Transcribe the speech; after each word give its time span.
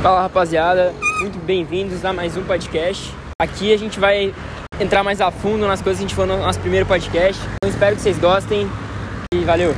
Fala 0.00 0.22
rapaziada, 0.22 0.92
muito 1.18 1.40
bem-vindos 1.40 2.04
a 2.04 2.12
mais 2.12 2.36
um 2.36 2.44
podcast. 2.44 3.12
Aqui 3.36 3.74
a 3.74 3.76
gente 3.76 3.98
vai 3.98 4.32
entrar 4.80 5.02
mais 5.02 5.20
a 5.20 5.28
fundo 5.32 5.66
nas 5.66 5.82
coisas 5.82 5.98
que 5.98 6.04
a 6.04 6.08
gente 6.08 6.14
falou 6.14 6.36
no 6.36 6.42
nosso 6.44 6.60
primeiro 6.60 6.86
podcast. 6.86 7.42
Então 7.56 7.68
espero 7.68 7.96
que 7.96 8.02
vocês 8.02 8.16
gostem 8.16 8.68
e 9.34 9.38
valeu! 9.38 9.72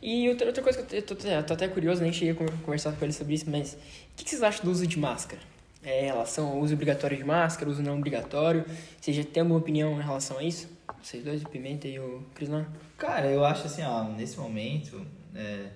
E 0.00 0.28
outra, 0.28 0.46
outra 0.46 0.62
coisa 0.62 0.80
que 0.80 0.96
eu 0.96 1.02
tô, 1.02 1.14
eu 1.14 1.42
tô 1.42 1.54
até 1.54 1.66
curioso, 1.66 2.00
nem 2.00 2.12
cheguei 2.12 2.30
a 2.30 2.64
conversar 2.64 2.92
com 2.92 3.04
ele 3.04 3.12
sobre 3.12 3.34
isso, 3.34 3.50
mas 3.50 3.72
o 3.74 3.76
que, 4.14 4.30
vocês 4.30 4.40
acham 4.40 4.64
do 4.64 4.70
uso 4.70 4.86
de 4.86 5.00
máscara? 5.00 5.42
É, 5.82 6.04
em 6.04 6.06
relação 6.06 6.46
ao 6.46 6.58
uso 6.58 6.72
obrigatório 6.72 7.16
de 7.16 7.24
máscara, 7.24 7.68
uso 7.68 7.82
não 7.82 7.98
obrigatório? 7.98 8.64
Vocês 9.00 9.16
já 9.16 9.24
têm 9.24 9.40
alguma 9.40 9.58
opinião 9.58 9.98
em 9.98 10.02
relação 10.02 10.38
a 10.38 10.44
isso? 10.44 10.68
Vocês 11.02 11.24
dois, 11.24 11.42
o 11.42 11.48
Pimenta 11.48 11.88
e 11.88 11.98
o 11.98 12.22
Crislan? 12.36 12.66
Cara, 12.96 13.26
eu 13.26 13.44
acho 13.44 13.66
assim, 13.66 13.82
ó, 13.82 14.04
nesse 14.04 14.38
momento, 14.38 15.04
é, 15.34 15.66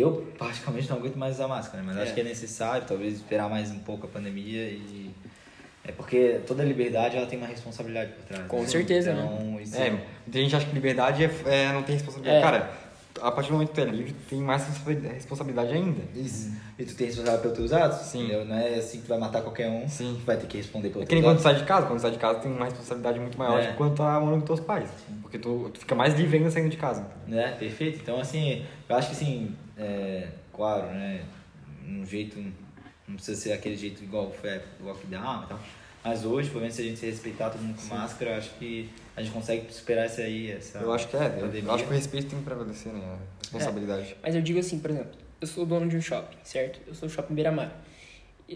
eu 0.00 0.32
particularmente 0.38 0.90
não 0.90 0.96
aguento 0.98 1.16
mais 1.16 1.34
usar 1.36 1.48
máscara, 1.48 1.78
né? 1.82 1.84
mas 1.88 1.96
É. 1.98 2.02
acho 2.02 2.14
que 2.14 2.20
é 2.20 2.24
necessário, 2.24 2.86
talvez, 2.86 3.14
esperar 3.14 3.48
mais 3.48 3.70
um 3.70 3.78
pouco 3.78 4.06
a 4.06 4.08
pandemia 4.08 4.62
e... 4.70 5.10
É 5.86 5.92
porque 5.92 6.40
toda 6.46 6.64
liberdade, 6.64 7.14
ela 7.14 7.26
tem 7.26 7.38
uma 7.38 7.46
responsabilidade 7.46 8.12
por 8.12 8.24
trás. 8.24 8.46
Com 8.46 8.62
né? 8.62 8.66
certeza, 8.66 9.12
então, 9.12 9.60
Isso 9.60 9.76
É, 9.76 9.90
muita 9.90 10.08
gente 10.40 10.56
acha 10.56 10.64
que 10.66 10.72
liberdade 10.74 11.22
é, 11.24 11.30
é- 11.44 11.72
não 11.74 11.82
tem 11.82 11.94
responsabilidade. 11.96 12.38
É. 12.38 12.40
Cara, 12.40 12.70
a 13.20 13.30
partir 13.30 13.48
do 13.48 13.52
momento 13.52 13.68
que 13.68 13.74
tu 13.74 13.80
é 13.82 13.84
livre, 13.84 14.12
tu 14.14 14.30
tem 14.30 14.40
mais 14.40 14.66
responsa- 14.66 15.08
responsabilidade 15.12 15.74
ainda. 15.74 16.00
Isso. 16.14 16.52
E 16.78 16.84
tu 16.86 16.94
tem 16.96 17.06
responsabilidade 17.08 17.42
pelos 17.42 17.58
teus 17.58 17.72
atos? 17.74 17.98
Sim. 18.08 18.20
entendeu? 18.24 18.46
Não 18.46 18.56
é 18.56 18.76
assim 18.76 18.96
que 18.96 19.04
tu 19.04 19.08
vai 19.10 19.18
matar 19.18 19.42
qualquer 19.42 19.68
um. 19.68 19.86
Sim. 19.86 20.16
Tu 20.20 20.24
vai 20.24 20.38
ter 20.38 20.46
que 20.46 20.56
responder 20.56 20.88
pelos 20.88 21.02
É 21.04 21.06
que 21.06 21.14
nem 21.14 21.22
quando 21.22 21.36
tu 21.36 21.42
sai 21.42 21.54
de 21.54 21.64
casa, 21.64 21.86
quando 21.86 21.98
tu 21.98 22.02
sai 22.02 22.10
de 22.12 22.18
casa, 22.18 22.38
tu 22.38 22.42
tem 22.44 22.50
uma 22.52 22.64
responsabilidade 22.64 23.20
muito 23.20 23.38
maior 23.38 23.60
É. 23.62 23.70
de 23.72 23.76
quando 23.76 23.90
tu 23.92 23.96
tá 23.98 24.18
morando 24.18 24.40
com 24.40 24.46
teus 24.46 24.60
pais. 24.60 24.88
Porque 25.20 25.38
tu, 25.38 25.68
tu 25.72 25.80
fica 25.80 25.94
mais 25.94 26.14
livre 26.14 26.38
ainda 26.38 26.50
saindo 26.50 26.70
de 26.70 26.78
casa. 26.78 27.06
Né? 27.28 27.54
Perfeito. 27.58 27.98
Então, 28.02 28.18
assim, 28.18 28.64
eu 28.88 28.96
acho 28.96 29.08
que, 29.10 29.16
assim, 29.16 29.54
é, 29.76 30.28
claro, 30.52 30.86
né? 30.86 31.24
Um 31.86 32.04
jeito, 32.06 32.38
não 33.06 33.16
precisa 33.16 33.40
ser 33.40 33.52
aquele 33.52 33.76
jeito 33.76 34.02
igual 34.02 34.32
foi 34.32 34.50
a 34.50 34.54
época 34.54 34.70
do 34.78 34.84
lockdown 34.86 35.44
e 35.44 35.46
tal. 35.46 35.60
Mas 36.02 36.24
hoje, 36.24 36.48
pelo 36.48 36.60
menos, 36.60 36.74
se 36.74 36.82
a 36.82 36.84
gente 36.84 36.98
se 36.98 37.06
respeitar 37.06 37.50
todo 37.50 37.62
mundo 37.62 37.80
com 37.80 37.94
máscara, 37.94 38.32
eu 38.32 38.36
acho 38.36 38.50
que 38.58 38.90
a 39.16 39.22
gente 39.22 39.32
consegue 39.32 39.72
superar 39.72 40.06
isso 40.06 40.20
aí, 40.20 40.50
essa 40.50 40.78
Eu 40.78 40.92
acho 40.92 41.08
que 41.08 41.16
é, 41.16 41.26
eu, 41.26 41.40
pandemia. 41.40 41.62
eu 41.62 41.74
acho 41.74 41.84
que 41.84 41.90
o 41.90 41.94
respeito 41.94 42.28
tem 42.28 42.38
que 42.38 42.44
prevalecer, 42.44 42.92
né? 42.92 43.00
A 43.02 43.40
responsabilidade. 43.42 44.16
Mas 44.22 44.34
eu 44.34 44.42
digo 44.42 44.58
assim, 44.58 44.78
por 44.78 44.90
exemplo, 44.90 45.12
eu 45.40 45.46
sou 45.46 45.64
dono 45.64 45.88
de 45.88 45.96
um 45.96 46.02
shopping, 46.02 46.36
certo? 46.42 46.80
Eu 46.86 46.94
sou 46.94 47.08
o 47.08 47.10
shopping 47.10 47.34
Beira-Mar. 47.34 47.72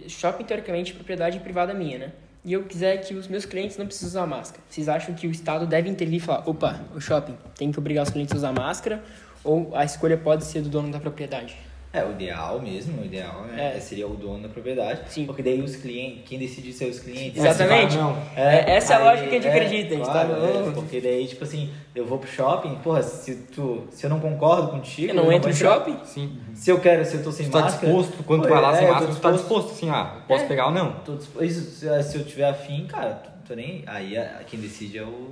Shopping, 0.08 0.44
teoricamente, 0.44 0.92
é 0.92 0.94
propriedade 0.94 1.41
privada 1.41 1.72
minha, 1.72 1.98
né? 1.98 2.12
E 2.44 2.52
eu 2.52 2.64
quiser 2.64 2.98
que 2.98 3.14
os 3.14 3.27
meus 3.28 3.44
clientes 3.44 3.77
não 3.77 3.86
precisem 3.86 4.08
usar 4.08 4.27
máscara. 4.27 4.62
Vocês 4.69 4.89
acham 4.89 5.14
que 5.14 5.27
o 5.27 5.30
Estado 5.30 5.66
deve 5.66 5.89
intervir 5.89 6.19
e 6.19 6.20
falar, 6.20 6.48
opa, 6.48 6.84
o 6.94 7.00
shopping 7.00 7.36
tem 7.56 7.72
que 7.72 7.78
obrigar 7.78 8.05
os 8.05 8.11
clientes 8.11 8.33
a 8.34 8.36
usar 8.36 8.52
máscara? 8.52 9.02
Ou 9.44 9.70
a 9.75 9.84
escolha 9.84 10.17
pode 10.17 10.44
ser 10.44 10.62
do 10.62 10.69
dono 10.69 10.91
da 10.92 10.98
propriedade? 11.00 11.56
É, 11.91 12.05
o 12.05 12.11
ideal 12.11 12.61
mesmo, 12.61 13.00
o 13.00 13.05
ideal 13.06 13.45
né, 13.45 13.77
É. 13.77 13.80
seria 13.80 14.06
o 14.06 14.14
dono 14.14 14.42
da 14.42 14.48
propriedade. 14.50 15.00
Sim. 15.11 15.25
Porque 15.25 15.42
daí 15.42 15.62
os 15.62 15.75
clientes, 15.75 16.20
quem 16.27 16.39
decide 16.39 16.70
ser 16.70 16.84
os 16.84 17.00
clientes. 17.00 17.42
Exatamente. 17.42 17.97
vai, 17.97 18.05
não. 18.05 18.22
É, 18.36 18.77
essa 18.77 18.92
é 18.92 18.97
a 18.97 18.98
lógica 19.05 19.27
que 19.28 19.36
a 19.36 19.41
gente 19.41 19.48
acredita, 19.48 19.95
a 19.95 19.97
gente 19.97 20.05
claro, 20.05 20.28
tá 20.28 20.69
é, 20.69 20.72
porque 20.75 21.00
daí, 21.00 21.27
tipo 21.27 21.45
assim, 21.45 21.70
eu 21.95 22.05
vou 22.05 22.19
pro 22.19 22.28
shopping, 22.30 22.75
porra, 22.83 23.03
se, 23.03 23.34
tu, 23.55 23.84
se 23.91 24.05
eu 24.05 24.11
não 24.11 24.20
concordo 24.20 24.69
contigo. 24.69 25.12
Eu 25.12 25.14
não 25.14 25.25
vou 25.25 25.33
entro 25.33 25.48
no 25.48 25.56
shopping? 25.56 25.97
Sim. 26.05 26.39
Se 26.55 26.70
eu 26.70 26.78
quero, 26.78 27.06
se 27.06 27.14
eu 27.17 27.23
tô 27.25 27.33
sem 27.33 27.47
Tu 27.47 27.52
tá 27.52 27.61
máscara. 27.62 27.86
disposto, 27.91 28.23
quando 28.23 28.42
tu 28.42 28.48
vai 28.50 28.61
lá 28.61 28.73
é, 28.75 28.77
sem 28.77 28.83
eu 28.83 28.89
tô 28.89 28.92
máscara, 28.95 29.14
tu 29.17 29.20
tá 29.23 29.30
disposto, 29.33 29.70
assim, 29.73 29.89
ah, 29.89 30.23
posso 30.28 30.45
É. 30.45 30.47
pegar 30.47 30.67
ou 30.67 30.73
não? 30.73 30.92
Tô 31.00 31.14
disposto- 31.17 31.42
isso, 31.45 31.61
se 31.70 32.02
se 32.02 32.19
eu 32.19 32.25
tiver 32.25 32.48
afim, 32.50 32.86
cara, 32.86 33.14
tô, 33.14 33.30
tô 33.48 33.55
nem. 33.55 33.83
Aí 33.86 34.14
a- 34.19 34.41
quem 34.47 34.61
decide 34.61 34.98
é 34.98 35.02
o. 35.05 35.30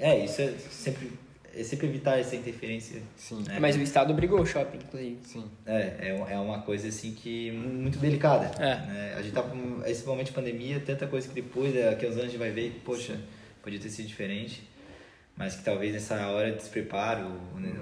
É, 0.00 0.18
isso 0.18 0.42
é 0.42 0.52
sempre. 0.68 1.12
É 1.58 1.62
sempre 1.64 1.86
evitar 1.86 2.18
essa 2.18 2.36
interferência. 2.36 3.00
Sim. 3.16 3.42
É. 3.48 3.58
Mas 3.58 3.76
o 3.76 3.80
Estado 3.80 4.12
obrigou 4.12 4.40
o 4.40 4.44
shopping, 4.46 4.76
inclusive. 4.76 5.18
Sim. 5.24 5.44
É, 5.64 5.78
é, 6.00 6.26
é 6.34 6.38
uma 6.38 6.60
coisa 6.60 6.88
assim 6.88 7.12
que 7.12 7.50
muito 7.50 7.98
delicada. 7.98 8.46
É. 8.62 8.76
né? 8.86 9.14
A 9.16 9.22
gente 9.22 9.32
tá 9.32 9.42
com 9.42 9.82
esse 9.86 10.04
momento 10.04 10.26
de 10.26 10.32
pandemia, 10.32 10.78
tanta 10.84 11.06
coisa 11.06 11.26
que 11.26 11.34
depois, 11.34 11.74
daqui 11.74 12.04
a 12.04 12.08
uns 12.08 12.12
anos, 12.12 12.24
a 12.24 12.28
gente 12.28 12.38
vai 12.38 12.50
ver 12.50 12.72
que, 12.72 12.80
poxa, 12.80 13.18
podia 13.62 13.80
ter 13.80 13.88
sido 13.88 14.06
diferente. 14.06 14.62
Mas 15.34 15.56
que 15.56 15.64
talvez 15.64 15.92
nessa 15.94 16.28
hora 16.28 16.50
de 16.50 16.56
despreparo, 16.58 17.28
né, 17.56 17.72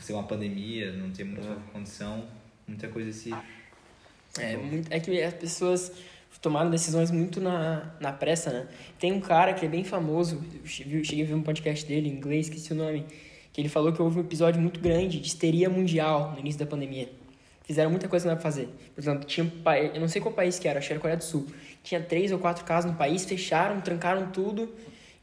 ser 0.00 0.12
uma 0.14 0.24
pandemia, 0.24 0.92
não 0.92 1.10
ter 1.10 1.24
muita 1.24 1.54
condição, 1.72 2.24
muita 2.66 2.88
coisa 2.88 3.12
se. 3.12 3.32
É, 4.38 4.56
muito- 4.56 4.92
é 4.92 4.98
que 4.98 5.22
as 5.22 5.34
pessoas 5.34 5.92
tomaram 6.40 6.70
decisões 6.70 7.10
muito 7.10 7.40
na, 7.40 7.92
na 8.00 8.12
pressa, 8.12 8.50
né? 8.50 8.66
Tem 8.98 9.12
um 9.12 9.20
cara 9.20 9.52
que 9.54 9.64
é 9.66 9.68
bem 9.68 9.84
famoso, 9.84 10.42
eu 10.62 10.66
cheguei 11.04 11.22
a 11.24 11.26
ver 11.26 11.34
um 11.34 11.42
podcast 11.42 11.84
dele 11.86 12.08
em 12.08 12.12
inglês, 12.12 12.46
esqueci 12.48 12.72
o 12.72 12.76
nome, 12.76 13.04
que 13.52 13.60
ele 13.60 13.68
falou 13.68 13.92
que 13.92 14.00
houve 14.00 14.18
um 14.18 14.22
episódio 14.22 14.60
muito 14.60 14.80
grande 14.80 15.20
de 15.20 15.26
histeria 15.26 15.68
mundial 15.68 16.32
no 16.32 16.40
início 16.40 16.58
da 16.58 16.66
pandemia. 16.66 17.08
Fizeram 17.64 17.90
muita 17.90 18.08
coisa 18.08 18.28
pra 18.30 18.40
fazer. 18.40 18.68
Por 18.94 19.00
exemplo, 19.00 19.24
tinha 19.24 19.50
eu 19.94 20.00
não 20.00 20.08
sei 20.08 20.20
qual 20.20 20.34
país 20.34 20.58
que 20.58 20.66
era, 20.66 20.78
acho 20.78 20.88
que 20.88 20.92
era 20.94 21.00
Coreia 21.00 21.16
do 21.16 21.22
Sul. 21.24 21.46
Tinha 21.82 22.00
três 22.00 22.32
ou 22.32 22.38
quatro 22.38 22.64
casos 22.64 22.90
no 22.90 22.96
país, 22.96 23.24
fecharam, 23.24 23.80
trancaram 23.80 24.30
tudo. 24.32 24.68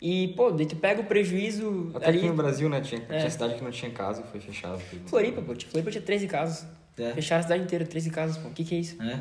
E, 0.01 0.29
pô, 0.29 0.49
daí 0.49 0.65
tu 0.65 0.77
pega 0.77 1.01
o 1.01 1.03
prejuízo 1.05 1.91
Até 1.93 2.07
ali. 2.07 2.19
aqui 2.19 2.27
no 2.27 2.33
Brasil, 2.35 2.69
né? 2.69 2.79
Tinha, 2.79 3.01
É. 3.09 3.17
tinha 3.17 3.29
cidade 3.29 3.55
que 3.55 3.63
não 3.63 3.69
tinha 3.71 3.91
casa, 3.91 4.23
foi 4.23 4.39
fechado. 4.39 4.79
Floripa, 5.07 5.41
pô. 5.41 5.53
Floripa 5.69 5.91
tinha 5.91 6.01
13 6.01 6.27
casos. 6.27 6.65
É. 6.97 7.11
Fecharam 7.13 7.39
a 7.41 7.43
cidade 7.43 7.63
inteira, 7.63 7.85
13 7.85 8.09
casos, 8.09 8.37
pô. 8.37 8.47
O 8.47 8.51
que 8.51 8.63
que 8.63 8.75
é 8.75 8.77
isso? 8.79 8.95
É, 9.03 9.19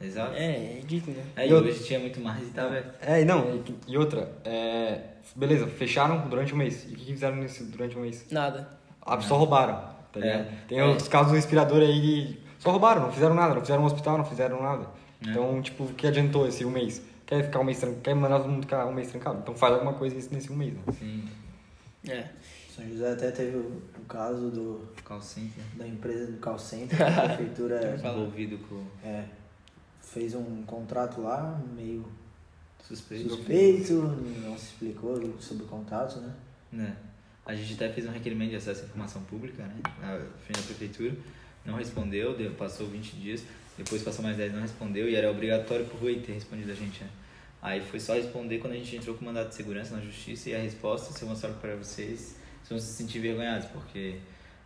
exato. 0.00 0.34
É, 0.34 0.44
é 0.44 0.78
ridículo, 0.80 1.16
né? 1.16 1.24
É, 1.36 1.48
e 1.48 1.52
hoje 1.54 1.84
tinha 1.84 1.98
muito 1.98 2.20
mais 2.20 2.42
e 2.46 2.50
tava. 2.50 2.76
É, 3.00 3.20
e 3.22 3.24
não, 3.24 3.54
e, 3.56 3.92
e 3.92 3.96
outra, 3.98 4.30
é, 4.44 5.00
beleza, 5.34 5.66
fecharam 5.66 6.28
durante 6.28 6.54
um 6.54 6.56
mês. 6.56 6.84
E 6.88 6.94
o 6.94 6.96
que, 6.96 7.12
fizeram 7.12 7.36
nisso 7.36 7.64
durante 7.66 7.96
um 7.96 8.00
mês? 8.02 8.26
Nada. 8.30 8.68
Ah, 9.02 9.20
só 9.20 9.36
roubaram, 9.36 9.76
tá 10.12 10.20
É. 10.20 10.20
ligado? 10.20 10.66
Tem 10.68 10.78
É. 10.78 10.86
os 10.86 11.08
casos 11.08 11.32
do 11.32 11.34
respirador 11.36 11.80
aí 11.80 12.00
que 12.00 12.40
só 12.58 12.70
roubaram, 12.70 13.02
não 13.02 13.12
fizeram 13.12 13.34
nada, 13.34 13.54
não 13.54 13.60
fizeram 13.60 13.82
um 13.82 13.86
hospital, 13.86 14.18
não 14.18 14.24
fizeram 14.24 14.62
nada. 14.62 14.86
É. 15.26 15.30
Então, 15.30 15.60
tipo, 15.62 15.84
o 15.84 15.94
que 15.94 16.06
adiantou 16.06 16.46
esse 16.46 16.64
um 16.64 16.70
mês? 16.70 17.02
Quer 17.26 17.42
ficar 17.44 17.60
um 17.60 17.64
mês 17.64 17.78
trancado, 17.78 18.00
quer 18.02 18.14
mandar 18.14 18.38
todo 18.40 18.50
mundo 18.50 18.62
ficar 18.62 18.86
um 18.86 18.92
mês 18.92 19.10
trancado? 19.10 19.38
Então 19.42 19.54
faz 19.54 19.72
alguma 19.74 19.94
coisa 19.94 20.14
nesse, 20.14 20.32
nesse 20.34 20.52
um 20.52 20.56
mês, 20.56 20.74
né? 20.74 20.80
Sim, 20.98 21.24
É. 22.08 22.24
São 22.74 22.84
José 22.88 23.12
até 23.12 23.30
teve 23.30 23.56
o, 23.56 23.82
o 23.96 24.04
caso 24.08 24.50
do, 24.50 24.88
call 25.04 25.20
center 25.22 25.62
da 25.76 25.86
empresa 25.86 26.32
do 26.32 26.38
call 26.38 26.58
center, 26.58 26.96
que 26.96 27.02
a 27.04 27.28
prefeitura 27.28 27.94
envolvido 27.96 28.58
com 28.68 28.82
é, 29.04 29.24
fez 30.12 30.34
um 30.34 30.62
contrato 30.62 31.20
lá, 31.20 31.60
meio 31.74 32.04
suspeito. 32.86 33.30
suspeito, 33.30 33.94
não 34.42 34.56
se 34.56 34.66
explicou 34.66 35.40
sobre 35.40 35.64
o 35.64 35.66
contrato, 35.66 36.20
né? 36.20 36.34
Né? 36.72 36.96
A 37.46 37.54
gente 37.54 37.74
até 37.74 37.92
fez 37.92 38.06
um 38.06 38.10
requerimento 38.10 38.50
de 38.50 38.56
acesso 38.56 38.82
à 38.82 38.84
informação 38.84 39.22
pública, 39.22 39.62
né? 39.62 39.76
Na 40.00 40.18
frente 40.44 40.60
da 40.60 40.66
prefeitura. 40.66 41.14
Não 41.64 41.74
respondeu, 41.76 42.36
deu, 42.36 42.52
passou 42.52 42.86
20 42.86 43.16
dias, 43.16 43.42
depois 43.78 44.02
passou 44.02 44.22
mais 44.22 44.36
10 44.36 44.52
não 44.52 44.60
respondeu 44.60 45.08
e 45.08 45.14
era 45.14 45.30
obrigatório 45.30 45.86
pro 45.86 45.96
Rui 45.96 46.20
ter 46.20 46.32
respondido 46.32 46.70
a 46.70 46.74
gente, 46.74 47.02
né? 47.02 47.10
Aí 47.62 47.80
foi 47.80 47.98
só 47.98 48.14
responder 48.14 48.58
quando 48.58 48.74
a 48.74 48.76
gente 48.76 48.94
entrou 48.94 49.16
com 49.16 49.22
o 49.22 49.24
mandato 49.24 49.48
de 49.48 49.54
segurança 49.54 49.96
na 49.96 50.02
justiça 50.02 50.50
e 50.50 50.54
a 50.54 50.58
resposta, 50.58 51.14
se 51.14 51.22
eu 51.22 51.28
mostrar 51.28 51.50
para 51.54 51.74
vocês, 51.74 52.36
vocês 52.62 52.68
vão 52.68 52.78
se 52.78 52.92
sentir 52.92 53.18
envergonhados, 53.18 53.66
porque 53.68 54.16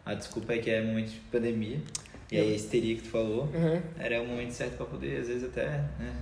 a 0.05 0.15
desculpa 0.15 0.55
é 0.55 0.59
que 0.59 0.69
é 0.69 0.83
momento 0.83 1.11
de 1.11 1.21
pandemia 1.31 1.81
e 2.31 2.37
aí 2.39 2.53
a 2.53 2.57
histeria 2.57 2.95
que 2.97 3.03
tu 3.03 3.09
falou 3.09 3.45
Uhum. 3.45 3.81
era 3.99 4.21
o 4.23 4.27
momento 4.27 4.53
certo 4.53 4.77
para 4.77 4.87
poder, 4.87 5.21
às 5.21 5.29
vezes, 5.29 5.45
até 5.45 5.67
né, 5.99 6.13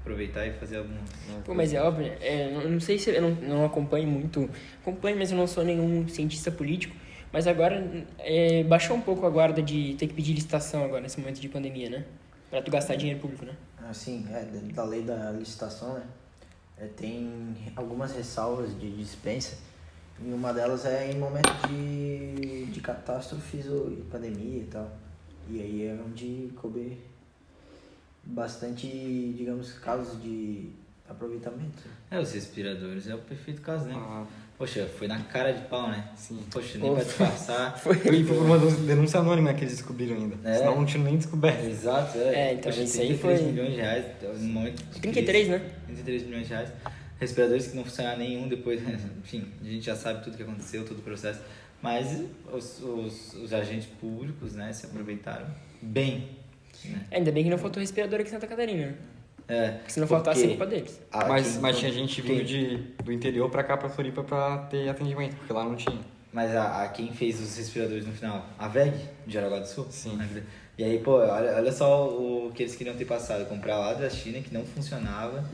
aproveitar 0.00 0.46
e 0.46 0.52
fazer 0.52 0.78
algum. 0.78 0.94
alguma 1.28 1.42
Pô, 1.44 1.54
mas 1.54 1.72
é 1.72 1.80
óbvio, 1.82 2.12
é, 2.20 2.50
não, 2.52 2.70
não 2.70 2.80
sei 2.80 2.98
se 2.98 3.10
eu 3.10 3.22
não, 3.22 3.30
não 3.30 3.64
acompanho 3.64 4.06
muito. 4.06 4.48
Acompanho, 4.82 5.16
mas 5.16 5.30
eu 5.32 5.36
não 5.36 5.46
sou 5.46 5.64
nenhum 5.64 6.06
cientista 6.08 6.50
político. 6.50 6.94
Mas 7.32 7.46
agora 7.46 7.84
é, 8.18 8.62
baixou 8.64 8.96
um 8.96 9.00
pouco 9.00 9.26
a 9.26 9.30
guarda 9.30 9.60
de 9.60 9.94
ter 9.98 10.06
que 10.06 10.14
pedir 10.14 10.32
licitação 10.32 10.84
agora 10.84 11.00
nesse 11.02 11.18
momento 11.18 11.40
de 11.40 11.48
pandemia, 11.48 11.90
né? 11.90 12.04
Pra 12.48 12.62
tu 12.62 12.70
gastar 12.70 12.94
dinheiro 12.94 13.20
público, 13.20 13.44
né? 13.44 13.52
Assim, 13.90 14.24
é, 14.32 14.40
dentro 14.44 14.72
da 14.74 14.84
lei 14.84 15.02
da 15.02 15.32
licitação, 15.32 15.94
né? 15.94 16.02
É, 16.78 16.86
tem 16.86 17.54
algumas 17.74 18.14
ressalvas 18.14 18.78
de 18.78 18.90
dispensa. 18.96 19.56
E 20.24 20.32
uma 20.32 20.52
delas 20.54 20.86
é 20.86 21.10
em 21.10 21.18
momento 21.18 21.50
de, 21.68 22.66
de 22.66 22.80
catástrofes 22.80 23.66
ou 23.66 23.90
de 23.90 24.02
pandemia 24.02 24.60
e 24.62 24.66
tal. 24.70 24.90
E 25.50 25.60
aí 25.60 25.86
é 25.86 25.98
onde 26.04 26.50
coube 26.56 26.98
bastante, 28.24 28.86
digamos, 29.36 29.72
casos 29.74 30.20
de 30.22 30.70
aproveitamento. 31.08 31.82
É, 32.10 32.18
os 32.18 32.32
respiradores 32.32 33.06
é 33.08 33.14
o 33.14 33.18
perfeito 33.18 33.60
caso, 33.62 33.84
né? 33.86 33.94
Ah, 33.96 34.24
Poxa, 34.58 34.88
foi 34.98 35.06
na 35.06 35.20
cara 35.20 35.52
de 35.52 35.66
pau, 35.68 35.88
né? 35.90 36.08
sim. 36.16 36.42
Poxa, 36.50 36.78
nem 36.78 36.88
Pô, 36.88 36.94
pra 36.96 37.04
disfarçar. 37.04 37.76
Foi. 37.78 37.94
Foi 37.94 38.38
uma 38.38 38.58
denúncia 38.58 39.20
anônima 39.20 39.52
que 39.52 39.60
eles 39.64 39.74
descobriram 39.76 40.16
ainda. 40.16 40.36
É. 40.48 40.58
Senão 40.58 40.76
não 40.76 40.86
tinham 40.86 41.04
nem 41.04 41.18
descoberto. 41.18 41.62
Exato, 41.66 42.16
é. 42.16 42.34
É, 42.34 42.52
então 42.54 42.72
Poxa, 42.72 42.82
isso 42.82 43.00
aí 43.02 43.08
33 43.08 43.40
foi- 43.40 43.50
milhões 43.50 43.70
de 43.72 43.76
reais 43.76 44.04
no 44.40 44.48
momento 44.48 44.82
de 44.82 45.00
33, 45.00 45.46
crise. 45.48 45.50
né? 45.62 45.70
33 45.86 46.22
milhões 46.24 46.46
de 46.46 46.54
reais. 46.54 46.70
Respiradores 47.20 47.66
que 47.66 47.76
não 47.76 47.84
funcionaram 47.84 48.18
nenhum 48.18 48.48
depois, 48.48 48.80
enfim, 49.22 49.46
a 49.60 49.64
gente 49.68 49.84
já 49.84 49.94
sabe 49.94 50.24
tudo 50.24 50.38
que 50.38 50.42
aconteceu, 50.42 50.86
todo 50.86 50.98
o 51.00 51.02
processo. 51.02 51.40
Mas 51.86 52.20
os, 52.52 52.82
os, 52.82 53.34
os 53.34 53.52
agentes 53.52 53.88
públicos, 54.00 54.54
né, 54.54 54.72
se 54.72 54.86
aproveitaram 54.86 55.46
bem. 55.80 56.30
Né? 56.84 57.06
Ainda 57.12 57.30
bem 57.30 57.44
que 57.44 57.50
não 57.50 57.58
faltou 57.58 57.80
respirador 57.80 58.18
aqui 58.20 58.28
em 58.28 58.32
Santa 58.32 58.46
Catarina, 58.48 58.86
né? 58.86 58.94
É, 59.48 59.68
Porque 59.70 59.92
se 59.92 60.00
não 60.00 60.08
faltasse, 60.08 60.44
é 60.44 60.48
culpa 60.48 60.66
deles. 60.66 61.00
a- 61.12 61.26
mas, 61.26 61.56
mas 61.58 61.78
tinha 61.78 61.92
gente 61.92 62.20
vindo 62.20 62.42
de, 62.42 62.78
do 63.04 63.12
interior 63.12 63.48
pra 63.48 63.62
cá, 63.62 63.76
pra 63.76 63.88
Floripa, 63.88 64.24
pra 64.24 64.58
ter 64.68 64.88
atendimento, 64.88 65.36
porque 65.36 65.52
lá 65.52 65.62
não 65.62 65.76
tinha. 65.76 66.00
Mas 66.32 66.54
a, 66.56 66.82
a 66.82 66.88
quem 66.88 67.12
fez 67.12 67.40
os 67.40 67.56
respiradores 67.56 68.04
no 68.04 68.12
final? 68.12 68.44
A 68.58 68.66
VEG, 68.66 68.92
de 69.24 69.32
Jaraguá 69.34 69.60
do 69.60 69.66
Sul? 69.68 69.86
Sim. 69.90 70.18
A- 70.20 70.42
E 70.76 70.82
aí, 70.84 70.98
pô, 70.98 71.12
olha, 71.18 71.54
olha 71.54 71.70
só 71.72 72.08
o 72.08 72.50
que 72.52 72.64
eles 72.64 72.74
queriam 72.74 72.96
ter 72.96 73.04
passado. 73.04 73.46
Comprar 73.48 73.78
lá 73.78 73.94
da 73.94 74.10
China, 74.10 74.40
que 74.40 74.52
não 74.52 74.64
funcionava, 74.66 75.48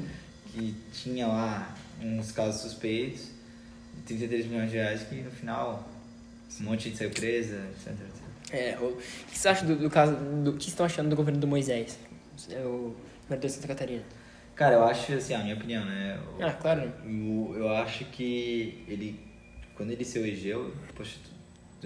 que 0.46 0.74
tinha 0.94 1.26
lá 1.28 1.72
uns 2.02 2.32
casos 2.32 2.62
suspeitos, 2.62 3.30
33 4.06 4.46
milhões 4.46 4.70
de 4.70 4.78
reais, 4.78 5.02
que 5.02 5.16
no 5.16 5.30
final 5.30 5.86
um 6.60 6.64
monte 6.64 6.78
de 6.80 6.84
gente 6.90 6.98
saiu 6.98 7.10
presa, 7.10 7.56
etc, 7.70 7.88
etc. 7.92 8.22
É, 8.52 8.78
o, 8.80 8.84
o 8.86 8.96
que 9.30 9.38
você 9.38 9.48
acha 9.48 9.64
do, 9.64 9.76
do 9.76 9.88
caso. 9.90 10.14
Do, 10.14 10.50
o 10.50 10.52
que 10.54 10.64
vocês 10.64 10.68
estão 10.68 10.84
achando 10.86 11.08
do 11.08 11.16
governo 11.16 11.40
do 11.40 11.46
Moisés? 11.46 11.98
É 12.50 12.60
o 12.64 12.94
governador 13.22 13.48
de 13.48 13.52
Santa 13.52 13.68
Catarina. 13.68 14.02
Cara, 14.54 14.74
eu 14.76 14.84
acho, 14.84 15.12
assim, 15.14 15.32
a 15.34 15.38
minha 15.38 15.54
opinião, 15.54 15.84
né? 15.84 16.20
o- 16.38 16.44
Ah, 16.44 16.52
claro. 16.52 16.82
né? 16.82 16.92
Eu, 17.56 17.68
acho 17.70 18.04
que 18.06 18.84
ele, 18.86 19.18
quando 19.74 19.90
ele 19.92 20.04
se 20.04 20.18
elegeu, 20.18 20.72
poxa, 20.94 21.16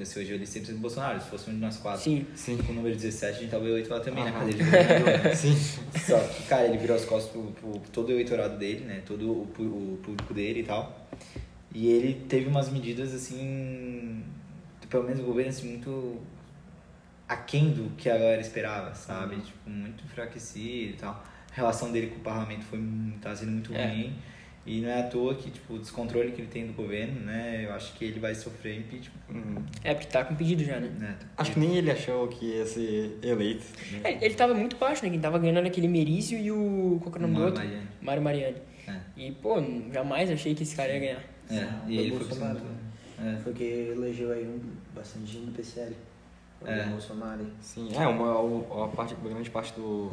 se 0.04 0.18
elegeu 0.18 0.34
ele 0.34 0.44
sempre 0.46 0.72
do 0.72 0.78
Bolsonaro, 0.78 1.20
se 1.20 1.28
fosse 1.30 1.48
um 1.48 1.54
de 1.54 1.60
nós 1.60 1.76
quatro. 1.76 2.02
Sim. 2.02 2.26
Sim. 2.34 2.56
Com 2.58 2.72
o 2.72 2.74
número 2.74 2.94
17, 2.96 3.36
a 3.36 3.40
gente 3.40 3.50
tava 3.50 3.62
o 3.64 3.68
eleitorado 3.68 4.04
também 4.04 4.24
na 4.24 4.32
cadeira 4.32 4.58
de 4.58 4.64
governador, 4.64 5.24
né? 5.24 5.32
Sim. 5.36 5.54
Só 6.06 6.18
que, 6.18 6.42
cara, 6.48 6.66
ele 6.66 6.78
virou 6.78 6.96
as 6.96 7.04
costas 7.04 7.30
pro, 7.30 7.42
pro 7.52 7.80
todo 7.92 8.08
o 8.08 8.12
eleitorado 8.12 8.58
dele, 8.58 8.84
né? 8.84 9.02
Todo 9.06 9.30
o, 9.30 9.42
o 9.42 9.98
público 10.02 10.34
dele 10.34 10.60
e 10.60 10.64
tal. 10.64 11.06
E 11.72 11.86
ele 11.88 12.24
teve 12.28 12.48
umas 12.48 12.68
medidas, 12.70 13.14
assim, 13.14 14.22
pelo 14.88 15.04
menos 15.04 15.20
o 15.20 15.24
governo, 15.24 15.50
assim, 15.50 15.68
muito 15.70 16.20
aquém 17.28 17.70
do 17.72 17.90
que 17.96 18.08
a 18.08 18.14
galera 18.16 18.40
esperava, 18.40 18.94
sabe? 18.94 19.36
Tipo, 19.36 19.68
muito 19.70 20.04
enfraquecido 20.04 20.90
e 20.90 20.96
tal. 20.96 21.24
A 21.50 21.54
relação 21.54 21.90
dele 21.90 22.08
com 22.08 22.16
o 22.16 22.20
parlamento 22.20 22.64
foi, 22.64 22.80
tá 23.20 23.34
sendo 23.34 23.52
muito 23.52 23.74
É. 23.74 23.86
ruim. 23.88 24.14
E 24.68 24.80
não 24.80 24.88
é 24.88 24.98
à 25.00 25.02
toa 25.04 25.32
que, 25.36 25.48
tipo, 25.48 25.74
o 25.74 25.78
descontrole 25.78 26.32
que 26.32 26.40
ele 26.40 26.48
tem 26.48 26.66
do 26.66 26.72
governo, 26.72 27.20
né? 27.20 27.64
Eu 27.66 27.72
acho 27.72 27.92
que 27.94 28.04
ele 28.04 28.18
vai 28.18 28.34
sofrer 28.34 28.76
impeachment. 28.80 29.12
Hum. 29.30 29.62
É, 29.84 29.94
porque 29.94 30.08
tá 30.08 30.24
com 30.24 30.34
pedido 30.34 30.64
já, 30.64 30.80
né? 30.80 30.88
Né? 30.98 31.16
Acho 31.36 31.52
que 31.52 31.60
nem 31.60 31.76
ele 31.76 31.88
achou 31.88 32.26
que 32.26 32.46
ia 32.46 32.66
ser 32.66 33.16
eleito. 33.22 33.64
né? 33.92 34.00
É, 34.02 34.24
ele 34.24 34.34
tava 34.34 34.54
muito 34.54 34.74
baixo, 34.76 35.04
né? 35.04 35.10
Quem 35.10 35.20
tava 35.20 35.38
ganhando 35.38 35.58
era 35.58 35.68
aquele 35.68 35.86
Merizio 35.86 36.36
e 36.36 36.50
o. 36.50 36.98
Qual 37.00 37.12
que 37.12 37.18
é 37.18 37.20
o 37.20 37.22
nome 37.22 37.34
do 37.34 37.40
Mário 37.40 37.46
outro? 37.54 37.64
Mariani. 37.64 37.88
Mário 38.02 38.22
Mariani. 38.22 38.56
É. 38.88 38.96
E, 39.16 39.30
pô, 39.32 39.62
jamais 39.92 40.28
achei 40.32 40.52
que 40.52 40.64
esse 40.64 40.74
cara 40.74 40.92
ia 40.92 40.98
ganhar. 40.98 41.22
É, 41.48 41.54
Sim, 41.60 41.66
e 41.86 41.98
ele 41.98 42.18
foi 42.18 42.38
né? 42.38 42.60
É. 43.18 43.36
Foi 43.42 43.52
que 43.52 43.64
elegeu 43.64 44.32
aí 44.32 44.46
um, 44.46 44.60
bastante 44.94 45.26
gente 45.26 45.46
do 45.46 45.52
PCL. 45.52 45.94
O 46.60 46.66
É. 46.66 46.86
Bolsonaro. 46.86 47.40
aí. 47.40 47.52
Sim, 47.60 47.88
é, 47.94 48.06
uma, 48.06 48.38
uma, 48.38 48.88
parte, 48.88 49.14
uma 49.14 49.28
grande 49.30 49.50
parte 49.50 49.72
do, 49.74 50.10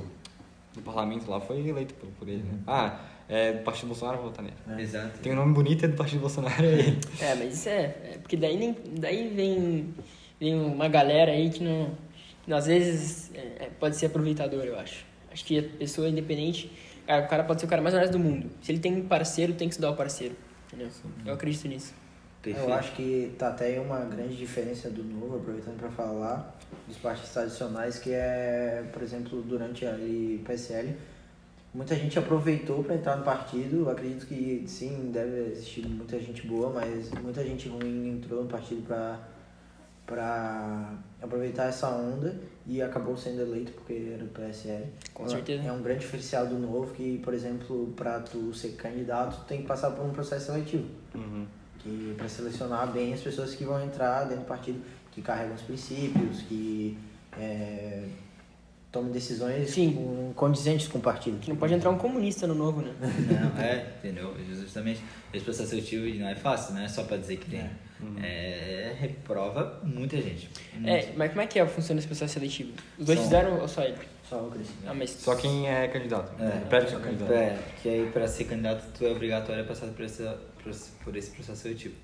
do 0.74 0.82
parlamento 0.82 1.30
lá 1.30 1.40
foi 1.40 1.66
eleito 1.68 1.94
por, 1.96 2.10
por 2.12 2.28
ele, 2.28 2.44
né? 2.44 2.60
Ah, 2.68 3.00
é 3.30 3.54
do 3.54 3.64
Partido 3.64 3.88
Bolsonaro, 3.88 4.18
vou 4.18 4.28
votar 4.28 4.44
nele. 4.44 4.56
É. 4.70 4.82
Exato. 4.82 5.20
Tem 5.20 5.32
um 5.32 5.36
nome 5.38 5.54
bonito, 5.54 5.86
é 5.86 5.88
do 5.88 5.96
Partido 5.96 6.20
Bolsonaro, 6.22 6.66
é 6.66 6.74
ele. 6.80 7.00
É, 7.22 7.36
mas 7.36 7.54
isso 7.54 7.70
é. 7.70 7.82
é 7.84 8.18
porque 8.22 8.36
daí, 8.36 8.58
nem, 8.58 8.76
daí 9.00 9.30
vem, 9.30 9.94
vem 10.40 10.56
uma 10.60 10.88
galera 10.88 11.32
aí 11.32 11.50
que 11.50 11.64
não. 11.64 11.92
que 12.46 12.54
às 12.54 12.66
vezes 12.68 13.32
é, 13.34 13.40
é, 13.66 13.70
pode 13.80 13.96
ser 13.96 14.08
aproveitador, 14.08 14.64
eu 14.66 14.78
acho. 14.78 15.06
Acho 15.32 15.46
que 15.46 15.58
a 15.60 15.64
pessoa 15.64 16.10
independente. 16.10 16.72
Cara, 17.08 17.26
o 17.26 17.28
cara 17.28 17.44
pode 17.44 17.60
ser 17.60 17.66
o 17.66 17.70
cara 17.70 17.82
mais 17.82 17.96
honesto 17.96 18.14
do 18.14 18.20
mundo. 18.20 18.50
Se 18.62 18.72
ele 18.72 18.80
tem 18.80 18.94
um 18.94 19.08
parceiro, 19.08 19.54
tem 19.54 19.68
que 19.68 19.74
estudar 19.74 19.92
o 19.92 19.96
parceiro. 19.96 20.36
Entendeu? 20.68 20.90
Eu 21.26 21.34
acredito 21.34 21.68
nisso. 21.68 21.94
Perfeito. 22.44 22.70
Eu 22.70 22.74
acho 22.74 22.92
que 22.92 23.34
tá 23.40 23.48
até 23.48 23.68
aí 23.68 23.80
uma 23.80 24.02
grande 24.02 24.36
diferença 24.36 24.90
do 24.90 25.02
novo, 25.02 25.38
aproveitando 25.38 25.80
para 25.80 25.90
falar, 25.90 26.60
dos 26.86 26.98
partidos 26.98 27.30
tradicionais, 27.32 27.98
que 27.98 28.12
é, 28.12 28.84
por 28.92 29.02
exemplo, 29.02 29.42
durante 29.42 29.86
ali 29.86 30.44
PSL, 30.46 30.94
muita 31.74 31.96
gente 31.96 32.20
aproveitou 32.20 32.84
para 32.84 32.96
entrar 32.96 33.16
no 33.16 33.24
partido. 33.24 33.78
Eu 33.78 33.90
acredito 33.90 34.28
que 34.28 34.66
sim, 34.68 35.10
deve 35.14 35.52
existir 35.54 35.88
muita 35.88 36.20
gente 36.20 36.46
boa, 36.46 36.70
mas 36.70 37.10
muita 37.22 37.42
gente 37.46 37.70
ruim 37.70 38.10
entrou 38.10 38.44
no 38.44 38.50
partido 38.50 38.86
para 38.86 39.20
para 40.06 40.96
aproveitar 41.22 41.70
essa 41.70 41.88
onda 41.88 42.36
e 42.68 42.82
acabou 42.82 43.16
sendo 43.16 43.42
eleito 43.42 43.72
porque 43.72 44.12
era 44.14 44.22
do 44.22 44.30
PSL. 44.32 44.86
Com 45.14 45.30
certeza. 45.30 45.64
É 45.64 45.72
um 45.72 45.82
grande 45.82 46.02
diferencial 46.02 46.46
do 46.46 46.60
novo 46.60 46.94
que, 46.94 47.20
por 47.20 47.34
exemplo, 47.34 47.94
para 47.96 48.20
tu 48.20 48.54
ser 48.54 48.74
candidato, 48.74 49.38
tu 49.38 49.46
tem 49.46 49.62
que 49.62 49.68
passar 49.68 49.92
por 49.92 50.06
um 50.06 50.12
processo 50.12 50.48
seletivo 50.48 50.90
Uhum. 51.16 51.46
Que 51.84 52.14
para 52.18 52.28
selecionar 52.30 52.92
bem 52.92 53.14
as 53.14 53.20
pessoas 53.22 53.54
que 53.54 53.64
vão 53.66 53.84
entrar 53.84 54.24
dentro 54.24 54.44
do 54.44 54.48
partido, 54.48 54.82
que 55.12 55.22
carregam 55.22 55.54
os 55.56 55.62
princípios, 55.62 56.42
que 56.44 56.98
é, 57.38 58.06
tomam 58.92 59.12
decisões 59.12 59.70
Sim. 59.72 59.94
com- 59.94 60.34
condizentes 60.36 60.88
com 60.88 60.98
o 60.98 61.02
partido. 61.02 61.40
Que 61.40 61.50
não 61.50 61.58
pode 61.58 61.74
entrar 61.74 61.90
um 61.90 61.98
comunista 61.98 62.48
no 62.48 62.56
novo, 62.56 62.82
né? 62.82 62.94
Não, 63.00 63.62
é, 63.62 63.88
entendeu? 64.00 64.34
Justamente, 64.50 65.02
esse 65.34 65.44
processo 65.44 65.70
seletivo 65.70 66.06
não 66.20 66.28
é 66.28 66.36
fácil, 66.36 66.74
não 66.76 66.82
é 66.82 66.88
só 66.88 67.04
pra 67.04 67.18
dizer 67.18 67.38
que 67.38 67.50
tem. 67.50 67.70
É, 68.22 68.96
reprova 69.00 69.80
muita 69.84 70.18
gente. 70.22 70.50
É, 70.86 71.14
mas 71.16 71.30
como 71.30 71.42
é 71.42 71.48
que 71.48 71.58
é, 71.58 71.66
funciona 71.66 72.00
esse 72.00 72.08
processo 72.08 72.34
seletivo? 72.34 72.72
Os 73.00 73.06
dois 73.06 73.18
São- 73.20 73.28
fizeram 73.30 73.60
ou 73.62 73.68
só 73.68 73.82
ele? 73.84 73.96
Só 74.30 74.40
o 74.40 74.52
crescimento. 74.52 74.88
Ah, 74.88 74.94
mas. 74.94 75.10
Só 75.12 75.36
quem 75.36 75.70
é 75.70 75.88
candidato. 75.88 76.34
É, 76.42 76.60
Pede 76.70 76.90
ser 76.90 77.00
candidato. 77.00 77.32
É, 77.32 77.58
que 77.82 77.90
aí 77.90 78.10
pra 78.12 78.28
ser 78.28 78.44
candidato 78.46 78.84
tu 78.98 79.06
é 79.06 79.12
obrigatório 79.12 79.64
a 79.64 79.66
passar 79.66 79.88
por, 79.88 80.04
essa, 80.04 80.38
por 81.04 81.16
esse- 81.16 81.32
processo 81.32 81.62
seletivo. 81.62 81.96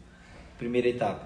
Primeira 0.57 0.87
etapa, 0.89 1.25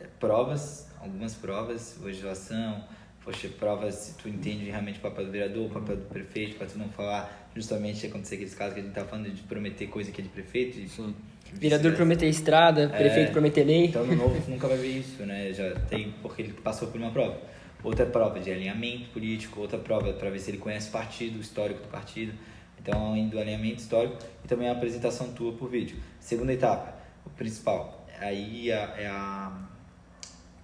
é, 0.00 0.06
provas, 0.18 0.88
algumas 1.00 1.34
provas, 1.34 1.98
legislação, 2.02 2.82
poxa, 3.22 3.48
provas 3.48 3.94
se 3.94 4.14
tu 4.14 4.28
entende 4.28 4.64
realmente 4.70 4.98
o 4.98 5.02
papel 5.02 5.26
do 5.26 5.30
vereador, 5.32 5.66
o 5.66 5.70
papel 5.70 5.96
do 5.96 6.04
prefeito, 6.06 6.56
pra 6.56 6.66
tu 6.66 6.78
não 6.78 6.88
falar 6.88 7.50
justamente 7.54 8.06
acontecer 8.06 8.36
aqueles 8.36 8.54
casos 8.54 8.74
que 8.74 8.80
a 8.80 8.82
gente 8.82 8.92
tá 8.94 9.04
falando 9.04 9.30
de 9.30 9.42
prometer 9.42 9.88
coisa 9.88 10.10
que 10.10 10.20
é 10.20 10.24
de 10.24 10.30
prefeito. 10.30 10.78
E, 10.78 10.88
Sim. 10.88 11.14
Vereador 11.52 11.94
prometer 11.94 12.28
estrada, 12.28 12.88
prefeito 12.88 13.32
prometer 13.32 13.64
lei. 13.64 13.86
Então 13.86 14.06
no 14.06 14.14
novo 14.14 14.40
nunca 14.50 14.68
vai 14.68 14.76
ver 14.76 14.98
isso, 14.98 15.22
né? 15.26 15.52
Já 15.52 15.74
tem 15.74 16.14
porque 16.22 16.42
ele 16.42 16.52
passou 16.52 16.88
por 16.88 17.00
uma 17.00 17.10
prova. 17.10 17.40
Outra 17.82 18.06
prova 18.06 18.38
de 18.38 18.52
alinhamento 18.52 19.08
político, 19.08 19.60
outra 19.60 19.78
prova 19.78 20.12
para 20.12 20.30
ver 20.30 20.38
se 20.38 20.50
ele 20.50 20.58
conhece 20.58 20.90
o 20.90 20.92
partido, 20.92 21.38
o 21.38 21.40
histórico 21.40 21.82
do 21.82 21.88
partido. 21.88 22.32
Então, 22.82 23.08
além 23.08 23.28
do 23.28 23.38
alinhamento 23.38 23.80
histórico 23.80 24.16
e 24.44 24.48
também 24.48 24.68
a 24.68 24.72
apresentação 24.72 25.32
tua 25.32 25.52
por 25.52 25.68
vídeo. 25.70 25.98
Segunda 26.18 26.52
etapa, 26.52 26.94
o 27.26 27.30
principal, 27.30 28.06
aí 28.18 28.72
a- 28.72 28.94
é 28.96 29.06
a, 29.06 29.52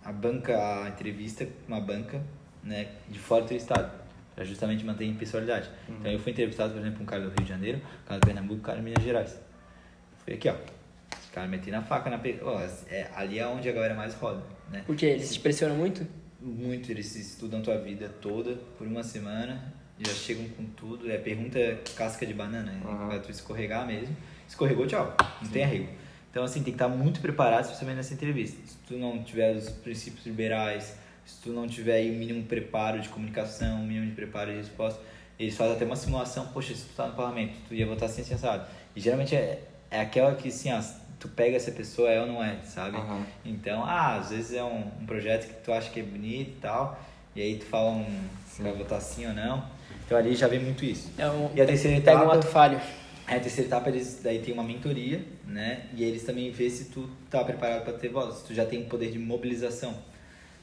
a 0.04 0.12
banca, 0.12 0.56
a 0.84 0.88
entrevista 0.88 1.44
com 1.44 1.52
uma 1.72 1.80
banca 1.80 2.22
né, 2.62 2.88
de 3.08 3.18
fora 3.18 3.42
do 3.42 3.48
teu 3.48 3.56
estado, 3.56 3.92
para 4.34 4.44
justamente 4.44 4.84
manter 4.84 5.04
a 5.04 5.08
impessoalidade. 5.08 5.70
Então, 5.88 6.10
eu 6.10 6.18
fui 6.18 6.32
entrevistado, 6.32 6.72
por 6.72 6.80
exemplo, 6.80 7.02
um 7.02 7.06
cara 7.06 7.22
do 7.22 7.28
Rio 7.28 7.42
de 7.42 7.48
Janeiro, 7.48 7.78
um 7.78 8.08
cara 8.08 8.20
do 8.20 8.26
Pernambuco, 8.26 8.60
um 8.60 8.62
cara 8.62 8.78
de 8.78 8.84
Minas 8.84 9.04
Gerais. 9.04 9.38
Foi 10.24 10.34
aqui, 10.34 10.48
ó. 10.48 10.54
Os 10.54 11.30
caras 11.32 11.50
metendo 11.50 11.76
a 11.76 11.82
faca 11.82 12.08
na... 12.10 12.18
Pe... 12.18 12.38
Ó, 12.42 12.60
é, 12.88 13.10
ali 13.14 13.38
é 13.38 13.46
onde 13.46 13.68
a 13.68 13.72
galera 13.72 13.94
mais 13.94 14.14
roda, 14.14 14.42
né? 14.70 14.82
Porque 14.86 15.04
eles 15.06 15.32
te 15.32 15.40
pressionam 15.40 15.76
muito? 15.76 16.06
Muito, 16.40 16.90
eles 16.90 17.14
estudam 17.14 17.60
tua 17.62 17.78
vida 17.78 18.08
toda 18.20 18.54
por 18.78 18.86
uma 18.86 19.02
semana, 19.02 19.72
já 19.98 20.12
chegam 20.12 20.48
com 20.50 20.64
tudo, 20.64 21.10
é 21.10 21.16
pergunta 21.16 21.58
casca 21.96 22.26
de 22.26 22.34
banana, 22.34 22.72
é 22.72 22.88
Aham. 22.88 23.08
pra 23.08 23.18
tu 23.18 23.30
escorregar 23.30 23.86
mesmo. 23.86 24.14
Escorregou, 24.46 24.86
tchau, 24.86 25.14
não 25.42 25.50
tem 25.50 25.64
arrego. 25.64 25.88
Então, 26.30 26.44
assim, 26.44 26.62
tem 26.62 26.64
que 26.64 26.82
estar 26.82 26.88
muito 26.88 27.20
preparado, 27.20 27.64
especialmente 27.64 27.96
nessa 27.96 28.12
entrevista. 28.12 28.58
Se 28.66 28.76
tu 28.86 28.98
não 28.98 29.22
tiver 29.22 29.56
os 29.56 29.70
princípios 29.70 30.26
liberais, 30.26 30.96
se 31.24 31.40
tu 31.40 31.50
não 31.50 31.66
tiver 31.66 31.94
aí 31.94 32.10
o 32.10 32.14
mínimo 32.14 32.44
preparo 32.44 33.00
de 33.00 33.08
comunicação, 33.08 33.82
o 33.82 33.86
mínimo 33.86 34.06
de 34.06 34.12
preparo 34.12 34.50
de 34.50 34.58
resposta, 34.58 35.00
eles 35.38 35.56
fazem 35.56 35.74
até 35.74 35.84
uma 35.84 35.96
simulação, 35.96 36.48
poxa, 36.48 36.74
se 36.74 36.84
tu 36.84 36.94
tá 36.94 37.06
no 37.08 37.14
parlamento, 37.14 37.54
tu 37.66 37.74
ia 37.74 37.86
votar 37.86 38.08
assim, 38.08 38.22
sensado. 38.22 38.66
E 38.94 39.00
geralmente 39.00 39.34
é, 39.34 39.62
é 39.90 40.00
aquela 40.00 40.34
que, 40.34 40.48
assim, 40.48 40.70
ó, 40.72 40.80
tu 41.18 41.28
pega 41.28 41.56
essa 41.56 41.72
pessoa, 41.72 42.10
é 42.10 42.20
ou 42.20 42.26
não 42.26 42.44
é, 42.44 42.58
sabe? 42.62 42.96
Aham. 42.98 43.26
Então, 43.44 43.82
ah, 43.82 44.16
às 44.16 44.30
vezes 44.30 44.52
é 44.52 44.62
um, 44.62 44.86
um 45.00 45.06
projeto 45.06 45.48
que 45.48 45.64
tu 45.64 45.72
acha 45.72 45.90
que 45.90 46.00
é 46.00 46.02
bonito 46.02 46.50
e 46.50 46.60
tal, 46.60 47.00
e 47.34 47.40
aí 47.40 47.56
tu 47.58 47.64
fala 47.64 47.90
um, 47.90 48.28
se 48.46 48.62
vai 48.62 48.72
votar 48.72 49.00
sim 49.00 49.26
ou 49.26 49.32
não. 49.34 49.75
Então 50.06 50.16
ali 50.16 50.34
já 50.34 50.46
vem 50.48 50.60
muito 50.60 50.84
isso. 50.84 51.10
É 51.18 51.28
um, 51.28 51.50
E 51.54 51.60
a 51.60 51.66
terceira 51.66 52.00
pega 52.00 52.18
um 52.18 52.22
etapa- 52.22 52.36
ato 52.38 52.46
falho. 52.46 52.80
A 53.26 53.40
terceira 53.40 53.68
etapa 53.68 53.88
eles 53.90 54.20
daí 54.22 54.38
tem 54.38 54.54
uma 54.54 54.62
mentoria, 54.62 55.20
né? 55.44 55.86
E 55.94 56.04
eles 56.04 56.22
também 56.22 56.50
vê 56.52 56.70
se 56.70 56.86
tu 56.86 57.10
tá 57.28 57.42
preparado 57.42 57.82
para 57.82 57.92
ter 57.94 58.08
voz, 58.08 58.36
se 58.36 58.44
tu 58.44 58.54
já 58.54 58.64
tem 58.64 58.84
poder 58.84 59.10
de 59.10 59.18
mobilização. 59.18 59.94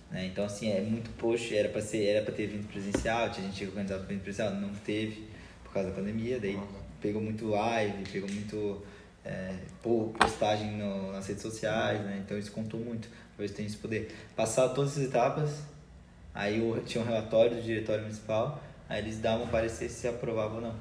Né? 0.10 0.28
Então 0.28 0.46
assim, 0.46 0.72
é 0.72 0.80
muito 0.80 1.10
poxa, 1.18 1.56
era 1.56 1.68
para 1.68 1.82
ser, 1.82 2.06
era 2.06 2.24
para 2.24 2.34
ter 2.34 2.48
vindo 2.48 2.68
presencial, 2.68 3.30
tinha 3.32 3.46
gente 3.52 3.66
para 3.66 3.98
vindo 3.98 4.22
presencial, 4.22 4.52
não 4.56 4.70
teve 4.86 5.28
por 5.64 5.74
causa 5.74 5.90
da 5.90 5.96
pandemia, 5.96 6.40
daí 6.40 6.58
pegou 7.02 7.22
muito 7.22 7.48
live, 7.50 8.04
pegou 8.10 8.30
muito 8.30 8.82
é, 9.26 9.56
postagem 9.82 10.72
no, 10.78 11.12
nas 11.12 11.28
redes 11.28 11.42
sociais, 11.42 12.00
né? 12.02 12.22
Então 12.24 12.38
isso 12.38 12.52
contou 12.52 12.80
muito. 12.80 13.10
Talvez 13.36 13.52
tenha 13.52 13.68
esse 13.68 13.78
poder. 13.78 14.14
Passar 14.36 14.70
todas 14.70 14.98
as 14.98 15.04
etapas, 15.04 15.64
aí 16.34 16.62
o, 16.62 16.80
tinha 16.86 17.04
um 17.04 17.08
relatório 17.08 17.56
do 17.58 17.62
diretório 17.62 18.04
municipal, 18.04 18.64
aí 18.88 19.02
eles 19.02 19.20
davam 19.20 19.48
parecer 19.48 19.90
se 19.90 20.08
aprovava 20.08 20.56
ou 20.56 20.62
não. 20.62 20.76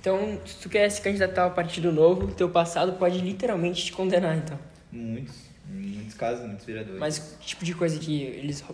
Então, 0.00 0.40
se 0.44 0.56
tu 0.56 0.68
quer 0.68 0.88
se 0.90 1.00
candidatar 1.00 1.44
ao 1.44 1.50
Partido 1.52 1.92
Novo, 1.92 2.32
teu 2.32 2.48
passado 2.48 2.94
pode 2.94 3.18
literalmente 3.18 3.84
te 3.84 3.92
condenar, 3.92 4.36
então. 4.36 4.58
Muitos, 4.90 5.34
em 5.70 5.74
muitos 5.74 6.14
casos, 6.14 6.46
muitos 6.46 6.64
vereadores. 6.64 6.98
Mas 7.00 7.18
que 7.40 7.46
tipo 7.46 7.64
de 7.64 7.74
coisa 7.74 7.98
que 7.98 8.22
eles 8.22 8.64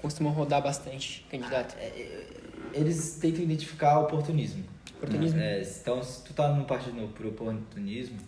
costumam 0.00 0.32
rodar 0.32 0.62
bastante, 0.62 1.26
candidato? 1.30 1.76
É, 1.78 2.26
eles 2.72 3.18
tentam 3.20 3.42
identificar 3.42 3.98
oportunismo. 3.98 4.64
Oportunismo? 4.96 5.38
né? 5.38 5.58
É, 5.58 5.62
então, 5.62 6.02
se 6.02 6.22
tu 6.22 6.34
tá 6.34 6.48
no 6.48 6.64
partido 6.64 6.96
novo 6.96 7.12
por 7.12 7.26
oportunismo, 7.26 8.18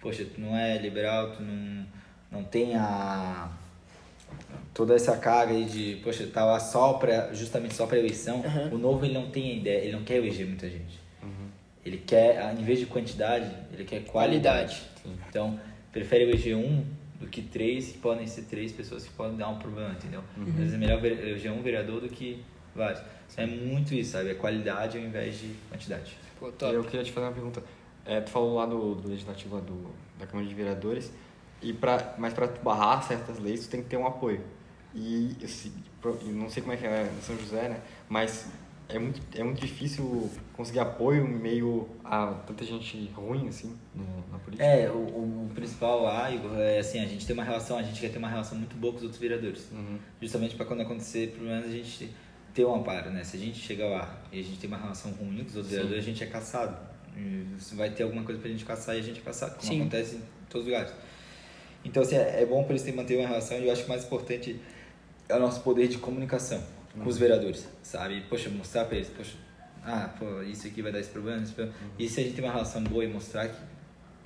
poxa, 0.00 0.24
tu 0.24 0.40
não 0.40 0.56
é 0.56 0.78
liberal, 0.78 1.32
tu 1.32 1.42
não, 1.42 1.86
não 2.30 2.44
tem 2.44 2.76
a, 2.76 3.50
toda 4.72 4.94
essa 4.94 5.16
carga 5.16 5.52
aí 5.52 5.64
de, 5.64 6.00
poxa, 6.02 6.26
tá 6.26 6.44
lá 6.44 6.58
só 6.60 6.94
pra, 6.94 7.32
justamente 7.34 7.74
só 7.74 7.86
pra 7.86 7.98
eleição, 7.98 8.40
Uhum. 8.40 8.74
o 8.74 8.78
novo 8.78 9.04
ele 9.04 9.14
não 9.14 9.30
tem 9.30 9.58
ideia, 9.58 9.78
ele 9.82 9.92
não 9.92 10.02
quer 10.04 10.16
eleger 10.16 10.46
muita 10.46 10.68
gente. 10.68 10.98
Uhum. 11.22 11.48
Ele 11.84 11.98
quer, 11.98 12.54
em 12.58 12.62
vez 12.64 12.78
de 12.78 12.86
quantidade, 12.86 13.50
ele 13.72 13.84
quer 13.84 14.04
qualidade. 14.04 14.80
Qualidade. 15.02 15.26
Então, 15.28 15.58
prefere 15.92 16.24
eleger 16.24 16.56
um 16.56 16.84
do 17.20 17.26
que 17.26 17.42
três, 17.42 17.92
que 17.92 17.98
podem 17.98 18.26
ser 18.26 18.42
três 18.42 18.72
pessoas 18.72 19.04
que 19.04 19.10
podem 19.10 19.36
dar 19.36 19.48
um 19.48 19.58
problema, 19.58 19.90
entendeu? 19.90 20.22
Uhum. 20.36 20.44
Às 20.48 20.54
vezes 20.54 20.74
é 20.74 20.76
melhor 20.78 21.00
ver- 21.00 21.18
eleger 21.26 21.52
um 21.52 21.62
vereador 21.62 22.00
do 22.00 22.08
que 22.08 22.42
vários. 22.74 23.00
Então, 23.32 23.44
é 23.44 23.46
muito 23.46 23.94
isso, 23.94 24.12
sabe? 24.12 24.30
É 24.30 24.34
qualidade 24.34 24.96
ao 24.98 25.04
invés 25.04 25.38
de 25.38 25.54
quantidade. 25.68 26.16
Pô, 26.38 26.50
top. 26.52 26.72
eu 26.74 26.84
queria 26.84 27.04
te 27.04 27.12
fazer 27.12 27.26
uma 27.26 27.32
pergunta. 27.32 27.62
É, 28.06 28.20
tu 28.20 28.30
falou 28.30 28.54
lá 28.54 28.64
do, 28.66 28.94
do 28.94 29.08
legislativo 29.08 29.56
lá 29.56 29.60
do, 29.60 29.90
da 30.18 30.26
Câmara 30.26 30.48
de 30.48 30.54
Vereadores, 30.54 31.12
e 31.62 31.72
pra, 31.72 32.14
mas 32.18 32.32
para 32.34 32.46
barrar 32.46 33.02
certas 33.02 33.38
leis, 33.38 33.66
tu 33.66 33.70
tem 33.70 33.82
que 33.82 33.88
ter 33.88 33.96
um 33.96 34.06
apoio. 34.06 34.42
E 34.94 35.36
se- 35.46 35.72
eu 36.02 36.18
não 36.32 36.48
sei 36.50 36.62
como 36.62 36.72
é 36.74 36.76
que 36.76 36.86
é 36.86 37.02
em 37.16 37.22
São 37.22 37.36
José, 37.38 37.68
né? 37.68 37.80
Mas 38.08 38.46
é 38.88 38.98
muito, 38.98 39.20
é 39.38 39.44
muito 39.44 39.60
difícil 39.60 40.28
conseguir 40.54 40.80
apoio 40.80 41.24
em 41.24 41.30
meio 41.38 41.88
a 42.04 42.26
tanta 42.46 42.64
gente 42.64 43.06
ruim, 43.14 43.46
assim, 43.48 43.76
na 44.32 44.38
política. 44.38 44.64
É, 44.66 44.90
o, 44.90 44.94
o- 44.96 45.50
principal 45.54 46.02
lá, 46.02 46.30
Igor, 46.30 46.56
é 46.58 46.78
assim, 46.78 46.98
a 47.00 47.06
gente 47.06 47.26
tem 47.26 47.34
uma 47.34 47.44
relação, 47.44 47.76
a 47.78 47.82
gente 47.82 48.00
quer 48.00 48.08
ter 48.10 48.18
uma 48.18 48.28
relação 48.28 48.56
muito 48.58 48.74
boa 48.76 48.92
com 48.92 48.98
os 48.98 49.02
outros 49.04 49.20
vereadores. 49.20 49.68
Uhum. 49.70 49.98
Justamente 50.20 50.56
para 50.56 50.64
quando 50.66 50.80
acontecer 50.80 51.28
problemas 51.32 51.66
a 51.66 51.68
gente 51.70 52.10
ter 52.54 52.64
um 52.64 52.74
amparo, 52.74 53.10
né? 53.10 53.22
Se 53.22 53.36
a 53.36 53.40
gente 53.40 53.58
chegar 53.60 53.86
lá 53.86 54.18
e 54.32 54.40
a 54.40 54.42
gente 54.42 54.58
tem 54.58 54.66
uma 54.68 54.78
relação 54.78 55.12
ruim 55.12 55.38
com 55.44 55.50
os 55.50 55.56
outros 55.56 55.66
Sim. 55.66 55.74
vereadores, 55.76 56.02
a 56.02 56.06
gente 56.06 56.24
é 56.24 56.26
caçado. 56.26 56.76
E 57.16 57.46
Você 57.58 57.74
vai 57.76 57.90
ter 57.90 58.02
alguma 58.04 58.22
coisa 58.24 58.40
pra 58.40 58.50
gente 58.50 58.64
caçar 58.64 58.96
e 58.96 58.98
a 58.98 59.02
gente 59.02 59.20
é 59.20 59.22
caçado, 59.22 59.52
como 59.56 59.66
Sim. 59.68 59.80
acontece 59.82 60.16
em 60.16 60.22
todos 60.48 60.66
os 60.66 60.72
lugares. 60.72 60.92
Então, 61.84 62.02
assim, 62.02 62.16
é 62.16 62.42
é 62.42 62.46
bom 62.46 62.62
para 62.62 62.72
eles 62.72 62.82
terem 62.82 62.96
manter 62.96 63.16
uma 63.18 63.26
relação 63.28 63.58
e 63.58 63.66
eu 63.66 63.72
acho 63.72 63.82
que 63.82 63.86
o 63.86 63.90
mais 63.90 64.04
importante 64.04 64.60
é 65.28 65.34
o 65.36 65.40
nosso 65.40 65.60
poder 65.62 65.88
de 65.88 65.98
comunicação 65.98 66.62
com 66.92 67.08
os 67.08 67.16
vereadores, 67.18 67.66
sabe? 67.82 68.20
Poxa, 68.28 68.50
mostrar 68.50 68.84
para 68.84 68.96
eles, 68.96 69.08
poxa, 69.08 69.36
ah, 69.84 70.10
pô, 70.18 70.42
isso 70.42 70.66
aqui 70.66 70.82
vai 70.82 70.92
dar 70.92 70.98
esse 71.00 71.10
problema, 71.10 71.42
esse 71.42 71.52
problema. 71.52 71.76
E 71.98 72.08
se 72.08 72.20
a 72.20 72.22
gente 72.24 72.34
tem 72.34 72.44
uma 72.44 72.52
relação 72.52 72.82
boa 72.84 73.04
e 73.04 73.08
mostrar 73.08 73.48
que 73.48 73.56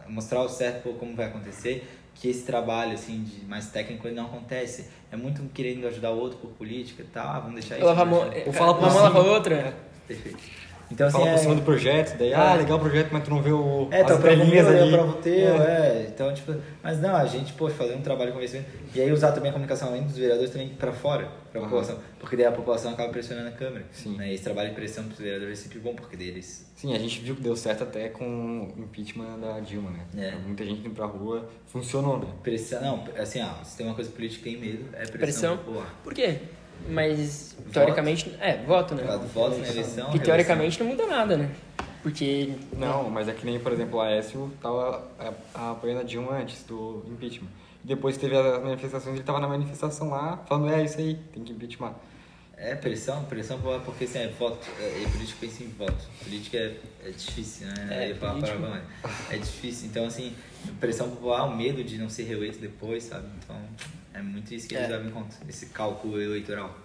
mostrar 0.09 0.41
ao 0.41 0.49
certo 0.49 0.83
pô, 0.83 0.95
como 0.95 1.15
vai 1.15 1.27
acontecer, 1.27 1.87
que 2.15 2.29
esse 2.29 2.45
trabalho 2.45 2.93
assim 2.93 3.23
de 3.23 3.45
mais 3.47 3.67
técnico 3.71 4.07
ele 4.07 4.15
não 4.17 4.27
acontece. 4.27 4.87
É 5.13 5.17
muito 5.17 5.43
um 5.43 5.49
querendo 5.49 5.87
ajudar 5.87 6.11
o 6.11 6.19
outro 6.19 6.39
por 6.39 6.51
política 6.53 7.03
e 7.03 7.07
tal, 7.07 7.29
ah, 7.29 7.39
vamos 7.41 7.55
deixar 7.61 7.77
isso. 7.77 7.87
Lava 7.87 8.03
a 8.03 8.05
mão. 8.05 8.19
vamos 8.21 8.35
deixar- 8.35 8.49
Ou 8.49 8.53
fala 8.55 8.75
por 8.75 8.83
uma 8.85 8.93
mão 8.93 9.03
lava 9.03 9.19
a 9.21 9.23
outra. 9.23 9.75
Perfeito. 10.09 10.39
Então, 10.95 11.09
assim, 11.09 11.19
Fala 11.19 11.31
por 11.31 11.35
é... 11.35 11.39
cima 11.39 11.55
do 11.57 11.63
projeto, 11.63 12.17
daí, 12.17 12.31
É. 12.31 12.35
ah, 12.37 12.55
legal 12.55 12.79
o 12.79 12.81
projeto, 12.81 13.09
mas 13.11 13.25
tu 13.25 13.31
não 13.31 13.43
vê 13.43 13.51
o, 13.51 13.89
É, 13.91 14.05
tu 14.05 14.13
as 14.13 14.19
aprova 14.19 14.35
o 14.43 14.47
meu, 14.47 14.47
entrelinhas 14.47 14.69
eu 14.69 14.95
aprovo 15.01 15.19
o 15.19 15.23
teu, 15.23 15.63
É. 15.63 15.67
é. 15.67 16.07
Então, 16.09 16.33
tipo, 16.33 16.55
mas 16.83 17.01
não, 17.01 17.17
a 17.17 17.27
gente, 17.27 17.53
pô, 17.55 17.69
fazer 17.69 17.95
um 17.95 18.01
trabalho 18.01 18.29
de 18.31 18.35
convencimento 18.35 18.69
e 18.95 19.01
aí 19.01 19.11
usar 19.13 19.33
também 19.33 19.51
a 19.51 19.53
comunicação 19.53 19.89
além 19.89 20.05
dos 20.05 20.17
vereadores 20.17 20.51
também 20.51 20.69
pra 20.69 20.93
fora, 20.93 21.29
pra 21.51 21.61
Aham. 21.61 21.69
população. 21.69 21.99
Porque 22.21 22.37
daí 22.37 22.47
a 22.47 22.53
população 22.53 22.93
acaba 22.93 23.11
pressionando 23.11 23.49
a 23.49 23.53
Câmara. 23.53 23.85
Sim. 23.91 24.17
Né? 24.17 24.31
E 24.31 24.35
esse 24.35 24.45
trabalho 24.45 24.69
de 24.69 24.77
pressão 24.77 25.03
pros 25.05 25.19
vereadores 25.19 25.59
é 25.59 25.63
sempre 25.65 25.81
bom, 25.81 25.95
porque 25.97 26.17
deles. 26.17 26.65
Sim, 26.77 26.95
a 26.95 26.99
gente 26.99 27.21
viu 27.21 27.35
que 27.35 27.43
deu 27.43 27.57
certo 27.57 27.83
até 27.83 28.09
com 28.09 28.73
o 28.77 28.81
impeachment 28.81 29.39
da 29.41 29.59
Dilma, 29.61 29.91
né? 29.91 30.01
É. 30.17 30.37
Muita 30.47 30.65
gente 30.65 30.81
indo 30.81 30.91
pra 30.95 31.07
rua, 31.07 31.49
funcionou, 31.67 32.19
né? 32.21 32.27
Pressão. 32.43 32.81
Não, 32.81 33.05
assim, 33.19 33.43
ó, 33.43 33.65
se 33.65 33.77
tem 33.77 33.85
uma 33.87 33.95
coisa 33.97 34.11
política 34.11 34.45
que 34.45 34.51
tem 34.57 34.61
medo, 34.61 34.85
é 34.93 34.99
pressão. 35.07 35.19
Pressão. 35.19 35.57
popular. 35.59 35.95
Por 36.05 36.15
quê? 36.15 36.39
Mas, 36.89 37.57
teoricamente, 37.73 38.35
é, 38.41 38.63
voto, 38.63 38.95
né? 38.95 39.05
Do 39.05 39.27
voto 39.29 39.57
na 39.59 39.69
eleição. 39.69 40.11
Que 40.11 40.19
teoricamente 40.19 40.83
não 40.83 40.91
muda 40.91 41.07
nada, 41.07 41.37
né? 41.37 41.51
Porque. 42.03 42.53
Não, 42.77 43.09
mas 43.09 43.29
é 43.29 43.33
que 43.33 43.47
nem, 43.47 43.59
por 43.59 43.73
exemplo, 43.73 43.99
o 43.99 44.01
Aécio 44.01 44.53
tava 44.61 45.09
é, 45.19 45.33
apoiando 45.55 46.01
a 46.01 46.05
Dilma 46.05 46.33
antes 46.33 46.63
do 46.65 47.03
impeachment. 47.09 47.49
Depois 47.83 48.17
teve 48.17 48.37
as 48.37 48.63
manifestações, 48.63 49.17
ele 49.17 49.25
tava 49.25 49.41
na 49.41 49.49
manifestação 49.49 50.11
lá, 50.11 50.43
falando, 50.47 50.73
é 50.73 50.85
isso 50.85 50.99
aí, 50.99 51.19
tem 51.33 51.43
que 51.43 51.53
impeachment. 51.53 51.95
É, 52.57 52.75
pressão, 52.75 53.25
pressão 53.25 53.59
popular, 53.59 53.81
porque 53.81 54.05
assim, 54.05 54.19
é 54.19 54.29
voto. 54.29 54.67
É, 54.81 55.03
e 55.03 55.09
político 55.09 55.41
pensa 55.41 55.65
em 55.65 55.69
voto. 55.69 56.07
Política 56.23 56.57
é, 56.57 56.77
é 57.05 57.11
difícil, 57.11 57.67
né? 57.67 58.11
É, 58.11 58.15
político. 58.15 58.59
É 59.31 59.37
difícil. 59.37 59.89
Então, 59.89 60.07
assim, 60.07 60.35
pressão 60.79 61.11
popular, 61.11 61.45
o 61.45 61.57
medo 61.57 61.83
de 61.83 61.99
não 61.99 62.09
ser 62.09 62.25
reeleito 62.25 62.59
depois, 62.59 63.05
sabe? 63.05 63.27
Então, 63.43 63.57
é 64.15 64.23
muito 64.23 64.55
isso 64.55 64.69
que 64.69 64.75
eles 64.75 64.87
É. 64.89 64.93
levam 64.93 65.09
em 65.09 65.11
conta, 65.11 65.37
esse 65.49 65.67
cálculo 65.67 66.21
eleitoral. 66.21 66.79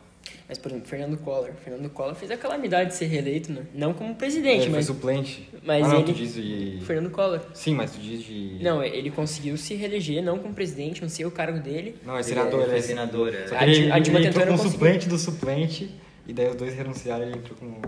Mas, 0.48 0.58
por 0.58 0.70
exemplo, 0.72 0.88
Fernando 0.88 1.18
Collor. 1.18 1.52
Fernando 1.64 1.90
Collor 1.90 2.14
fez 2.14 2.30
a 2.30 2.38
calamidade 2.38 2.90
de 2.92 2.96
ser 2.98 3.06
reeleito, 3.06 3.52
né? 3.52 3.64
Não 3.74 3.94
como 3.94 4.14
presidente, 4.16 4.64
ele 4.64 4.72
mas. 4.76 4.86
foi 4.86 4.96
suplente. 4.96 5.50
mas 5.64 5.84
ah, 5.86 5.88
não, 5.88 5.96
ele- 5.98 6.04
tu 6.06 6.14
diz 6.14 6.34
de... 6.36 6.80
Fernando 6.86 7.10
Collor. 7.12 7.42
Sim, 7.54 7.74
mas 7.76 7.92
tu 7.92 8.00
diz 8.00 8.22
de... 8.24 8.58
Não, 8.62 8.84
ele 8.84 9.10
conseguiu 9.10 9.56
se 9.58 9.74
reeleger, 9.76 10.22
não 10.24 10.38
como 10.38 10.54
presidente, 10.54 11.02
não 11.02 11.10
sei 11.10 11.26
o 11.26 11.32
cargo 11.32 11.60
dele. 11.60 11.96
Não, 12.06 12.14
é 12.16 12.18
Ele 12.18 12.24
senador, 12.26 12.60
é- 12.60 12.64
ele 12.64 12.70
foi 12.72 12.80
é 12.80 12.82
senador, 12.82 13.34
é. 13.34 13.48
Só 13.48 13.56
A 13.56 13.64
ele, 13.68 13.92
a 13.92 13.96
ele 13.96 14.04
Dilma 14.04 14.20
entrou 14.20 14.22
tentou 14.22 14.42
e 14.42 14.46
não 14.46 14.58
como 14.58 14.58
conseguiu. 14.58 14.72
suplente 14.72 15.10
do 15.10 15.18
suplente, 15.18 15.90
e 16.28 16.34
daí 16.34 16.48
os 16.50 16.56
dois 16.56 16.74
renunciaram 16.76 17.24
e 17.26 17.30
ele 17.30 17.38
entrou 17.38 17.58
como, 17.58 17.82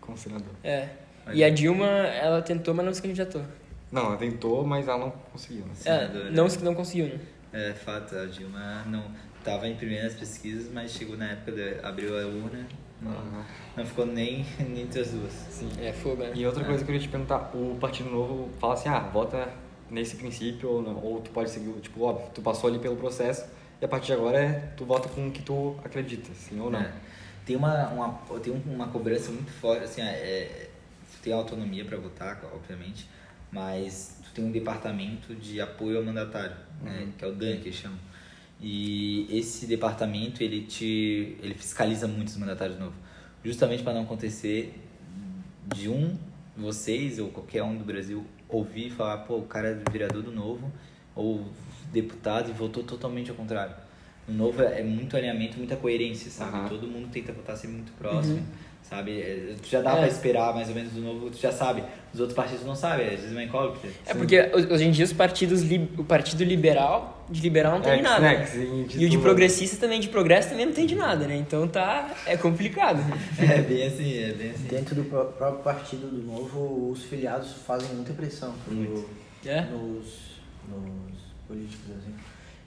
como 0.00 0.16
senador. 0.18 0.52
É. 0.62 0.88
E 1.32 1.42
a 1.42 1.50
Dilma, 1.50 1.86
ela 1.86 2.42
tentou, 2.42 2.74
mas 2.74 2.86
não 2.86 2.94
se 2.94 3.02
candidatou. 3.02 3.42
Não, 3.90 4.06
ela 4.06 4.16
tentou, 4.16 4.64
mas 4.66 4.86
ela 4.86 4.98
não 4.98 5.10
conseguiu, 5.32 5.64
né? 5.64 5.72
É, 5.84 6.30
não, 6.30 6.48
se- 6.48 6.62
não 6.62 6.74
conseguiu, 6.74 7.06
né? 7.06 7.18
É 7.58 7.72
fato, 7.74 8.16
a 8.16 8.26
Dilma 8.26 8.84
não 8.86 9.04
estava 9.38 9.66
em 9.66 9.74
primeiras 9.74 10.14
pesquisas, 10.14 10.70
mas 10.72 10.92
chegou 10.92 11.16
na 11.16 11.30
época, 11.32 11.52
de, 11.52 11.80
abriu 11.82 12.16
a 12.16 12.22
urna, 12.26 12.66
não, 13.02 13.10
Aham. 13.10 13.44
não 13.76 13.86
ficou 13.86 14.06
nem, 14.06 14.44
nem 14.60 14.82
entre 14.82 15.00
as 15.00 15.10
duas. 15.10 15.32
Sim. 15.32 15.68
É 15.80 15.92
fogo, 15.92 16.22
né? 16.22 16.32
E 16.34 16.46
outra 16.46 16.64
coisa 16.64 16.78
que 16.78 16.82
eu 16.84 16.86
queria 16.94 17.00
te 17.00 17.08
perguntar, 17.08 17.50
o 17.54 17.76
Partido 17.80 18.10
Novo 18.10 18.48
fala 18.60 18.74
assim, 18.74 18.88
ah, 18.88 19.00
vota 19.00 19.48
nesse 19.90 20.16
princípio 20.16 20.68
ou 20.68 20.82
não, 20.82 20.96
ou 21.02 21.20
tu 21.20 21.30
pode 21.30 21.50
seguir, 21.50 21.72
tipo, 21.80 22.02
óbvio, 22.02 22.30
tu 22.34 22.42
passou 22.42 22.68
ali 22.68 22.78
pelo 22.78 22.96
processo 22.96 23.46
e 23.80 23.84
a 23.84 23.88
partir 23.88 24.06
de 24.08 24.12
agora 24.14 24.38
é, 24.38 24.52
tu 24.76 24.84
vota 24.84 25.08
com 25.08 25.28
o 25.28 25.30
que 25.30 25.42
tu 25.42 25.76
acredita, 25.84 26.30
sim 26.34 26.60
ou 26.60 26.70
não. 26.70 26.80
É. 26.80 26.92
Tem 27.46 27.56
uma, 27.56 27.88
uma, 27.88 28.12
tem 28.40 28.52
um- 28.52 28.74
uma 28.74 28.88
cobrança 28.88 29.30
muito 29.30 29.50
forte, 29.52 29.84
assim, 29.84 30.02
é, 30.02 30.04
é, 30.12 30.68
tem 31.22 31.32
autonomia 31.32 31.84
para 31.84 31.96
votar, 31.96 32.38
obviamente, 32.54 33.08
mas 33.52 34.18
tu 34.24 34.30
tem 34.32 34.44
um 34.44 34.50
departamento 34.52 35.34
de 35.34 35.60
apoio 35.60 35.98
ao 35.98 36.04
mandatário, 36.04 36.56
né, 36.82 37.00
Uhum. 37.06 37.12
que 37.16 37.24
é 37.24 37.28
o 37.28 37.32
DAN, 37.32 37.56
que 37.56 37.68
eles 37.68 37.74
chamam. 37.76 37.98
E 38.60 39.26
esse 39.30 39.66
departamento, 39.66 40.42
ele 40.42 40.62
te 40.62 41.36
ele 41.42 41.54
fiscaliza 41.54 42.08
muito 42.08 42.28
os 42.28 42.36
mandatários 42.36 42.78
novos, 42.78 42.96
justamente 43.44 43.82
para 43.82 43.94
não 43.94 44.02
acontecer 44.02 44.74
de 45.74 45.88
um, 45.88 46.16
vocês 46.56 47.18
ou 47.18 47.28
qualquer 47.28 47.62
um 47.62 47.76
do 47.76 47.84
Brasil, 47.84 48.26
ouvir 48.48 48.90
falar, 48.90 49.18
pô, 49.18 49.36
o 49.36 49.42
cara 49.42 49.68
é 49.68 49.90
vereador 49.92 50.22
do 50.22 50.32
Novo 50.32 50.72
ou 51.14 51.46
deputado 51.92 52.50
e 52.50 52.52
votou 52.52 52.82
totalmente 52.82 53.30
ao 53.30 53.36
contrário. 53.36 53.74
No 54.26 54.34
Novo 54.34 54.62
é 54.62 54.82
muito 54.82 55.16
alinhamento, 55.16 55.56
muita 55.56 55.76
coerência, 55.76 56.30
sabe? 56.30 56.56
Aham. 56.56 56.68
Todo 56.68 56.86
mundo 56.88 57.08
tenta 57.10 57.32
votar 57.32 57.56
sempre 57.56 57.76
muito 57.76 57.92
próximo, 57.92 58.44
sabe? 58.88 59.20
É, 59.20 59.54
Tu 59.62 59.68
já 59.68 59.80
dá 59.82 59.92
É. 59.92 59.96
pra 59.98 60.08
esperar 60.08 60.54
mais 60.54 60.68
ou 60.68 60.74
menos 60.74 60.92
do 60.92 61.00
Novo, 61.00 61.30
tu 61.30 61.38
já 61.38 61.52
sabe. 61.52 61.82
Os 62.12 62.20
outros 62.20 62.34
partidos 62.36 62.64
não 62.64 62.74
sabem, 62.74 63.06
às 63.06 63.12
vezes 63.20 63.28
é 63.30 63.32
uma 63.32 63.42
incógnita. 63.44 63.86
É 64.06 64.14
porque 64.14 64.40
ho- 64.40 64.72
hoje 64.74 64.84
em 64.84 64.90
dia 64.90 65.04
os 65.04 65.12
partidos, 65.12 65.62
o 65.98 66.04
partido 66.04 66.42
liberal, 66.42 67.24
de 67.28 67.40
liberal 67.42 67.72
não 67.74 67.82
tem 67.82 67.94
de 67.94 67.98
É, 67.98 68.02
nada. 68.02 68.20
né, 68.20 68.38
né? 68.38 68.46
sim, 68.46 68.86
E 68.96 69.04
o 69.04 69.08
de 69.10 69.18
progressista 69.18 69.76
também, 69.76 70.00
de 70.00 70.08
progresso 70.08 70.48
também 70.48 70.64
não 70.66 70.72
tem 70.72 70.86
de 70.86 70.94
nada, 70.94 71.26
né? 71.26 71.36
Então 71.36 71.68
tá, 71.68 72.14
é 72.26 72.36
complicado. 72.36 72.98
É 73.38 73.60
bem 73.60 73.86
assim, 73.86 74.18
é 74.22 74.32
bem 74.32 74.50
assim. 74.50 74.64
Dentro 74.68 74.94
do 74.94 75.04
pró- 75.04 75.24
próprio 75.26 75.62
partido 75.62 76.06
do 76.08 76.22
Novo, 76.26 76.90
os 76.90 77.02
filiados 77.04 77.52
fazem 77.66 77.90
muita 77.94 78.12
pressão 78.14 78.54
pro- 78.64 78.74
Muito. 78.74 79.08
É? 79.44 79.60
nos, 79.62 80.38
nos 80.68 81.18
políticos, 81.46 81.90
assim. 81.98 82.14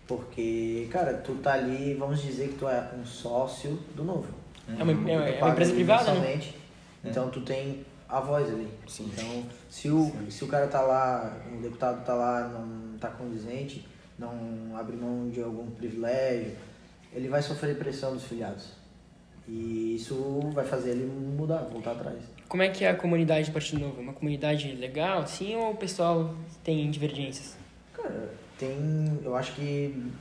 Porque, 0.07 0.87
cara, 0.91 1.13
tu 1.13 1.33
tá 1.35 1.53
ali, 1.53 1.93
vamos 1.95 2.21
dizer 2.21 2.49
que 2.49 2.55
tu 2.55 2.67
é 2.67 2.89
um 2.99 3.05
sócio 3.05 3.79
do 3.95 4.03
Novo. 4.03 4.27
É 4.79 4.83
uma, 4.83 4.91
é 4.91 4.95
uma- 4.95 5.29
é 5.29 5.41
uma 5.43 5.51
empresa 5.51 5.73
privada, 5.73 6.03
né? 6.13 6.19
mensalmente, 6.19 6.55
Então 7.03 7.29
tu 7.29 7.41
tem 7.41 7.85
a 8.07 8.19
voz 8.19 8.47
ali. 8.49 8.67
Sim. 8.87 9.09
Então, 9.13 9.43
se 9.69 9.89
o, 9.89 10.11
se 10.29 10.43
o 10.43 10.47
cara 10.47 10.67
tá 10.67 10.81
lá, 10.81 11.37
um 11.51 11.61
deputado 11.61 12.03
tá 12.05 12.13
lá, 12.13 12.47
não 12.47 12.97
tá 12.97 13.09
condizente, 13.09 13.85
não 14.19 14.75
abre 14.77 14.95
mão 14.97 15.29
de 15.29 15.41
algum 15.41 15.69
privilégio, 15.71 16.51
ele 17.13 17.27
vai 17.27 17.41
sofrer 17.41 17.77
pressão 17.77 18.13
dos 18.13 18.23
filiados. 18.23 18.69
E 19.47 19.95
isso 19.95 20.39
vai 20.53 20.63
fazer 20.65 20.91
ele 20.91 21.05
mudar, 21.05 21.63
voltar 21.63 21.91
atrás. 21.93 22.19
Como 22.47 22.61
é 22.63 22.69
que 22.69 22.83
é 22.85 22.89
a 22.89 22.95
comunidade 22.95 23.49
do 23.49 23.53
Partido 23.53 23.79
Novo? 23.79 23.97
É 23.99 24.03
Uma 24.03 24.13
comunidade 24.13 24.71
legal, 24.75 25.25
sim, 25.25 25.55
ou 25.55 25.71
o 25.71 25.75
pessoal 25.75 26.33
tem 26.63 26.89
divergências? 26.91 27.55
Cara, 27.93 28.29
tem. 28.59 29.19
Eu 29.23 29.35
acho 29.35 29.53
que 29.53 30.11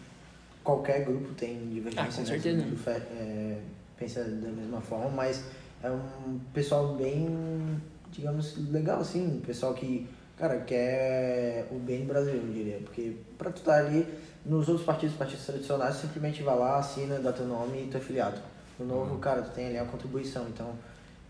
qualquer 0.64 1.04
grupo 1.04 1.34
tem 1.34 1.58
divergência. 1.68 2.02
Ah, 2.02 2.14
com 2.14 2.20
né? 2.20 2.26
certeza. 2.26 2.58
Todo 2.58 2.66
mundo 2.70 2.78
fe- 2.78 2.90
é, 2.90 3.58
pensa 4.00 4.24
da 4.24 4.48
mesma 4.48 4.80
forma, 4.80 5.10
mas 5.10 5.44
é 5.84 5.90
um 5.90 6.40
pessoal 6.54 6.94
bem, 6.96 7.80
digamos, 8.10 8.56
legal, 8.72 9.00
assim. 9.00 9.36
Um 9.36 9.40
pessoal 9.40 9.74
que, 9.74 10.08
cara, 10.36 10.58
quer 10.60 11.68
o 11.70 11.74
bem 11.78 12.00
do 12.00 12.06
Brasil, 12.06 12.32
eu 12.34 12.52
diria. 12.52 12.78
Porque 12.78 13.16
pra 13.38 13.50
tu 13.50 13.58
estar 13.58 13.74
ali, 13.84 14.06
nos 14.44 14.68
outros 14.68 14.84
partidos, 14.86 15.14
partidos 15.16 15.44
tradicionais, 15.44 15.96
simplesmente 15.96 16.42
vai 16.42 16.58
lá, 16.58 16.78
assina, 16.78 17.18
dá 17.18 17.30
teu 17.32 17.46
nome 17.46 17.84
e 17.84 17.88
tu 17.90 17.98
é 17.98 18.00
filiado. 18.00 18.40
No 18.78 18.86
novo, 18.86 19.12
Uhum. 19.14 19.20
cara, 19.20 19.42
tu 19.42 19.50
tem 19.50 19.66
ali 19.66 19.78
a 19.78 19.84
contribuição. 19.84 20.46
Então, 20.48 20.72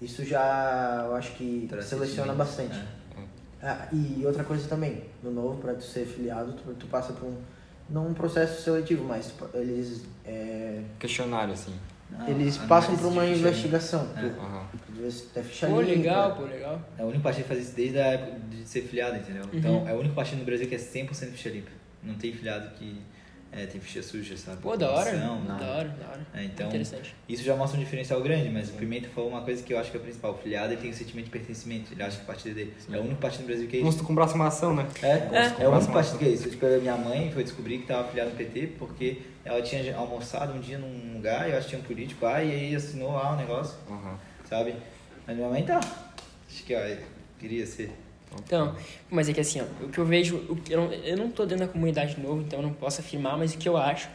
isso 0.01 0.25
já, 0.25 1.05
eu 1.09 1.17
acho 1.17 1.33
que 1.35 1.69
seleciona 1.83 2.33
bastante. 2.33 2.79
é. 2.79 3.01
Ah, 3.63 3.89
e 3.93 4.23
outra 4.25 4.43
coisa 4.43 4.67
também, 4.69 5.05
no 5.23 5.31
novo, 5.31 5.61
para 5.61 5.75
tu 5.75 5.83
ser 5.85 6.07
filiado, 6.07 6.55
tu, 6.55 6.73
tu 6.75 6.87
passa 6.87 7.13
por 7.13 7.27
um 7.27 7.37
não 7.91 8.07
um 8.07 8.15
processo 8.15 8.63
seletivo, 8.63 9.05
mas 9.05 9.35
eles, 9.53 10.05
é, 10.25 10.81
Questionário, 10.99 11.53
assim. 11.53 11.75
Não, 12.19 12.29
eles 12.29 12.57
passam 12.59 12.97
por 12.97 13.07
uma 13.07 13.23
ficha 13.23 13.39
investigação. 13.39 14.09
É. 14.17 14.71
É 15.35 15.43
ficha 15.43 15.67
Pô, 15.67 15.81
limpa. 15.81 15.95
legal, 15.97 16.37
pô, 16.37 16.43
legal. 16.45 16.81
É 16.99 17.03
o 17.03 17.07
único 17.07 17.23
partido 17.23 17.45
que 17.45 17.49
faz 17.49 17.61
isso 17.67 17.75
desde 17.75 17.99
a 17.99 18.07
época 18.07 18.39
de 18.51 18.69
ser 18.69 18.83
filiado, 18.83 19.17
entendeu? 19.17 19.45
Então, 19.53 19.89
é 19.89 19.95
o 19.95 19.99
único 19.99 20.15
partido 20.15 20.39
no 20.41 20.45
Brasil 20.45 20.69
que 20.69 20.75
é 20.75 20.79
100% 20.79 21.31
ficha 21.31 21.49
limpa. 21.49 21.71
Não 22.03 22.15
tem 22.15 22.33
filiado 22.33 22.71
que 22.75 23.01
é, 23.53 23.67
tem 23.67 23.81
ficha 23.81 24.03
suja, 24.03 24.37
sabe? 24.37 24.63
Pô, 24.63 24.77
da 24.77 24.91
hora. 24.91 25.11
Da 25.13 25.33
hora, 25.33 25.89
da 25.89 26.07
hora. 26.09 26.27
É, 26.35 26.45
então, 26.45 26.69
Interessante. 26.69 27.15
isso 27.29 27.43
já 27.43 27.57
mostra 27.57 27.79
um 27.79 27.83
diferencial 27.83 28.21
grande, 28.23 28.49
mas 28.49 28.69
o 28.69 28.73
Pimenta 28.75 29.09
falou 29.09 29.29
uma 29.31 29.43
coisa 29.43 29.63
que 29.63 29.73
eu 29.75 29.79
acho 29.79 29.91
que 29.91 29.97
é 29.97 30.01
a 30.01 30.03
principal. 30.03 30.33
O 30.33 30.39
filiado 30.39 30.73
ele 30.73 30.81
tem 30.81 30.91
o 30.91 30.95
sentimento 30.95 31.25
de 31.27 31.31
pertencimento. 31.33 31.93
Ele 31.93 32.03
acha 32.03 32.17
que 32.19 32.23
o 32.23 32.27
partido 32.27 32.55
dele 32.55 32.75
é 32.93 32.97
o 32.97 33.01
único 33.01 33.21
partido 33.21 33.41
no 33.43 33.47
Brasil 33.49 33.67
que 33.67 33.77
é 33.77 33.79
Como 33.81 33.89
isso. 33.91 33.99
se 33.99 34.05
tu 34.05 34.07
comprasse 34.07 34.35
uma 34.35 34.47
ação, 34.47 34.75
né? 34.75 34.87
É, 35.03 35.63
é, 35.63 35.69
o 35.69 35.73
único 35.73 35.91
É. 35.91 35.95
partido 35.95 36.19
que 36.19 36.25
é 36.25 36.29
isso. 36.29 36.49
Tipo, 36.49 36.67
a 36.67 36.79
minha 36.79 36.97
mãe 36.97 37.31
foi 37.33 37.43
descobrir 37.43 37.77
que 37.79 37.83
estava 37.85 38.07
afiliada 38.07 38.31
no 38.31 38.37
PT 38.37 38.67
porque 38.79 39.23
ela 39.45 39.61
tinha 39.63 39.97
almoçado 39.97 40.53
um 40.53 40.61
dia 40.61 40.79
num 40.79 41.15
lugar 41.15 41.49
e 41.49 41.53
eu 41.53 41.57
acho 41.59 41.65
que 41.67 41.71
tinha 41.71 41.81
um 41.83 41.85
político 41.85 42.25
lá 42.25 42.43
e 42.43 42.53
aí 42.53 42.75
assinou 42.75 43.13
lá 43.13 43.33
o 43.33 43.37
negócio, 43.37 43.77
Aham. 43.91 44.17
sabe? 44.49 44.75
Mas 45.27 45.37
minha 45.37 45.49
mãe 45.49 45.65
tá. 45.65 45.81
Acho 45.81 46.65
que, 46.65 46.75
ó, 46.75 46.81
queria 47.39 47.67
ser. 47.67 47.91
Então, 48.39 48.75
mas 49.11 49.29
é 49.29 49.33
que 49.33 49.41
assim, 49.41 49.61
ó, 49.61 49.85
o 49.85 49.89
que 49.89 49.99
eu 49.99 50.05
vejo, 50.05 50.37
o 50.49 50.57
que- 50.57 50.73
eu, 50.73 50.81
não, 50.83 50.93
eu 50.93 51.17
não 51.17 51.31
tô 51.31 51.45
dentro 51.45 51.67
da 51.67 51.73
comunidade 51.73 52.19
novo, 52.21 52.43
então 52.43 52.61
eu 52.61 52.63
não 52.63 52.73
posso 52.73 53.01
afirmar, 53.01 53.37
mas 53.37 53.55
o 53.55 53.59
que 53.59 53.69
eu 53.69 53.77
acho 53.77 54.09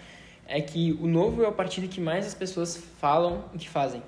é 0.47 0.61
que 0.61 0.97
o 1.01 1.07
novo 1.07 1.43
é 1.43 1.47
o 1.47 1.51
partido 1.51 1.87
que 1.87 1.99
mais 1.99 2.25
as 2.25 2.33
pessoas 2.33 2.81
falam 2.99 3.43
e 3.53 3.57
que 3.57 3.67
fazem. 3.69 4.01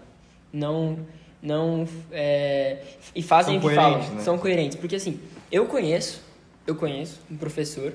Não. 0.52 1.00
não 1.42 1.88
é, 2.12 2.84
e 3.16 3.22
fazem 3.22 3.60
São 3.60 3.68
o 3.68 3.70
que 3.70 3.76
falam. 3.76 4.00
né? 4.16 4.22
São 4.22 4.38
coerentes. 4.38 4.78
Porque 4.78 4.96
assim, 4.96 5.20
eu 5.52 5.66
conheço, 5.66 6.22
eu 6.66 6.76
conheço 6.76 7.20
um 7.30 7.36
professor 7.38 7.94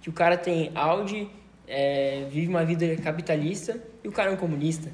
que 0.00 0.08
o 0.08 0.12
cara 0.12 0.36
tem 0.36 0.70
Audi, 0.74 1.28
é, 1.66 2.26
vive 2.30 2.46
uma 2.48 2.64
vida 2.64 2.96
capitalista 2.96 3.82
e 4.04 4.08
o 4.08 4.12
cara 4.12 4.30
é 4.30 4.32
um 4.32 4.36
comunista. 4.36 4.90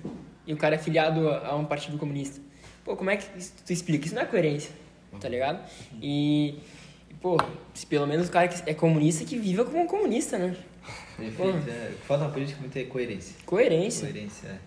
E 0.47 0.53
o 0.53 0.57
cara 0.57 0.75
é 0.75 0.79
filiado 0.79 1.29
a, 1.29 1.49
a 1.49 1.57
um 1.57 1.65
partido 1.65 1.97
comunista. 1.99 2.41
Pô, 2.85 2.97
como 2.97 3.11
é 3.11 3.17
que 3.17 3.27
tu 3.65 3.73
explica? 3.73 4.07
Isso 4.07 4.15
não 4.15 4.23
é 4.23 4.27
coerência, 4.27 4.71
tá 5.21 5.29
ligado? 5.29 5.65
E, 6.03 6.59
pô, 7.21 7.37
se 7.73 7.87
pelo 7.87 8.07
menos 8.07 8.29
o 8.29 8.31
cara 8.31 8.49
que 8.49 8.69
é 8.69 8.75
comunista 8.75 9.25
que 9.25 9.39
viva 9.39 9.65
como 9.65 9.83
um 9.83 9.87
comunista, 9.87 10.39
né? 10.39 10.57
Perfeito. 11.17 11.71
É, 11.71 11.93
falta 12.07 12.29
política 12.29 12.59
é 12.59 12.61
muita 12.61 12.85
coerência. 12.85 13.37
Coerência. 13.47 14.09
Coerência, 14.09 14.49
é. 14.49 14.59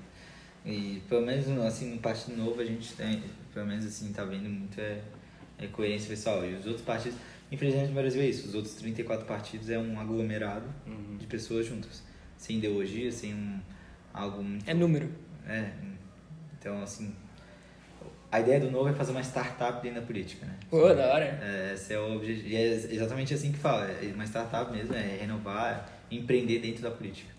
E 0.70 1.02
pelo 1.08 1.26
menos 1.26 1.48
assim, 1.66 1.94
no 1.94 2.00
Partido 2.00 2.36
Novo 2.38 2.60
a 2.60 2.66
gente 2.66 2.94
tem, 2.94 3.24
pelo 3.54 3.66
menos 3.66 3.86
assim, 3.86 4.12
tá 4.12 4.24
vendo 4.26 4.50
muito 4.50 4.80
é, 4.82 5.00
é 5.58 5.68
coerência 5.68 6.10
pessoal. 6.10 6.46
E 6.46 6.56
os 6.56 6.66
outros 6.66 6.84
partidos, 6.84 7.18
infelizmente 7.52 7.88
no 7.90 7.94
Brasil 7.96 8.22
é 8.22 8.26
isso, 8.26 8.48
os 8.48 8.56
outros 8.56 8.74
34 8.76 9.26
partidos 9.26 9.70
é 9.70 9.78
um 9.78 10.00
aglomerado 10.00 10.66
Uhum. 10.86 11.18
de 11.18 11.26
pessoas 11.28 11.66
juntas. 11.66 12.04
Sem 12.38 12.58
ideologia, 12.58 13.12
sem 13.12 13.34
um, 13.34 13.60
algo 14.14 14.44
muito. 14.44 14.70
É 14.70 14.74
número. 14.74 15.10
É, 15.48 15.72
então 16.60 16.82
assim. 16.82 17.14
A 18.30 18.42
ideia 18.42 18.60
do 18.60 18.70
novo 18.70 18.90
é 18.90 18.94
fazer 18.94 19.12
uma 19.12 19.24
startup 19.24 19.82
dentro 19.82 20.02
da 20.02 20.06
política, 20.06 20.46
né? 20.46 20.56
Pô, 20.70 20.94
da 20.94 21.14
hora. 21.14 21.40
É, 21.42 21.72
esse 21.74 21.94
é 21.94 22.00
o 22.00 22.18
objetivo. 22.18 22.48
E 22.48 22.56
é 22.56 22.74
exatamente 22.74 23.34
assim 23.34 23.52
que 23.54 23.58
fala. 23.58 23.86
É 23.86 24.12
uma 24.14 24.26
startup 24.26 24.70
mesmo, 24.72 24.94
é 24.94 25.18
renovar, 25.22 25.90
empreender 26.12 26.60
dentro 26.60 26.82
da 26.82 26.92
política. 26.92 27.32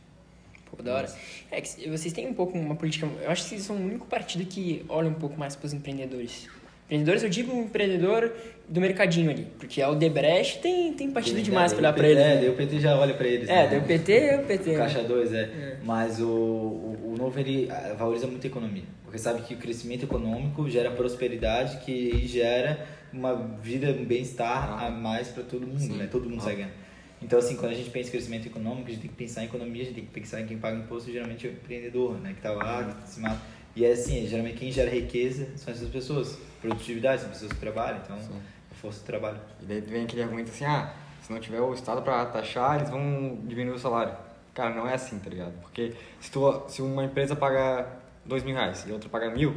Pô, 0.71 0.83
da 0.83 0.95
hora. 0.95 1.15
É 1.51 1.61
que 1.61 1.89
vocês 1.91 2.13
têm 2.13 2.27
um 2.27 2.35
pouco 2.35 2.57
uma 2.59 2.75
política. 2.75 3.07
Eu 3.21 3.31
acho 3.31 3.43
que 3.43 3.51
vocês 3.51 3.63
são 3.63 3.77
o 3.77 3.85
único 3.85 4.07
partido 4.07 4.47
que 4.47 4.85
olha 4.89 5.09
um 5.09 5.15
pouco 5.15 5.39
mais 5.39 5.55
para 5.55 5.67
os 5.67 5.75
empreendedores. 5.75 6.49
Empreendedores, 6.89 7.23
eu 7.23 7.29
digo 7.29 7.53
um 7.55 7.65
empreendedor 7.65 8.33
do 8.67 8.81
mercadinho 8.81 9.31
ali. 9.31 9.47
Porque 9.59 9.83
é 9.83 9.87
o 9.87 9.95
Debrecht 9.95 10.61
tem, 10.61 10.91
tem 10.95 11.11
partido 11.11 11.43
demais 11.43 11.71
para 11.71 11.81
olhar 11.81 11.93
para 11.93 12.09
ele. 12.09 12.19
É, 12.19 12.37
daí 12.37 12.49
o 12.49 12.55
PT 12.55 12.81
já 12.81 12.99
olha 12.99 13.13
pra 13.13 13.27
eles. 13.27 13.47
É, 13.47 13.65
né? 13.65 13.69
deu 13.69 13.83
PT, 13.83 14.13
é 14.13 14.37
o 14.39 14.45
PT. 14.45 14.71
O 14.71 14.73
né? 14.73 14.79
Caixa 14.79 15.03
2, 15.03 15.33
é. 15.35 15.41
É. 15.43 15.77
Mas 15.85 16.19
o, 16.19 16.27
o, 16.27 17.13
o 17.13 17.15
novo 17.19 17.39
ele 17.39 17.69
ah, 17.71 17.95
valoriza 17.99 18.27
muito 18.27 18.43
a 18.45 18.47
economia. 18.47 18.85
Porque 19.05 19.19
sabe 19.19 19.43
que 19.43 19.53
o 19.53 19.59
crescimento 19.59 20.05
econômico 20.05 20.69
gera 20.71 20.91
prosperidade, 20.91 21.77
que 21.85 22.27
gera 22.27 22.87
uma 23.13 23.35
vida, 23.63 23.89
um 23.91 24.07
bem-estar 24.07 24.83
a 24.83 24.91
mais 24.91 25.29
para 25.29 25.43
todo 25.43 25.67
mundo, 25.67 25.81
Sim. 25.81 25.97
né? 25.97 26.09
Todo 26.11 26.29
mundo 26.29 26.41
Ah. 26.41 26.45
sai 26.45 26.57
ganhando. 26.57 26.73
Então, 27.21 27.39
assim, 27.39 27.57
quando 27.57 27.73
a 27.73 27.75
gente 27.75 27.91
pensa 27.91 28.09
em 28.09 28.13
crescimento 28.13 28.47
econômico, 28.47 28.87
a 28.89 28.91
gente 28.91 29.01
tem 29.01 29.11
que 29.11 29.17
pensar 29.17 29.43
em 29.43 29.47
economia, 29.47 29.83
a 29.83 29.85
gente 29.85 29.95
tem 29.95 30.05
que 30.05 30.11
pensar 30.11 30.41
em 30.41 30.47
quem 30.47 30.57
paga 30.57 30.79
imposto, 30.79 31.13
geralmente 31.13 31.47
é 31.47 31.51
o 31.51 31.53
empreendedor, 31.53 32.19
né? 32.21 32.33
Que 32.35 32.41
tá 32.41 32.53
lá, 32.53 32.85
que 33.03 33.09
se 33.11 33.21
mata. 33.21 33.41
E 33.77 33.85
é 33.85 33.93
assim, 33.93 34.27
geralmente 34.27 34.57
quem 34.57 34.73
gera 34.73 34.91
riqueza 34.91 35.49
são 35.57 35.73
essas 35.75 35.89
pessoas. 35.91 36.39
Produtividade, 36.61 37.23
são 37.23 37.31
pessoas 37.31 37.53
que 37.53 37.59
trabalham, 37.61 38.01
então, 38.05 38.21
Sim. 38.21 38.33
a 38.71 38.75
força 38.75 39.01
do 39.01 39.07
trabalho. 39.07 39.39
E 39.63 39.65
daí 39.67 39.81
vem 39.81 40.05
aquele 40.05 40.23
argumento 40.23 40.51
assim, 40.51 40.65
ah, 40.65 40.93
se 41.23 41.33
não 41.33 41.41
tiver 41.41 41.61
o 41.61 41.73
Estado 41.75 42.03
pra 42.03 42.25
taxar, 42.27 42.77
eles 42.77 42.91
vão 42.91 43.39
diminuir 43.45 43.75
o 43.75 43.79
salário. 43.79 44.15
Cara, 44.55 44.75
não 44.75 44.89
é 44.89 44.95
assim, 44.95 45.19
tá 45.19 45.31
ligado? 45.31 45.53
Porque 45.61 45.93
se, 46.21 46.31
tu, 46.31 46.63
se 46.69 46.83
uma 46.83 47.05
empresa 47.05 47.37
paga 47.37 47.87
dois 48.25 48.43
mil 48.43 48.55
reais 48.55 48.85
e 48.89 48.93
outra 48.93 49.09
paga 49.09 49.31
mil, 49.31 49.55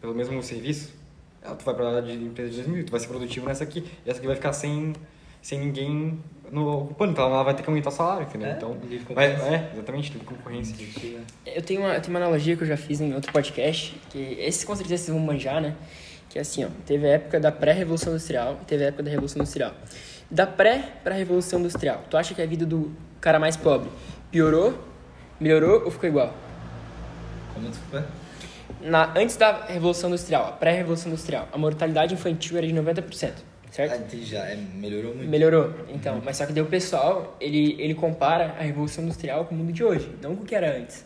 pelo 0.00 0.14
mesmo 0.14 0.42
serviço, 0.42 0.92
ela- 1.42 1.54
tu 1.54 1.64
vai 1.64 1.74
pra 1.74 1.84
lá 1.90 2.00
de 2.00 2.12
empresa 2.14 2.50
de 2.50 2.56
dois 2.56 2.66
mil, 2.68 2.84
tu 2.84 2.90
vai 2.90 2.98
ser 3.00 3.06
produtivo 3.06 3.46
nessa 3.46 3.62
aqui, 3.64 3.88
e 4.04 4.10
essa 4.10 4.18
aqui 4.18 4.26
vai 4.26 4.34
ficar 4.36 4.52
sem, 4.52 4.92
sem 5.40 5.58
ninguém 5.60 6.18
no 6.50 6.82
ocupando, 6.82 7.12
então 7.12 7.26
ela 7.26 7.44
vai 7.44 7.54
ter 7.54 7.62
que 7.62 7.68
aumentar 7.70 7.90
o 7.90 7.92
salário, 7.92 8.26
entendeu? 8.26 8.48
É, 8.48 8.52
então, 8.56 8.72
livre 8.88 9.14
vai, 9.14 9.30
concorrência. 9.36 9.54
é, 9.56 9.70
exatamente, 9.72 10.12
livre 10.12 10.26
concorrência. 10.26 10.86
Eu 11.46 11.62
tenho, 11.62 11.80
uma, 11.82 11.94
eu 11.94 12.00
tenho 12.02 12.12
uma 12.16 12.18
analogia 12.24 12.56
que 12.56 12.62
eu 12.64 12.66
já 12.66 12.76
fiz 12.76 13.00
em 13.00 13.14
outro 13.14 13.32
podcast, 13.32 13.94
que 14.10 14.18
esse 14.18 14.66
com 14.66 14.74
certeza 14.74 15.04
vocês 15.04 15.16
vão 15.16 15.24
manjar, 15.24 15.60
né? 15.62 15.76
Que 16.30 16.38
é 16.38 16.42
assim, 16.42 16.64
ó, 16.64 16.68
teve 16.86 17.06
a 17.06 17.10
época 17.10 17.38
da 17.38 17.52
pré-revolução 17.52 18.12
industrial 18.14 18.58
e 18.62 18.64
teve 18.64 18.84
a 18.84 18.86
época 18.86 19.02
da 19.02 19.10
revolução 19.10 19.42
industrial. 19.42 19.74
Da 20.30 20.46
pré 20.46 20.84
para 21.04 21.14
a 21.14 21.18
revolução 21.18 21.58
industrial, 21.58 22.04
tu 22.08 22.16
acha 22.16 22.32
que 22.34 22.40
a 22.40 22.46
vida 22.46 22.64
do 22.64 22.92
cara 23.20 23.38
mais 23.38 23.56
pobre 23.56 23.90
piorou, 24.30 24.78
melhorou 25.40 25.84
ou 25.84 25.90
ficou 25.90 26.08
igual? 26.08 26.32
Como 27.52 27.68
desculpa? 27.68 28.06
Na, 28.80 29.12
antes 29.18 29.36
da 29.36 29.64
revolução 29.66 30.08
industrial, 30.08 30.46
a 30.46 30.52
pré-revolução 30.52 31.10
industrial, 31.10 31.48
a 31.52 31.58
mortalidade 31.58 32.14
infantil 32.14 32.56
era 32.56 32.66
de 32.66 32.72
90%, 32.72 33.02
Ah, 33.32 33.72
certo? 33.72 33.96
entendi 34.00 34.24
já. 34.24 34.46
É, 34.46 34.54
melhorou 34.56 35.14
muito. 35.14 35.28
Melhorou, 35.28 35.74
então. 35.92 36.22
Mas 36.24 36.36
só 36.36 36.46
que 36.46 36.52
daí 36.52 36.62
o 36.62 36.66
pessoal, 36.66 37.36
ele, 37.40 37.74
ele 37.80 37.94
compara 37.94 38.54
a 38.58 38.62
Revolução 38.62 39.02
Industrial 39.04 39.44
com 39.44 39.54
o 39.54 39.58
mundo 39.58 39.72
de 39.72 39.82
hoje, 39.82 40.08
não 40.22 40.36
com 40.36 40.44
o 40.44 40.46
que 40.46 40.54
era 40.54 40.76
antes. 40.78 41.04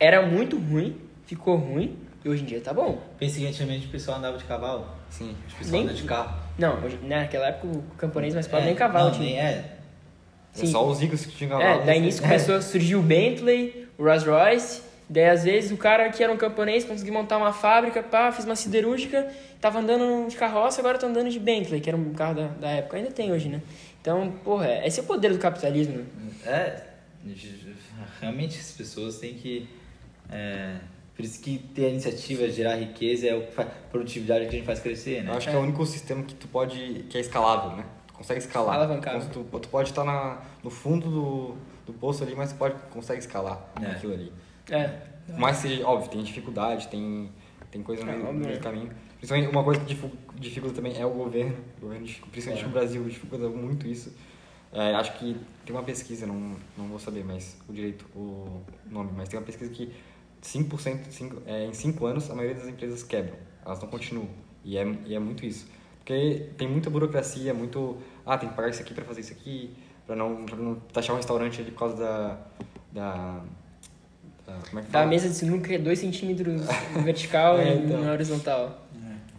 Era 0.00 0.22
muito 0.26 0.58
ruim, 0.58 0.96
ficou 1.26 1.56
ruim, 1.56 1.96
e 2.24 2.28
hoje 2.28 2.42
em 2.42 2.46
dia 2.46 2.60
tá 2.60 2.72
bom. 2.72 3.00
Pensa 3.18 3.38
que 3.38 3.46
antigamente 3.46 3.86
o 3.86 3.90
pessoal 3.90 4.18
andava 4.18 4.38
de 4.38 4.44
cavalo. 4.44 4.86
Sim. 5.10 5.30
O 5.54 5.58
pessoal 5.58 5.72
Nem- 5.72 5.82
anda 5.84 5.94
de 5.94 6.02
carro. 6.04 6.38
Não, 6.58 6.82
hoje, 6.84 6.98
naquela 7.02 7.48
época 7.48 7.66
o 7.66 7.82
camponês 7.98 8.32
mais 8.34 8.46
pobre 8.46 8.64
É, 8.64 8.66
nem 8.68 8.74
cavalo 8.74 9.06
não, 9.10 9.14
tinha. 9.14 9.26
nem 9.26 9.38
é. 9.40 9.48
É 10.54 10.58
Sim. 10.58 10.66
só 10.68 10.86
os 10.88 11.00
ricos 11.00 11.26
que 11.26 11.32
tinham 11.36 11.60
É, 11.60 11.64
cavalo. 11.64 11.86
daí 11.86 12.00
nisso 12.00 12.22
começou 12.22 12.54
a 12.56 12.62
surgir 12.62 12.94
o 12.96 13.02
Bentley, 13.02 13.88
o 13.98 14.04
Rolls 14.04 14.24
Royce, 14.28 14.82
daí 15.10 15.28
às 15.28 15.44
vezes 15.44 15.70
o 15.72 15.76
cara 15.76 16.08
que 16.10 16.22
era 16.22 16.32
um 16.32 16.36
camponês 16.36 16.84
conseguiu 16.84 17.12
montar 17.12 17.36
uma 17.38 17.52
fábrica, 17.52 18.02
pá, 18.02 18.30
fiz 18.32 18.44
uma 18.44 18.54
siderúrgica, 18.56 19.28
tava 19.60 19.80
andando 19.80 20.28
de 20.28 20.36
carroça, 20.36 20.80
agora 20.80 20.96
tá 20.96 21.06
andando 21.08 21.28
de 21.28 21.38
Bentley, 21.40 21.80
que 21.80 21.90
era 21.90 21.96
um 21.96 22.12
carro 22.14 22.34
da, 22.36 22.46
da 22.46 22.70
época, 22.70 22.96
ainda 22.96 23.10
tem 23.10 23.32
hoje, 23.32 23.48
né? 23.48 23.60
Então, 24.00 24.30
porra, 24.44 24.86
esse 24.86 25.00
é 25.00 25.02
o 25.02 25.06
poder 25.06 25.32
do 25.32 25.38
capitalismo, 25.38 25.96
né? 25.98 26.04
É, 26.46 26.82
realmente 28.20 28.58
as 28.58 28.70
pessoas 28.72 29.18
têm 29.18 29.34
que. 29.34 29.68
é, 30.30 30.76
por 31.14 31.24
isso 31.24 31.40
que 31.40 31.58
ter 31.58 31.86
a 31.86 31.88
iniciativa, 31.90 32.48
gerar 32.48 32.76
riqueza 32.76 33.26
é 33.28 33.34
o 33.34 33.46
que 33.46 33.52
faz 33.52 33.68
produtividade 33.90 34.44
que 34.46 34.48
a 34.48 34.58
gente 34.58 34.66
faz 34.66 34.80
crescer, 34.80 35.22
né? 35.22 35.30
Eu 35.30 35.36
acho 35.36 35.48
que 35.48 35.54
é 35.54 35.58
o 35.58 35.62
único 35.62 35.84
sistema 35.86 36.22
que 36.22 36.34
tu 36.34 36.48
pode, 36.48 37.04
que 37.08 37.16
é 37.16 37.20
escalável, 37.20 37.76
né? 37.76 37.84
Tu 38.08 38.14
consegue 38.14 38.40
escalar. 38.40 38.74
Alavancável. 38.76 39.28
Tu, 39.30 39.44
tu 39.60 39.68
pode 39.68 39.90
estar 39.90 40.04
na, 40.04 40.42
no 40.62 40.70
fundo 40.70 41.08
do, 41.10 41.54
do 41.86 41.92
poço 41.92 42.22
ali, 42.24 42.34
mas 42.34 42.52
tu 42.52 42.58
pode, 42.58 42.74
consegue 42.90 43.20
escalar 43.20 43.72
É. 43.80 43.86
aquilo 43.92 44.12
ali. 44.14 44.32
É. 44.70 44.98
Que 45.26 45.54
seja, 45.54 45.86
óbvio, 45.86 46.10
tem 46.10 46.22
dificuldade, 46.22 46.88
tem, 46.88 47.30
tem 47.70 47.82
coisa 47.82 48.04
no 48.04 48.10
É, 48.10 48.16
meio, 48.16 48.32
no 48.32 48.40
meio 48.40 48.58
do 48.58 48.62
caminho. 48.62 48.90
Principalmente 49.18 49.50
uma 49.50 49.64
coisa 49.64 49.80
que 49.80 49.86
dificu- 49.86 50.16
dificulta 50.34 50.74
também 50.76 51.00
é 51.00 51.06
o 51.06 51.10
governo. 51.10 51.56
O 51.78 51.82
governo, 51.82 52.06
principalmente 52.30 52.62
É. 52.64 52.66
no 52.66 52.72
Brasil, 52.72 53.04
dificulta 53.04 53.48
muito 53.48 53.86
isso. 53.86 54.12
É, 54.72 54.92
acho 54.96 55.16
que 55.18 55.36
tem 55.64 55.74
uma 55.74 55.84
pesquisa, 55.84 56.26
não, 56.26 56.56
não 56.76 56.88
vou 56.88 56.98
saber 56.98 57.24
mais 57.24 57.56
o 57.68 57.72
direito, 57.72 58.04
o 58.14 58.60
nome, 58.90 59.12
mas 59.16 59.28
tem 59.28 59.38
uma 59.38 59.46
pesquisa 59.46 59.70
que 59.70 59.92
5%, 60.44 61.06
cinco, 61.10 61.42
é, 61.46 61.64
em 61.66 61.72
5 61.72 62.06
anos, 62.06 62.30
a 62.30 62.34
maioria 62.34 62.58
das 62.60 62.68
empresas 62.68 63.02
quebram. 63.02 63.36
Elas 63.64 63.80
não 63.80 63.88
continuam. 63.88 64.28
E 64.64 64.76
é, 64.76 64.86
e 65.06 65.14
é 65.14 65.18
muito 65.18 65.44
isso. 65.46 65.66
Porque 65.98 66.48
tem 66.58 66.68
muita 66.68 66.90
burocracia, 66.90 67.54
muito... 67.54 67.96
Ah, 68.26 68.36
tem 68.36 68.48
que 68.48 68.54
pagar 68.54 68.68
isso 68.68 68.82
aqui 68.82 68.92
para 68.92 69.04
fazer 69.04 69.22
isso 69.22 69.32
aqui, 69.32 69.74
para 70.06 70.14
não, 70.14 70.44
pra 70.44 70.56
não 70.56 70.74
taxar 70.92 71.14
um 71.14 71.16
restaurante 71.16 71.60
ali 71.62 71.70
por 71.70 71.78
causa 71.78 71.96
da... 71.96 72.38
da, 72.92 73.42
é 74.46 74.52
que 74.70 74.74
Da 74.76 74.82
fala? 74.82 75.06
mesa 75.06 75.28
de 75.30 75.34
sinuca 75.34 75.74
é 75.74 75.78
2 75.78 75.98
centímetros 75.98 76.62
vertical 77.02 77.56
É, 77.60 77.74
e 77.74 77.78
então. 77.78 78.02
na 78.02 78.12
horizontal. 78.12 78.86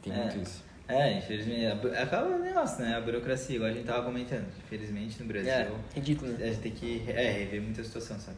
Tem 0.01 0.11
É. 0.11 0.17
muito 0.23 0.37
isso. 0.39 0.63
É, 0.87 1.17
infelizmente, 1.17 1.65
a 1.67 1.75
bu- 1.75 1.87
acaba 1.87 2.27
o 2.35 2.39
negócio, 2.39 2.83
né? 2.83 2.95
A 2.95 3.01
burocracia, 3.01 3.55
igual 3.55 3.71
a 3.71 3.73
gente 3.73 3.85
tava 3.85 4.03
comentando. 4.03 4.45
Infelizmente 4.65 5.19
no 5.21 5.27
Brasil, 5.27 5.51
É, 5.51 5.67
ridículo, 5.95 6.31
né? 6.31 6.45
a 6.45 6.47
gente 6.47 6.59
tem 6.59 6.71
que 6.71 7.03
é, 7.07 7.31
rever 7.31 7.61
muita 7.61 7.83
situação, 7.83 8.19
sabe? 8.19 8.37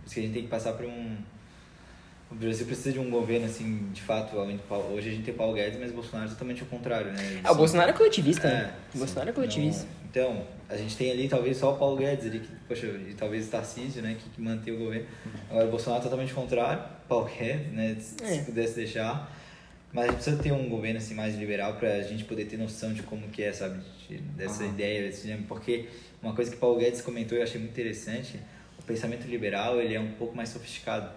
Por 0.00 0.06
isso 0.06 0.14
que 0.14 0.20
a 0.20 0.22
gente 0.22 0.32
tem 0.32 0.42
que 0.44 0.48
passar 0.48 0.72
por 0.72 0.86
um. 0.86 1.16
O 2.32 2.34
Brasil 2.34 2.64
precisa 2.66 2.92
de 2.92 2.98
um 2.98 3.10
governo, 3.10 3.46
assim, 3.46 3.88
de 3.92 4.00
fato, 4.00 4.38
além 4.38 4.56
do 4.56 4.62
Paulo. 4.62 4.94
Hoje 4.94 5.10
a 5.10 5.12
gente 5.12 5.24
tem 5.24 5.34
Paulo 5.34 5.54
Guedes, 5.54 5.78
mas 5.78 5.90
o 5.90 5.94
Bolsonaro 5.94 6.26
é 6.26 6.32
totalmente 6.32 6.62
o 6.62 6.66
contrário, 6.66 7.12
né? 7.12 7.40
Ah, 7.44 7.52
o 7.52 7.54
Bolsonaro 7.54 7.90
é 7.90 7.92
coletivista, 7.92 8.48
né? 8.48 8.74
sim. 8.90 8.96
O 8.96 8.98
Bolsonaro 9.00 9.30
é 9.30 9.32
coletivista. 9.32 9.86
Então, 10.10 10.30
então, 10.32 10.46
a 10.68 10.76
gente 10.76 10.96
tem 10.96 11.10
ali 11.10 11.28
talvez 11.28 11.56
só 11.56 11.74
o 11.74 11.78
Paulo 11.78 11.96
Guedes 11.96 12.26
ali, 12.26 12.40
que, 12.40 12.48
poxa, 12.68 12.86
e 12.86 13.14
talvez 13.16 13.46
o 13.48 13.50
Tarcísio, 13.50 14.02
né, 14.02 14.16
que, 14.18 14.28
que 14.30 14.40
mantém 14.40 14.74
o 14.74 14.78
governo. 14.78 15.06
Agora 15.50 15.66
o 15.66 15.70
Bolsonaro 15.70 16.00
é 16.00 16.04
totalmente 16.04 16.32
o 16.32 16.34
contrário, 16.34 16.82
Paulo 17.08 17.26
Guedes, 17.26 17.72
né, 17.72 17.96
se, 18.00 18.22
É. 18.24 18.26
se 18.38 18.44
pudesse 18.44 18.74
deixar. 18.76 19.30
Mas 19.92 20.04
a 20.04 20.06
gente 20.08 20.16
precisa 20.16 20.42
ter 20.42 20.52
um 20.52 20.68
governo 20.70 20.98
assim 20.98 21.14
mais 21.14 21.34
liberal 21.36 21.74
pra 21.74 22.00
gente 22.02 22.24
poder 22.24 22.46
ter 22.46 22.56
noção 22.56 22.94
de 22.94 23.02
como 23.02 23.28
que 23.28 23.42
é, 23.42 23.52
sabe, 23.52 23.80
de- 24.08 24.16
dessa 24.18 24.62
Aham. 24.64 24.72
ideia, 24.72 25.02
desse 25.02 25.30
porque 25.46 25.86
uma 26.22 26.34
coisa 26.34 26.50
que 26.50 26.56
Paulo 26.56 26.78
Guedes 26.78 27.02
comentou 27.02 27.36
e 27.36 27.40
eu 27.40 27.44
achei 27.44 27.60
muito 27.60 27.72
interessante, 27.72 28.38
o 28.78 28.82
pensamento 28.82 29.26
liberal, 29.26 29.80
ele 29.80 29.94
é 29.94 30.00
um 30.00 30.12
pouco 30.12 30.34
mais 30.34 30.48
sofisticado, 30.48 31.10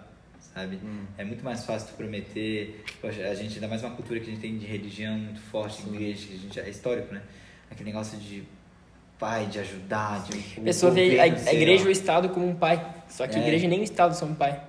sabe? 0.55 0.79
Hum. 0.83 1.05
É 1.17 1.23
muito 1.25 1.43
mais 1.43 1.65
fácil 1.65 1.89
tu 1.89 1.95
prometer, 1.95 2.83
poxa, 3.01 3.27
a 3.27 3.35
gente 3.35 3.55
ainda 3.55 3.67
mais 3.67 3.83
uma 3.83 3.91
cultura 3.91 4.19
que 4.21 4.27
a 4.27 4.29
gente 4.29 4.41
tem 4.41 4.57
de 4.57 4.65
religião 4.65 5.17
muito 5.17 5.41
forte, 5.41 5.83
de 5.83 5.89
igreja, 5.93 6.25
que 6.27 6.33
a 6.33 6.37
gente 6.37 6.59
é 6.61 6.69
histórico, 6.69 7.13
né? 7.13 7.21
Aquele 7.69 7.91
negócio 7.91 8.17
de 8.17 8.43
pai, 9.19 9.45
de 9.47 9.59
ajudar, 9.59 10.23
de 10.23 10.59
A 10.59 10.63
pessoa 10.63 10.91
vê 10.91 11.19
a, 11.19 11.23
a 11.23 11.53
igreja 11.53 11.83
e 11.83 11.87
o 11.87 11.91
Estado 11.91 12.29
como 12.29 12.47
um 12.47 12.55
pai. 12.55 12.93
Só 13.09 13.27
que 13.27 13.35
a 13.35 13.39
É. 13.39 13.41
igreja 13.41 13.67
nem 13.67 13.81
o 13.81 13.83
Estado 13.83 14.15
são 14.15 14.29
um 14.29 14.35
pai. 14.35 14.61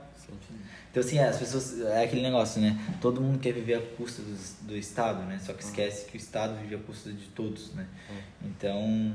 Então, 0.91 1.05
assim, 1.05 1.19
as 1.19 1.39
pessoas. 1.39 1.79
É 1.83 2.05
aquele 2.05 2.23
negócio, 2.23 2.59
né? 2.61 2.79
Todo 3.03 3.21
mundo 3.21 3.39
quer 3.39 3.53
viver 3.53 3.75
a 3.75 3.83
custa 3.83 4.23
do, 4.23 4.67
do 4.69 4.77
Estado, 4.77 5.23
né? 5.25 5.39
Só 5.45 5.53
que 5.53 5.63
esquece 5.63 6.07
que 6.07 6.17
o 6.17 6.19
Estado 6.19 6.59
vive 6.59 6.75
a 6.75 6.79
custa 6.79 7.13
de 7.13 7.27
todos, 7.27 7.75
né? 7.75 7.87
Então, 8.43 9.15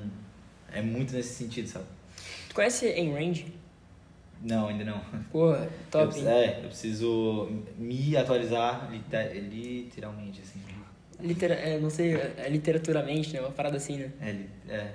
é 0.71 0.79
muito 0.81 1.11
nesse 1.13 1.33
sentido, 1.33 1.67
sabe? 1.67 1.85
Tu 2.49 2.53
conhece 2.53 2.85
Ayn 2.85 3.13
Rand? 3.13 3.45
Não, 4.43 4.67
ainda 4.67 4.83
não. 4.83 4.99
Pô, 5.31 5.53
Eu, 5.53 5.69
top, 5.91 6.05
preciso- 6.07 6.29
hein? 6.29 6.35
é, 6.35 6.59
eu 6.63 6.67
preciso 6.69 7.49
me 7.77 8.17
atualizar 8.17 8.89
liter- 8.91 9.33
literalmente, 9.49 10.41
assim. 10.41 10.59
Litera, 11.19 11.53
é, 11.53 11.79
não 11.79 11.89
sei, 11.91 12.15
é, 12.15 12.47
literaturamente, 12.49 13.33
né? 13.33 13.41
Uma 13.41 13.51
parada 13.51 13.77
assim, 13.77 13.97
né? 13.97 14.11
É, 14.19 14.73
é. 14.73 14.87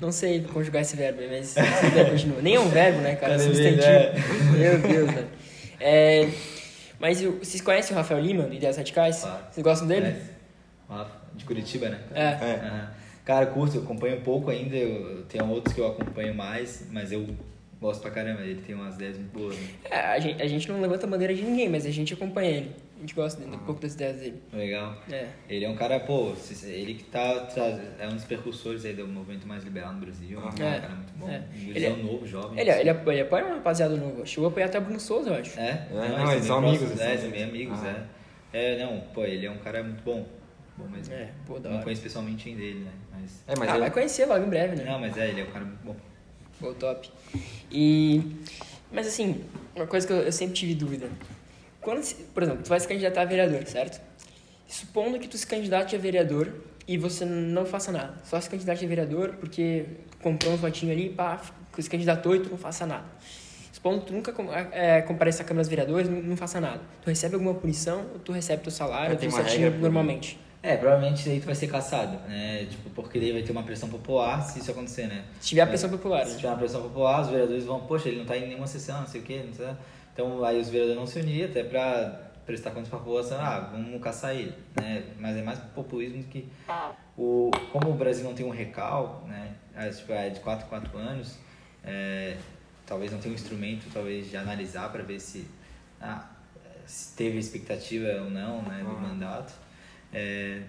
Não 0.00 0.10
sei 0.10 0.40
conjugar 0.42 0.80
esse 0.80 0.96
verbo, 0.96 1.20
mas 1.28 1.54
esse 1.56 1.90
verbo 1.90 2.10
continua. 2.12 2.40
Nem 2.40 2.54
é 2.54 2.60
um 2.60 2.68
verbo, 2.68 3.00
né, 3.00 3.16
cara? 3.16 3.34
É 3.36 3.36
Cadê 3.36 3.44
substantivo. 3.44 3.82
ele? 3.82 4.58
Meu 4.58 4.78
Deus, 4.80 5.10
velho. 5.12 5.28
É, 5.78 6.30
mas 6.98 7.20
vocês 7.20 7.60
conhecem 7.60 7.92
o 7.94 7.98
Rafael 7.98 8.20
Lima, 8.20 8.44
do 8.44 8.54
Ideias 8.54 8.78
Radicais? 8.78 9.20
Claro. 9.20 9.44
Vocês 9.50 9.62
gostam 9.64 9.86
dele? 9.86 10.14
De 11.34 11.44
Curitiba, 11.44 11.90
né? 11.90 12.00
É. 12.14 12.22
É. 12.22 12.60
Aham. 12.64 12.90
Cara, 13.26 13.46
curto, 13.46 13.76
eu 13.76 13.82
acompanho 13.82 14.20
pouco 14.22 14.50
ainda, 14.50 14.76
eu 14.76 15.24
tenho 15.24 15.46
outros 15.50 15.74
que 15.74 15.80
eu 15.80 15.88
acompanho 15.88 16.32
mais, 16.34 16.86
mas 16.92 17.10
eu 17.12 17.26
gosto 17.80 18.00
pra 18.02 18.10
caramba, 18.10 18.42
ele 18.42 18.60
tem 18.62 18.74
umas 18.74 18.94
ideias 18.96 19.16
muito 19.18 19.32
boas, 19.38 19.56
né? 19.56 19.68
É, 19.90 19.96
a, 19.98 20.18
gente, 20.18 20.42
a 20.42 20.46
gente 20.46 20.68
não 20.70 20.80
levanta 20.80 21.06
a 21.06 21.08
bandeira 21.08 21.34
de 21.34 21.42
ninguém, 21.42 21.68
mas 21.68 21.84
a 21.86 21.90
gente 21.90 22.14
acompanha 22.14 22.50
ele. 22.50 22.70
A 22.96 23.00
gente 23.00 23.14
gosta 23.14 23.38
de, 23.44 23.46
um 23.54 23.58
pouco 23.58 23.78
das 23.80 23.92
ideias 23.92 24.16
dele. 24.20 24.42
Legal. 24.52 24.96
É. 25.12 25.26
Ele 25.50 25.66
é 25.66 25.68
um 25.68 25.76
cara, 25.76 26.00
pô, 26.00 26.32
ele 26.64 26.94
que 26.94 27.04
tá, 27.04 27.40
traz- 27.40 27.78
é 27.98 28.06
um 28.08 28.14
dos 28.14 28.24
percursores 28.24 28.86
aí 28.86 28.94
do 28.94 29.06
movimento 29.06 29.46
mais 29.46 29.62
liberal 29.62 29.92
no 29.92 30.00
Brasil, 30.00 30.40
é 30.40 30.42
um 30.42 30.48
É, 30.48 30.80
cara 30.80 30.88
muito 30.94 31.12
bom, 31.18 31.28
é. 31.28 31.38
um 31.40 31.54
Ele 31.70 31.84
é- 31.84 31.90
gurizão 31.90 31.96
novo, 32.12 32.26
jovem. 32.26 32.58
Ele, 32.58 32.70
ele, 32.70 32.88
apoia, 32.88 33.14
ele 33.16 33.22
apoia 33.22 33.44
uma 33.44 33.54
rapaziada 33.56 33.94
nova. 33.96 34.24
Chegou 34.24 34.46
a 34.46 34.50
apoiar 34.50 34.66
até 34.66 34.78
o 34.78 34.80
Bruno 34.80 34.98
Souza, 34.98 35.28
eu 35.28 35.34
acho. 35.34 35.60
É, 35.60 35.86
não, 35.92 36.32
eles 36.32 36.44
são 36.46 36.56
amigos, 36.58 36.78
próximos, 36.78 37.00
eles 37.02 37.24
É, 37.24 37.30
são 37.40 37.48
amigos, 37.48 37.78
Ah. 37.84 38.06
é. 38.54 38.72
É, 38.74 38.82
não, 38.84 39.00
pô, 39.12 39.24
ele 39.24 39.44
é 39.44 39.50
um 39.50 39.58
cara 39.58 39.82
muito 39.82 40.02
bom, 40.02 40.26
bom 40.78 40.88
mesmo. 40.88 41.12
É, 41.12 41.28
pô, 41.46 41.58
da 41.58 41.68
Não 41.68 41.76
hora. 41.76 41.84
conheço 41.84 42.00
pessoalmente 42.02 42.48
ainda 42.48 42.62
ele, 42.62 42.78
né, 42.80 42.92
mas... 43.12 43.44
É, 43.46 43.54
mas 43.58 43.68
ah, 43.68 43.72
ele- 43.72 43.80
vai 43.80 43.90
conhecer 43.90 44.24
logo 44.24 44.42
em 44.46 44.48
breve, 44.48 44.76
né? 44.76 44.84
Não, 44.84 44.98
mas 44.98 45.14
é, 45.18 45.28
ele 45.28 45.42
é 45.42 45.44
um 45.44 45.50
cara 45.50 45.66
muito 45.66 45.84
bom. 45.84 45.96
Pô, 46.60 46.72
top. 46.74 47.10
E. 47.70 48.22
Mas 48.92 49.06
assim, 49.06 49.42
uma 49.74 49.86
coisa 49.86 50.06
que 50.06 50.12
eu, 50.12 50.18
eu 50.18 50.32
sempre 50.32 50.54
tive 50.54 50.74
dúvida. 50.74 51.08
Quando, 51.80 52.02
por 52.34 52.42
exemplo, 52.42 52.62
tu 52.62 52.68
vai 52.68 52.80
se 52.80 52.88
candidatar 52.88 53.22
a 53.22 53.24
vereador, 53.24 53.64
certo? 53.66 54.00
Supondo 54.66 55.18
que 55.18 55.28
tu 55.28 55.36
se 55.38 55.46
candidate 55.46 55.94
a 55.94 55.98
vereador 55.98 56.52
e 56.88 56.96
você 56.98 57.24
não 57.24 57.64
faça 57.64 57.92
nada. 57.92 58.14
Só 58.24 58.40
se 58.40 58.48
candidate 58.50 58.84
a 58.84 58.88
vereador 58.88 59.34
porque 59.38 59.84
comprou 60.20 60.54
um 60.54 60.56
votinho 60.56 60.92
ali, 60.92 61.10
pá, 61.10 61.40
se 61.78 61.88
candidatou 61.90 62.34
e 62.34 62.40
tu 62.40 62.50
não 62.50 62.58
faça 62.58 62.86
nada. 62.86 63.04
Supondo 63.72 64.00
que 64.00 64.06
tu 64.06 64.12
nunca 64.14 64.32
com- 64.32 64.52
é, 64.52 65.02
compareça 65.02 65.42
à 65.42 65.44
Câmara 65.46 65.62
dos 65.62 65.68
Vereadores, 65.68 66.08
não, 66.08 66.20
não 66.22 66.36
faça 66.36 66.60
nada. 66.60 66.80
Tu 67.02 67.08
recebe 67.08 67.34
alguma 67.34 67.54
punição 67.54 68.06
ou 68.14 68.18
tu 68.18 68.32
recebe 68.32 68.62
teu 68.62 68.72
salário, 68.72 69.14
É, 69.14 69.18
regra 69.42 69.70
pra- 69.70 69.80
normalmente? 69.80 70.38
É, 70.66 70.76
provavelmente 70.76 71.28
aí 71.30 71.38
tu 71.38 71.46
vai 71.46 71.54
ser 71.54 71.68
caçado, 71.68 72.18
né, 72.28 72.66
tipo, 72.68 72.90
porque 72.90 73.20
daí 73.20 73.30
vai 73.30 73.42
ter 73.42 73.52
uma 73.52 73.62
pressão 73.62 73.88
popular 73.88 74.42
se 74.42 74.58
isso 74.58 74.68
acontecer, 74.72 75.06
né. 75.06 75.24
Se 75.38 75.50
tiver 75.50 75.60
a 75.62 75.66
pressão 75.68 75.88
popular. 75.88 76.24
Se 76.24 76.32
né? 76.32 76.36
tiver 76.38 76.48
uma 76.48 76.58
pressão 76.58 76.82
popular, 76.82 77.20
os 77.20 77.28
vereadores 77.28 77.64
vão, 77.64 77.86
poxa, 77.86 78.08
ele 78.08 78.18
não 78.18 78.24
tá 78.26 78.36
em 78.36 78.48
nenhuma 78.48 78.66
sessão, 78.66 79.00
não 79.02 79.06
sei 79.06 79.20
o 79.20 79.24
quê, 79.24 79.44
não 79.46 79.54
sei. 79.54 79.68
Então 80.12 80.44
aí 80.44 80.60
os 80.60 80.68
vereadores 80.68 80.96
vão 80.98 81.06
se 81.06 81.20
unir 81.20 81.44
até 81.50 81.62
pra 81.62 82.20
prestar 82.44 82.72
contas 82.72 82.88
pra 82.88 82.98
população, 82.98 83.38
ah, 83.40 83.60
vamos 83.70 84.02
caçar 84.02 84.34
ele, 84.34 84.52
né? 84.74 85.04
Mas 85.20 85.36
é 85.36 85.42
mais 85.42 85.58
populismo 85.72 86.18
do 86.22 86.28
que 86.28 86.48
o 87.16 87.52
como 87.70 87.90
o 87.90 87.94
Brasil 87.94 88.24
não 88.24 88.34
tem 88.34 88.44
um 88.44 88.50
recal, 88.50 89.24
né? 89.28 89.52
É, 89.76 89.88
tipo, 89.90 90.12
é 90.12 90.30
de 90.30 90.40
4 90.40 90.66
em 90.66 90.68
4 90.68 90.98
anos, 90.98 91.38
é, 91.84 92.36
talvez 92.84 93.12
não 93.12 93.20
tenha 93.20 93.30
um 93.32 93.36
instrumento, 93.36 93.86
talvez 93.94 94.28
de 94.28 94.36
analisar 94.36 94.90
para 94.90 95.04
ver 95.04 95.20
se 95.20 95.46
ah, 96.00 96.24
se 96.86 97.14
teve 97.16 97.38
expectativa 97.38 98.08
ou 98.22 98.30
não, 98.30 98.62
né, 98.62 98.80
do 98.82 98.90
Ah. 98.90 99.00
mandato. 99.00 99.52
É, 100.12 100.60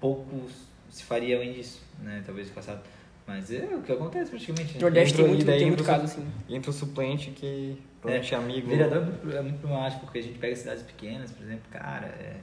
pouco 0.00 0.48
se 0.90 1.02
faria 1.04 1.36
além 1.36 1.52
disso, 1.52 1.82
né? 2.02 2.22
Talvez 2.24 2.48
no 2.48 2.54
passado. 2.54 2.80
Mas 3.26 3.50
é 3.50 3.64
o 3.74 3.80
que 3.82 3.90
acontece 3.92 4.30
praticamente. 4.30 4.74
né? 4.74 4.80
Nordeste 4.82 5.14
tem 5.14 5.24
Entrou- 5.24 5.36
muito, 5.36 5.46
tem 5.58 5.66
muito 5.66 5.84
caso 5.84 6.04
assim. 6.04 6.26
E 6.48 6.54
entra 6.54 6.70
o 6.70 6.74
suplente 6.74 7.30
que 7.30 7.78
é 8.04 8.34
amigo. 8.36 8.68
Vereador 8.68 8.98
é 8.98 9.00
muito, 9.00 9.36
é 9.38 9.42
muito 9.42 9.58
problemático, 9.60 10.02
porque 10.04 10.18
a 10.18 10.22
gente 10.22 10.38
pega 10.38 10.54
cidades 10.54 10.82
pequenas, 10.82 11.30
por 11.32 11.42
exemplo, 11.42 11.64
cara, 11.70 12.06
é. 12.06 12.36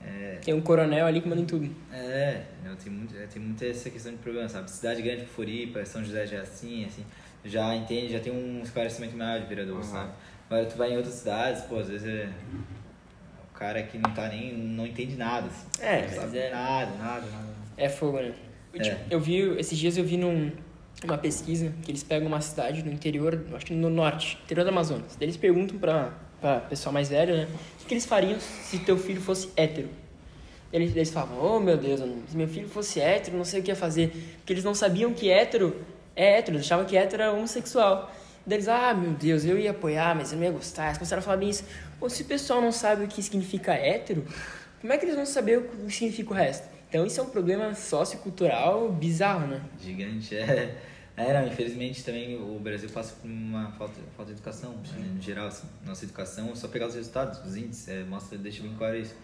É, 0.00 0.38
Tem 0.44 0.54
um 0.54 0.60
coronel 0.60 1.06
ali 1.06 1.20
que 1.20 1.28
manda 1.28 1.40
em 1.40 1.44
tudo. 1.44 1.68
é 1.92 2.44
não, 2.64 2.76
tem, 2.76 2.92
muito, 2.92 3.16
é, 3.16 3.26
tem 3.26 3.42
muita 3.42 3.66
essa 3.66 3.90
questão 3.90 4.12
de 4.12 4.18
problema, 4.18 4.48
sabe? 4.48 4.70
Cidade 4.70 5.02
grande, 5.02 5.22
tipo 5.22 5.32
Floripa, 5.32 5.84
São 5.84 6.04
José 6.04 6.24
já 6.24 6.36
é 6.36 6.40
assim, 6.40 6.84
assim, 6.84 7.04
já 7.44 7.74
entende, 7.74 8.12
já 8.12 8.20
tem 8.20 8.32
um 8.32 8.62
esclarecimento 8.62 9.16
maior 9.16 9.40
de 9.40 9.46
vereador, 9.48 9.76
Uhum. 9.78 9.82
sabe? 9.82 10.12
Agora 10.48 10.66
tu 10.66 10.76
vai 10.76 10.92
em 10.92 10.96
outras 10.96 11.14
cidades, 11.14 11.62
pô, 11.64 11.76
às 11.78 11.88
vezes 11.88 12.06
é. 12.08 12.28
O 13.58 13.60
cara 13.60 13.82
que 13.82 13.98
não 13.98 14.14
tá 14.14 14.28
nem. 14.28 14.52
não 14.56 14.86
entende 14.86 15.16
nada, 15.16 15.48
assim. 15.48 15.66
É, 15.84 15.96
não 16.02 16.06
mas 16.06 16.14
sabe 16.14 16.38
é- 16.38 16.50
nada, 16.50 16.92
nada, 16.96 17.26
nada. 17.26 17.48
É 17.76 17.88
fogo, 17.88 18.18
né? 18.20 18.32
Eu, 18.72 18.80
tipo, 18.80 18.94
É. 18.94 19.00
eu 19.10 19.18
vi, 19.18 19.40
esses 19.58 19.76
dias 19.76 19.96
eu 19.98 20.04
vi 20.04 20.16
num, 20.16 20.52
uma 21.02 21.18
pesquisa 21.18 21.74
que 21.82 21.90
eles 21.90 22.04
pegam 22.04 22.28
uma 22.28 22.40
cidade 22.40 22.84
no 22.84 22.92
interior, 22.92 23.44
acho 23.52 23.66
que 23.66 23.72
no 23.74 23.90
norte, 23.90 24.38
interior 24.44 24.62
do 24.62 24.68
Amazonas. 24.70 25.16
Daí 25.18 25.24
eles 25.26 25.36
perguntam 25.36 25.76
pra, 25.76 26.12
pra 26.40 26.60
pessoal 26.60 26.92
mais 26.92 27.08
velho, 27.08 27.36
né? 27.36 27.48
O 27.50 27.78
que, 27.80 27.86
que 27.86 27.94
eles 27.94 28.06
fariam 28.06 28.38
se 28.38 28.78
teu 28.78 28.96
filho 28.96 29.20
fosse 29.20 29.50
hétero? 29.56 29.88
Eles, 30.72 30.94
eles 30.94 31.10
falavam, 31.10 31.44
oh 31.44 31.58
meu 31.58 31.76
Deus, 31.76 32.00
se 32.28 32.36
meu 32.36 32.46
filho 32.46 32.68
fosse 32.68 33.00
hétero, 33.00 33.36
não 33.36 33.44
sei 33.44 33.58
o 33.58 33.62
que 33.64 33.72
ia 33.72 33.76
fazer. 33.76 34.12
Porque 34.36 34.52
eles 34.52 34.62
não 34.62 34.72
sabiam 34.74 35.12
que 35.12 35.28
hétero 35.28 35.74
é 36.14 36.38
hétero, 36.38 36.58
eles 36.58 36.66
achavam 36.66 36.84
que 36.86 36.96
hétero 36.96 37.24
era 37.24 37.32
homossexual. 37.32 38.14
Daí 38.48 38.56
eles, 38.56 38.68
ah 38.68 38.94
meu 38.94 39.12
Deus, 39.12 39.44
eu 39.44 39.58
ia 39.58 39.72
apoiar, 39.72 40.16
mas 40.16 40.32
eu 40.32 40.38
não 40.38 40.44
ia 40.46 40.50
gostar. 40.50 40.86
Eles 40.86 40.96
começaram 40.96 41.20
a 41.20 41.22
falar 41.22 41.36
bem 41.36 41.50
isso. 41.50 41.64
Pô, 42.00 42.08
se 42.08 42.22
o 42.22 42.24
pessoal 42.24 42.62
não 42.62 42.72
sabe 42.72 43.04
o 43.04 43.06
que 43.06 43.22
significa 43.22 43.74
hétero, 43.74 44.24
como 44.80 44.90
é 44.90 44.96
que 44.96 45.04
eles 45.04 45.16
vão 45.16 45.26
saber 45.26 45.58
o 45.58 45.62
que 45.86 45.92
significa 45.92 46.30
o 46.30 46.34
resto? 46.34 46.66
Então 46.88 47.04
isso 47.04 47.20
é 47.20 47.22
um 47.22 47.28
problema 47.28 47.74
sociocultural 47.74 48.90
bizarro, 48.90 49.46
né? 49.46 49.60
Gigante, 49.78 50.34
é. 50.34 50.78
É, 51.14 51.32
não, 51.32 51.48
infelizmente 51.48 52.04
também 52.04 52.36
o 52.36 52.60
Brasil 52.60 52.88
passa 52.88 53.12
por 53.20 53.28
uma 53.28 53.72
falta, 53.72 54.00
falta 54.16 54.32
de 54.32 54.38
educação, 54.38 54.70
né, 54.96 55.10
no 55.14 55.20
geral, 55.20 55.48
assim. 55.48 55.66
Nossa 55.84 56.04
educação, 56.04 56.54
só 56.54 56.68
pegar 56.68 56.86
os 56.86 56.94
resultados, 56.94 57.44
os 57.44 57.56
índices, 57.56 57.88
é, 57.88 58.04
mostra, 58.04 58.38
deixa 58.38 58.62
bem 58.62 58.72
claro 58.78 58.96
isso. 58.96 59.16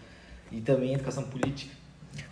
E 0.51 0.59
também 0.61 0.91
a 0.91 0.95
educação 0.95 1.23
política. 1.23 1.73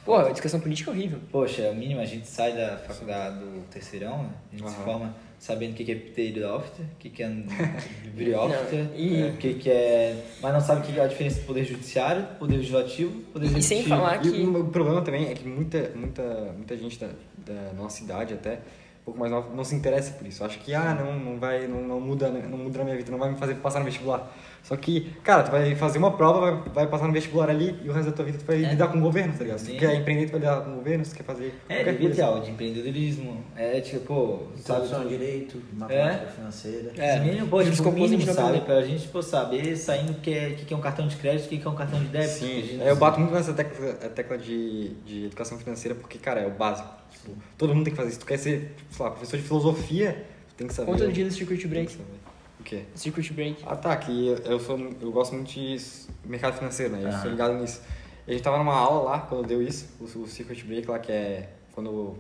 Pô, 0.06 0.18
a 0.18 0.30
educação 0.30 0.60
política 0.60 0.92
é 0.92 0.94
horrível. 0.94 1.20
Poxa, 1.32 1.62
é 1.62 1.72
o 1.72 1.76
mínimo, 1.76 2.02
a 2.02 2.06
gente 2.06 2.28
sai 2.28 2.54
da 2.54 2.78
faculdade 2.78 3.40
do 3.40 3.64
terceirão, 3.72 4.24
né? 4.24 4.30
a 4.52 4.56
gente 4.58 4.70
se 4.70 4.76
Aham. 4.76 4.86
forma 4.86 5.16
sabendo 5.44 5.72
o 5.72 5.76
que 5.76 5.84
que 5.84 5.92
é 5.92 5.96
pteridófita, 5.96 6.82
o 6.84 6.96
que 6.98 7.10
que 7.10 7.22
é 7.22 7.28
briófita, 8.16 8.76
e- 8.96 9.24
o 9.30 9.38
que 9.38 9.56
que 9.56 9.70
é... 9.70 10.16
Mas 10.42 10.54
não 10.54 10.62
sabe 10.62 10.82
o 10.82 10.84
que 10.94 10.98
é 10.98 11.04
a 11.04 11.08
diferença 11.08 11.42
do 11.42 11.46
poder 11.46 11.66
judiciário, 11.66 12.26
poder 12.40 12.56
legislativo, 12.58 13.20
poder 13.34 13.48
E 13.48 13.50
sem 13.62 13.80
executivo. 13.80 13.90
falar 13.90 14.26
E 14.26 14.32
que- 14.32 14.42
o 14.42 14.60
o 14.62 14.68
problema 14.70 15.02
também 15.02 15.30
é 15.30 15.34
que 15.34 15.46
muita, 15.46 15.92
muita, 15.96 16.24
muita 16.56 16.78
gente 16.78 16.98
da, 16.98 17.10
da 17.46 17.74
nossa 17.74 18.02
idade 18.04 18.34
até, 18.36 18.54
um 18.54 19.04
pouco 19.04 19.20
mais 19.20 19.30
nova, 19.34 19.54
não 19.54 19.66
se 19.66 19.76
interessa 19.76 20.14
por 20.14 20.26
isso. 20.26 20.46
Acha 20.46 20.58
que, 20.60 20.74
ah, 20.74 20.96
não, 20.96 21.20
não 21.20 21.38
vai, 21.38 21.68
não, 21.68 21.82
não 21.86 22.00
muda, 22.00 22.30
não 22.30 22.58
muda 22.58 22.78
na 22.78 22.86
minha 22.86 22.96
vida, 22.96 23.12
não 23.12 23.20
vai 23.20 23.30
me 23.30 23.38
fazer 23.38 23.56
passar 23.56 23.80
no 23.80 23.86
vestibular. 23.86 24.34
Só 24.64 24.78
que, 24.78 25.12
cara, 25.26 25.44
tu 25.44 25.52
vai 25.52 25.76
fazer 25.76 25.98
uma 25.98 26.16
prova, 26.16 26.40
vai, 26.52 26.70
vai 26.74 26.88
passar 26.88 27.06
no 27.08 27.12
vestibular 27.12 27.50
ali 27.50 27.76
e 27.84 27.90
o 27.90 27.92
resto 27.92 28.12
da 28.12 28.16
tua 28.16 28.24
vida 28.24 28.38
tu 28.38 28.46
vai 28.46 28.56
lidar 28.60 28.88
com 28.88 28.98
o 28.98 29.02
governo, 29.02 29.34
tá 29.38 29.44
ligado? 29.44 29.60
Se 29.60 29.66
Sim. 29.66 29.74
tu 29.74 29.80
quer 29.80 29.94
empreender, 29.94 30.28
tu 30.28 30.32
vai 30.32 30.40
lidar 30.40 30.62
com 30.62 30.72
o 30.72 30.76
governo, 30.76 31.04
se 31.04 31.12
tu 31.12 31.18
quer 31.18 31.24
fazer 31.24 31.54
É, 31.68 31.84
devia 31.84 31.92
ter 31.94 32.06
coisa. 32.06 32.26
aula 32.26 32.40
de 32.40 32.52
empreendedorismo, 32.52 33.44
é 33.58 33.82
tipo, 33.82 34.00
pô, 34.06 34.40
sabe... 34.56 34.60
Introdução 34.86 35.02
ao 35.02 35.08
direito, 35.10 35.62
matemática 35.74 36.28
financeira. 36.28 36.92
É. 36.98 37.16
É. 37.18 37.20
Mínimo, 37.20 37.48
pô, 37.48 37.62
tipo, 37.62 37.90
a 37.90 37.92
mínimo, 37.92 38.08
gente 38.08 38.26
não 38.26 38.34
sabe? 38.34 38.62
Pra 38.62 38.82
gente 38.84 39.08
pô, 39.10 39.22
saber 39.22 39.76
saindo 39.76 40.14
o 40.14 40.16
que 40.16 40.34
é, 40.34 40.52
que 40.52 40.74
é 40.74 40.78
um 40.78 40.82
cartão 40.82 41.08
de 41.10 41.18
crédito, 41.18 41.46
o 41.48 41.50
que 41.50 41.68
é 41.68 41.70
um 41.70 41.76
cartão 41.76 42.00
de 42.00 42.08
débito. 42.08 42.32
Sim, 42.34 42.62
gente 42.62 42.82
é, 42.82 42.90
eu 42.90 42.96
bato 42.96 43.20
muito 43.20 43.34
nessa 43.34 43.52
tecla, 43.54 43.94
tecla 44.16 44.38
de, 44.38 44.92
de 45.06 45.26
educação 45.26 45.58
financeira 45.60 45.94
porque, 45.94 46.18
cara, 46.18 46.40
é 46.40 46.48
o 46.48 46.52
básico. 46.52 46.88
Tipo, 47.12 47.32
todo 47.58 47.76
mundo 47.76 47.84
tem 47.84 47.92
que 47.92 47.98
fazer 47.98 48.12
isso. 48.12 48.20
Tu 48.22 48.26
quer 48.26 48.38
ser, 48.40 48.74
sei 48.90 49.04
lá, 49.06 49.12
professor 49.12 49.36
de 49.36 49.44
filosofia, 49.44 50.26
tu 50.48 50.56
tem 50.56 50.68
que 50.68 50.74
saber. 50.74 50.96
Do 50.96 51.12
dia 51.12 51.26
do 51.26 51.32
circuit 51.34 51.60
Tem 51.60 51.70
break. 51.70 51.88
que 51.88 51.94
saber. 51.98 52.33
O 52.64 52.66
quê? 52.66 52.84
Circuit 52.96 53.34
Break. 53.34 53.62
Ah 53.68 53.76
tá, 53.76 53.94
que 53.98 54.28
eu- 54.30 54.38
eu 54.38 54.60
sou 54.60 54.80
eu 55.02 55.12
gosto 55.12 55.34
muito 55.36 55.52
de 55.52 55.78
mercado 56.24 56.58
financeiro, 56.58 56.94
né? 56.94 57.04
Eu 57.04 57.10
Aham. 57.10 57.22
sou 57.22 57.30
ligado 57.32 57.54
nisso. 57.56 57.82
A 58.26 58.32
gente 58.32 58.42
tava 58.42 58.58
numa 58.58 58.74
aula 58.74 59.04
lá, 59.12 59.20
quando 59.20 59.46
deu 59.46 59.62
isso, 59.62 59.86
o, 60.00 60.06
o 60.06 60.28
Circuit 60.28 60.64
Break 60.64 60.88
lá, 60.90 60.98
que 60.98 61.12
é 61.12 61.50
quando 61.74 62.16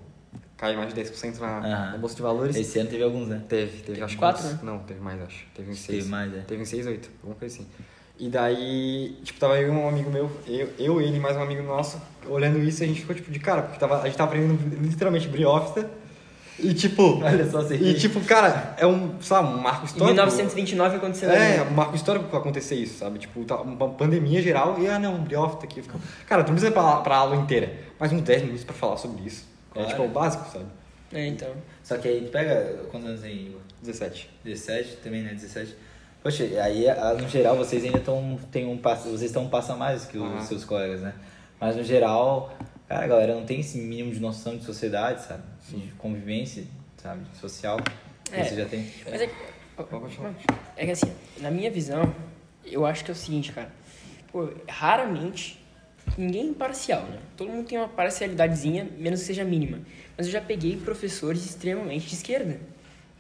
cai 0.58 0.76
mais 0.76 0.94
de 0.94 0.96
10% 1.02 1.40
na, 1.40 1.60
Aham. 1.60 1.92
na 1.94 1.98
Bolsa 1.98 2.16
de 2.18 2.22
Valores. 2.22 2.56
Esse 2.58 2.78
ano 2.78 2.90
teve 2.90 3.04
alguns, 3.04 3.30
né? 3.30 3.42
Teve, 3.48 3.84
teve 3.84 4.02
acho 4.02 4.16
que 4.16 4.20
quatro, 4.20 4.46
uns- 4.46 4.62
Não, 4.62 4.80
teve 4.80 5.00
mais, 5.00 5.22
acho. 5.22 5.46
Teve 5.56 5.72
em 5.72 5.76
Teve 5.76 5.86
seis. 5.86 6.08
mais, 6.10 6.34
é. 6.34 6.40
Teve 6.42 6.62
em 6.62 6.66
seis, 6.66 6.86
oito, 6.88 7.10
alguma 7.22 7.36
coisa 7.40 7.56
assim. 7.56 7.68
E 8.20 8.28
daí, 8.28 9.18
tipo, 9.24 9.40
tava 9.40 9.58
eu 9.60 9.70
e 9.70 9.72
um 9.72 9.88
amigo 9.88 10.12
meu, 10.12 10.30
eu, 10.46 10.70
eu 10.78 11.02
ele 11.02 11.20
mais 11.22 11.38
um 11.38 11.42
amigo 11.42 11.64
nosso, 11.64 12.00
olhando 12.28 12.60
isso 12.60 12.84
e 12.84 12.86
a 12.86 12.88
gente 12.88 13.00
ficou, 13.00 13.16
tipo, 13.16 13.32
de 13.32 13.40
cara, 13.40 13.62
porque 13.64 13.80
tava, 13.80 14.02
a 14.02 14.06
gente 14.06 14.18
tava 14.18 14.30
aprendendo 14.36 14.60
literalmente 14.86 15.28
briófita. 15.30 15.90
E 16.60 16.74
tipo. 16.74 17.20
Olha 17.24 17.50
só, 17.50 17.62
você 17.62 17.76
E 17.76 17.94
tipo, 17.96 18.22
cara, 18.22 18.76
é 18.78 18.86
um, 18.86 19.20
sabe, 19.22 19.48
um 19.50 19.58
marco 19.58 19.84
Em 19.84 19.86
histórico. 19.86 20.14
1929 20.14 20.96
aconteceu. 20.98 21.30
É, 21.32 21.62
um 21.64 21.72
marco 21.74 21.96
histórico 21.96 22.26
pra 22.30 22.40
acontecer 22.40 22.76
isso, 22.76 23.00
sabe? 23.00 23.20
Tipo, 23.20 23.44
tá 23.44 23.56
uma 23.62 23.90
pandemia 23.90 24.42
geral 24.42 24.80
e, 24.80 24.88
ah, 24.88 25.00
não, 25.00 25.18
briófita 25.20 25.66
aqui. 25.66 25.82
Fica... 25.82 25.98
Cara, 26.28 26.44
tu 26.44 26.48
não 26.48 26.56
precisa 26.56 26.72
ir 26.72 26.74
pra, 26.74 26.98
pra 26.98 27.18
aula 27.18 27.36
inteira, 27.36 27.74
mas 28.00 28.12
uns 28.12 28.22
10 28.22 28.42
minutos 28.44 28.64
pra 28.64 28.74
falar 28.76 28.98
sobre 28.98 29.24
isso. 29.26 29.46
Claro. 29.74 29.88
É 29.88 29.92
tipo 29.92 30.04
o 30.04 30.10
básico, 30.10 30.46
sabe? 30.52 30.66
É, 31.12 31.28
então. 31.28 31.50
Só 31.84 31.98
que 31.98 32.08
aí 32.08 32.22
tu 32.22 32.32
pega. 32.32 32.82
Quantos 32.92 33.08
anos 33.10 33.24
aí, 33.24 33.48
Igor? 33.48 33.62
17. 33.82 34.30
17 34.44 34.98
também, 34.98 35.22
né? 35.24 35.34
17. 35.34 35.76
Poxa, 36.22 36.44
aí 36.44 36.88
ah, 36.90 37.16
no 37.20 37.28
geral 37.28 37.56
vocês 37.58 37.84
ainda 37.84 37.98
estão. 37.98 38.38
Tem 38.52 38.66
um 38.68 38.78
passo. 38.78 39.10
Vocês 39.10 39.24
estão 39.24 39.44
um 39.44 39.50
passo 39.50 39.72
a 39.74 39.76
mais 39.76 40.06
que 40.06 40.18
os 40.18 40.32
Ah. 40.38 40.42
seus 40.42 40.64
colegas, 40.64 41.02
né? 41.02 41.14
Mas 41.60 41.76
no 41.76 41.84
geral, 41.84 42.52
cara, 42.88 43.06
a 43.06 43.08
galera 43.08 43.36
não 43.36 43.46
tem 43.46 43.60
esse 43.60 43.78
mínimo 43.78 44.12
de 44.12 44.20
noção 44.20 44.58
de 44.58 44.64
sociedade, 44.64 45.24
sabe? 45.24 45.44
De 45.70 45.92
convivência, 45.98 46.66
sabe? 46.98 47.26
Social. 47.40 47.80
É. 48.32 48.44
Você 48.44 48.56
já 48.56 48.66
tem. 48.66 48.90
Mas 49.10 49.22
é, 49.22 49.30
é 50.78 50.86
que 50.86 50.92
assim, 50.92 51.12
na 51.40 51.52
minha 51.52 51.72
visão, 51.72 52.14
eu 52.66 52.86
acho 52.86 53.04
que 53.04 53.12
é 53.12 53.14
o 53.14 53.18
seguinte, 53.18 53.52
cara. 53.52 53.72
Pô, 54.32 54.50
raramente 54.68 55.64
ninguém 56.18 56.42
é 56.42 56.46
imparcial, 56.46 57.04
né? 57.04 57.20
Todo 57.38 57.50
mundo 57.50 57.68
tem 57.68 57.78
uma 57.78 57.88
parcialidadezinha, 57.88 58.88
menos 58.98 59.22
que 59.22 59.28
seja 59.28 59.44
mínima. 59.44 59.80
Mas 60.18 60.28
eu 60.28 60.32
já 60.32 60.42
peguei 60.42 60.78
professores 60.78 61.46
extremamente 61.46 62.08
de 62.08 62.16
esquerda. 62.16 62.60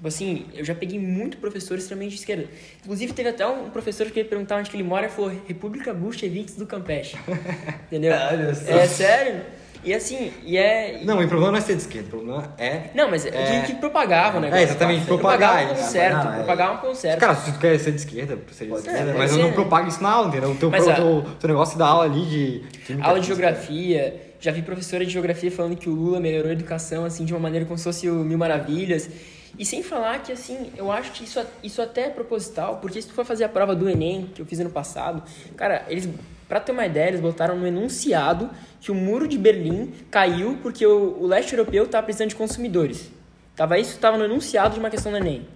Tipo 0.03 0.09
assim, 0.09 0.45
eu 0.53 0.65
já 0.65 0.75
peguei 0.75 0.99
muito 0.99 1.37
professor 1.37 1.77
extremamente 1.77 2.09
de 2.11 2.17
esquerda. 2.19 2.43
Inclusive, 2.83 3.13
teve 3.13 3.29
até 3.29 3.47
um 3.47 3.69
professor 3.69 4.05
que 4.11 4.19
ia 4.19 4.25
perguntar 4.25 4.57
onde 4.57 4.69
que 4.69 4.75
ele 4.75 4.83
mora 4.83 5.05
e 5.05 5.09
falou 5.09 5.31
República 5.47 5.93
Bolcheviques 5.93 6.55
do 6.57 6.65
Campeche. 6.67 7.15
Entendeu? 7.87 8.11
Olha 8.13 8.53
só. 8.53 8.69
É 8.69 8.85
sério. 8.85 9.41
E 9.81 9.93
assim, 9.93 10.33
e 10.45 10.57
é... 10.57 10.99
Não, 11.05 11.21
o 11.21 11.27
problema 11.29 11.53
não 11.53 11.57
é 11.57 11.61
ser 11.61 11.75
de 11.77 11.83
esquerda, 11.83 12.07
o 12.07 12.11
problema 12.19 12.53
é. 12.57 12.89
Não, 12.93 13.09
mas 13.09 13.25
é, 13.25 13.29
É. 13.29 13.61
que, 13.61 13.67
que 13.67 13.79
propagava 13.79 14.39
o 14.39 14.41
negócio. 14.41 14.59
É, 14.59 14.63
exatamente, 14.63 15.05
propagava 15.05 15.53
propagar 15.53 15.67
com 15.77 15.81
isso. 15.81 15.91
certo, 15.91 16.15
Não, 16.25 16.33
é- 16.33 16.35
propagava 16.37 16.77
com 16.79 16.95
certo. 16.95 17.19
Cara, 17.21 17.35
se 17.35 17.51
tu 17.53 17.59
quer 17.59 17.79
ser 17.79 17.91
de 17.91 17.97
esquerda, 17.97 18.37
seja 18.51 18.71
de 18.73 18.77
esquerda, 18.79 19.11
ser, 19.13 19.17
mas 19.17 19.31
eu 19.31 19.37
não 19.37 19.47
ser. 19.49 19.53
propago 19.55 19.87
isso 19.87 20.03
na 20.03 20.09
aula, 20.09 20.27
entendeu? 20.27 20.51
O 20.51 20.55
teu, 20.55 20.69
Mas 20.69 20.83
pro- 20.83 20.93
teu, 20.95 21.25
teu 21.39 21.47
negócio 21.49 21.77
da 21.77 21.87
aula 21.87 22.03
ali 22.03 22.25
de. 22.25 22.61
Aula 23.01 23.19
de 23.21 23.27
geografia, 23.27 24.21
já 24.41 24.51
vi 24.51 24.61
professora 24.61 25.05
de 25.05 25.11
geografia 25.13 25.49
falando 25.49 25.77
que 25.77 25.87
o 25.89 25.93
Lula 25.93 26.19
melhorou 26.19 26.49
a 26.49 26.53
educação, 26.53 27.05
assim, 27.05 27.23
de 27.23 27.33
uma 27.33 27.39
maneira 27.39 27.65
como 27.65 27.77
se 27.77 27.85
fosse 27.85 28.09
o 28.09 28.15
Mil 28.15 28.37
Maravilhas. 28.37 29.09
E 29.57 29.65
sem 29.65 29.83
falar 29.83 30.23
que, 30.23 30.31
assim, 30.31 30.71
eu 30.75 30.91
acho 30.91 31.11
que 31.11 31.23
isso, 31.23 31.39
isso 31.63 31.81
até 31.81 32.07
é 32.07 32.09
proposital, 32.09 32.77
porque 32.77 33.01
se 33.01 33.07
tu 33.07 33.13
for 33.13 33.23
fazer 33.23 33.43
a 33.43 33.49
prova 33.49 33.75
do 33.75 33.87
Enem, 33.87 34.29
que 34.33 34.41
eu 34.41 34.45
fiz 34.45 34.59
ano 34.59 34.71
passado, 34.71 35.23
cara, 35.55 35.85
eles, 35.87 36.09
pra 36.47 36.59
ter 36.59 36.71
uma 36.71 36.85
ideia, 36.85 37.09
eles 37.09 37.21
botaram 37.21 37.55
no 37.55 37.67
enunciado 37.67 38.49
que 38.81 38.91
o 38.91 38.95
muro 38.95 39.27
de 39.27 39.37
Berlim 39.37 39.93
caiu 40.09 40.57
porque 40.61 40.85
o, 40.85 41.21
o 41.21 41.27
leste 41.27 41.53
europeu 41.53 41.87
tá 41.87 42.01
precisando 42.01 42.29
de 42.29 42.35
consumidores. 42.35 43.11
Tava 43.55 43.77
isso, 43.77 43.99
tava 43.99 44.17
no 44.17 44.25
enunciado 44.25 44.73
de 44.73 44.79
uma 44.79 44.89
questão 44.89 45.11
do 45.11 45.17
Enem. 45.19 45.47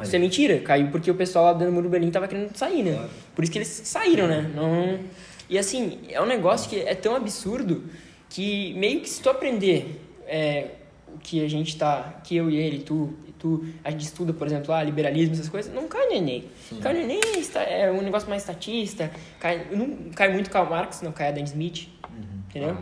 Isso 0.00 0.14
é 0.14 0.18
mentira, 0.18 0.58
caiu 0.58 0.88
porque 0.90 1.10
o 1.10 1.14
pessoal 1.14 1.46
lá 1.46 1.52
do 1.52 1.64
Muro 1.70 1.84
do 1.84 1.90
Berlim 1.90 2.10
tava 2.10 2.28
querendo 2.28 2.54
sair, 2.56 2.82
né? 2.82 3.08
Por 3.34 3.44
isso 3.44 3.52
que 3.52 3.58
eles 3.58 3.68
saíram, 3.68 4.26
né? 4.26 4.50
Não... 4.54 4.98
E 5.48 5.58
assim, 5.58 6.00
é 6.08 6.20
um 6.20 6.26
negócio 6.26 6.68
que 6.68 6.80
é 6.80 6.94
tão 6.94 7.14
absurdo 7.14 7.84
que 8.28 8.74
meio 8.74 9.00
que 9.00 9.08
se 9.08 9.20
tu 9.20 9.28
aprender 9.28 10.00
é, 10.26 10.68
que 11.22 11.44
a 11.44 11.48
gente 11.48 11.76
tá, 11.76 12.20
que 12.24 12.36
eu 12.36 12.50
e 12.50 12.56
ele, 12.56 12.80
tu, 12.80 13.14
e 13.26 13.32
tu, 13.32 13.64
a 13.84 13.90
gente 13.90 14.02
estuda, 14.04 14.32
por 14.32 14.46
exemplo, 14.46 14.74
ah, 14.74 14.82
liberalismo, 14.82 15.34
essas 15.34 15.48
coisas, 15.48 15.72
não 15.72 15.86
cai 15.88 16.06
no 16.06 16.12
Enem. 16.12 16.44
Cai 16.80 16.92
no 16.92 17.00
Enem 17.00 17.20
é 17.54 17.82
é 17.82 17.90
um 17.90 18.02
negócio 18.02 18.28
mais 18.28 18.42
estatista, 18.42 19.10
cai, 19.38 19.66
não 19.70 20.10
cai 20.14 20.32
muito 20.32 20.50
Karl 20.50 20.68
Marx, 20.68 21.00
não 21.02 21.12
cai 21.12 21.28
Adam 21.28 21.44
Smith, 21.44 21.88
entendeu? 22.48 22.76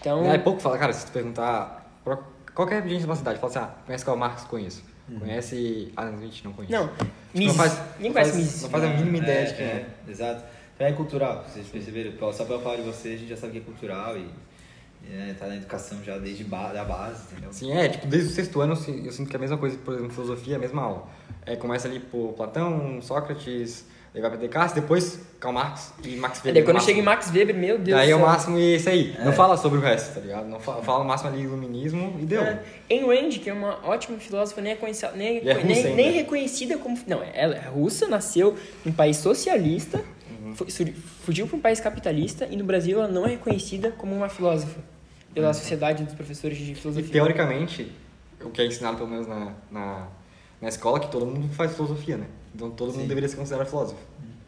Então, 0.00 0.30
É 0.30 0.38
pouco 0.38 0.60
fala, 0.60 0.78
cara, 0.78 0.92
se 0.92 1.06
tu 1.06 1.12
perguntar 1.12 2.00
pra 2.02 2.18
qualquer 2.54 2.86
gente 2.88 3.06
da 3.06 3.14
cidade, 3.14 3.38
fala 3.38 3.50
assim, 3.50 3.58
ah, 3.60 3.74
conhece 3.86 4.04
Karl 4.04 4.16
Marx? 4.18 4.44
Conheço. 4.44 4.82
Conhece 5.18 5.92
Adam 5.96 6.14
Smith? 6.14 6.44
Não 6.44 6.52
conheço. 6.52 6.72
não, 6.72 6.88
Tipo, 6.88 7.06
Mises, 7.34 7.56
não 7.56 7.64
faz, 7.64 7.80
ninguém 7.96 8.12
conhece 8.12 8.30
faz, 8.30 8.42
Mises. 8.42 8.62
não 8.62 8.70
faz 8.70 8.84
a 8.84 8.88
mínima 8.88 9.18
ideia 9.18 9.46
de 9.46 9.54
quem 9.54 9.66
é. 9.66 9.68
é. 9.68 10.10
Exato. 10.10 10.44
Então 10.74 10.86
é 10.86 10.92
cultural, 10.92 11.44
vocês 11.48 11.66
perceberam? 11.66 12.32
Só 12.32 12.44
pela 12.44 12.60
falar 12.60 12.76
de 12.76 12.82
vocês, 12.82 13.14
a 13.14 13.18
gente 13.18 13.28
já 13.28 13.36
sabe 13.36 13.52
que 13.52 13.58
é 13.58 13.62
cultural 13.62 14.16
e, 14.16 14.26
né, 15.08 15.36
tá 15.38 15.46
na 15.46 15.56
educação 15.56 15.98
já 16.04 16.18
desde 16.18 16.44
ba 16.44 16.72
da 16.72 16.84
base, 16.84 17.22
entendeu? 17.32 17.52
Sim, 17.52 17.72
é, 17.72 17.88
tipo, 17.88 18.06
desde 18.06 18.28
o 18.30 18.32
sexto 18.32 18.60
ano 18.60 18.72
eu 18.72 18.76
si- 18.76 19.02
eu 19.04 19.12
sinto 19.12 19.28
que 19.28 19.36
é 19.36 19.38
a 19.38 19.40
mesma 19.40 19.56
coisa, 19.58 19.76
por 19.78 19.94
exemplo, 19.94 20.12
filosofia 20.12 20.54
é 20.54 20.56
a 20.56 20.60
mesma 20.60 20.82
aula. 20.82 21.08
É, 21.44 21.56
começa 21.56 21.88
ali 21.88 21.98
por 21.98 22.32
Platão, 22.34 23.00
Sócrates, 23.02 23.84
aí 24.14 24.20
vai 24.20 24.30
pra 24.30 24.38
Descartes, 24.38 24.74
depois 24.74 25.18
Karl 25.40 25.52
Marx 25.54 25.92
e 26.04 26.14
Max 26.16 26.38
É, 26.38 26.48
Weber. 26.48 26.54
daí 26.54 26.62
quando 26.62 26.84
chega 26.84 27.00
em. 27.00 27.02
Max 27.02 27.30
Weber, 27.34 27.56
meu 27.56 27.78
Deus 27.78 27.98
Daí 27.98 28.10
é 28.10 28.12
do 28.12 28.16
o 28.16 28.20
céu. 28.20 28.28
máximo 28.28 28.58
e 28.58 28.76
isso 28.76 28.88
aí. 28.88 29.16
Não 29.24 29.32
fala 29.32 29.56
sobre 29.56 29.78
o 29.78 29.80
resto, 29.80 30.14
tá 30.14 30.20
ligado? 30.20 30.46
Não 30.46 30.60
fala, 30.60 30.82
fala 30.84 31.02
o 31.02 31.04
máximo 31.08 31.30
ali 31.30 31.42
iluminismo 31.42 32.16
e 32.20 32.24
deu. 32.24 32.42
É. 32.42 32.62
Ayn 32.88 33.06
Rand, 33.06 33.30
que 33.40 33.50
é 33.50 33.52
uma 33.52 33.78
ótima 33.84 34.16
filósofa, 34.18 34.60
nem 34.60 34.72
é, 34.72 34.76
conhecida, 34.76 35.12
nem, 35.16 35.38
é 35.38 35.52
russa 35.52 35.64
nem, 35.66 35.96
nem 35.96 36.12
reconhecida 36.12 36.78
como. 36.78 36.96
Não, 37.08 37.22
ela 37.34 37.56
é 37.56 37.68
russa, 37.68 38.06
nasceu 38.06 38.56
num 38.84 38.92
país 38.92 39.16
socialista, 39.16 40.00
fugiu 41.24 41.46
para 41.46 41.56
um 41.56 41.60
país 41.60 41.80
capitalista 41.80 42.46
e 42.50 42.56
no 42.56 42.64
Brasil 42.64 42.98
ela 43.02 43.08
não 43.10 43.26
é 43.26 43.30
reconhecida 43.30 43.90
como 43.92 44.14
uma 44.14 44.28
filósofa 44.28 44.80
pela 45.34 45.52
Sociedade 45.54 46.04
dos 46.04 46.14
Professores 46.14 46.58
de 46.58 46.64
Uhum. 46.64 46.70
E 46.72 46.74
Filosofia. 46.74 47.10
teoricamente, 47.12 47.90
o 48.44 48.50
que 48.50 48.60
é 48.60 48.66
ensinado 48.66 48.96
pelo 48.98 49.08
menos 49.08 49.26
na, 49.26 49.54
na, 49.70 50.08
na 50.60 50.68
escola, 50.68 50.98
é 50.98 51.00
que 51.00 51.10
todo 51.10 51.24
mundo 51.26 51.48
faz 51.54 51.74
filosofia, 51.74 52.16
né? 52.18 52.26
Então 52.54 52.70
todo 52.70 52.88
mundo 52.92 53.02
Sim. 53.02 53.08
deveria 53.08 53.28
se 53.28 53.36
considerar 53.36 53.64
filósofo. 53.64 54.00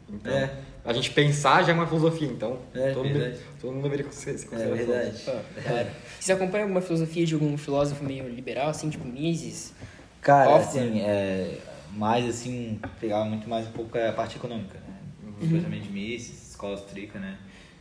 Então, 0.07 0.31
É. 0.31 0.51
a 0.85 0.93
gente 0.93 1.09
pensar 1.11 1.63
já 1.63 1.71
é 1.71 1.75
uma 1.75 1.87
filosofia, 1.87 2.27
então 2.27 2.59
É, 2.73 2.91
todo, 2.91 3.07
mundo, 3.09 3.37
todo 3.59 3.71
mundo 3.73 3.83
deveria 3.83 4.05
se 4.11 4.29
É 4.29 4.33
considerar 4.33 4.75
verdade. 4.75 5.17
filósofo. 5.17 5.45
Claro. 5.63 5.87
Vocês 6.19 6.37
acompanham 6.37 6.63
alguma 6.65 6.81
filosofia 6.81 7.25
de 7.25 7.33
algum 7.33 7.57
filósofo 7.57 8.03
meio 8.03 8.27
liberal, 8.29 8.69
assim, 8.69 8.89
tipo 8.89 9.05
Mises? 9.07 9.73
Cara, 10.21 10.51
Hoffman. 10.51 10.83
assim, 10.89 11.01
é, 11.01 11.57
mais 11.93 12.27
assim, 12.29 12.79
pegava 12.99 13.25
muito 13.25 13.49
mais 13.49 13.67
um 13.67 13.71
pouco 13.71 13.97
a 13.97 14.11
parte 14.11 14.37
econômica, 14.37 14.75
né? 14.87 14.94
Especialmente 15.41 15.89
Mises, 15.89 16.49
escola 16.51 16.73
austríaca, 16.73 17.19
né? 17.19 17.37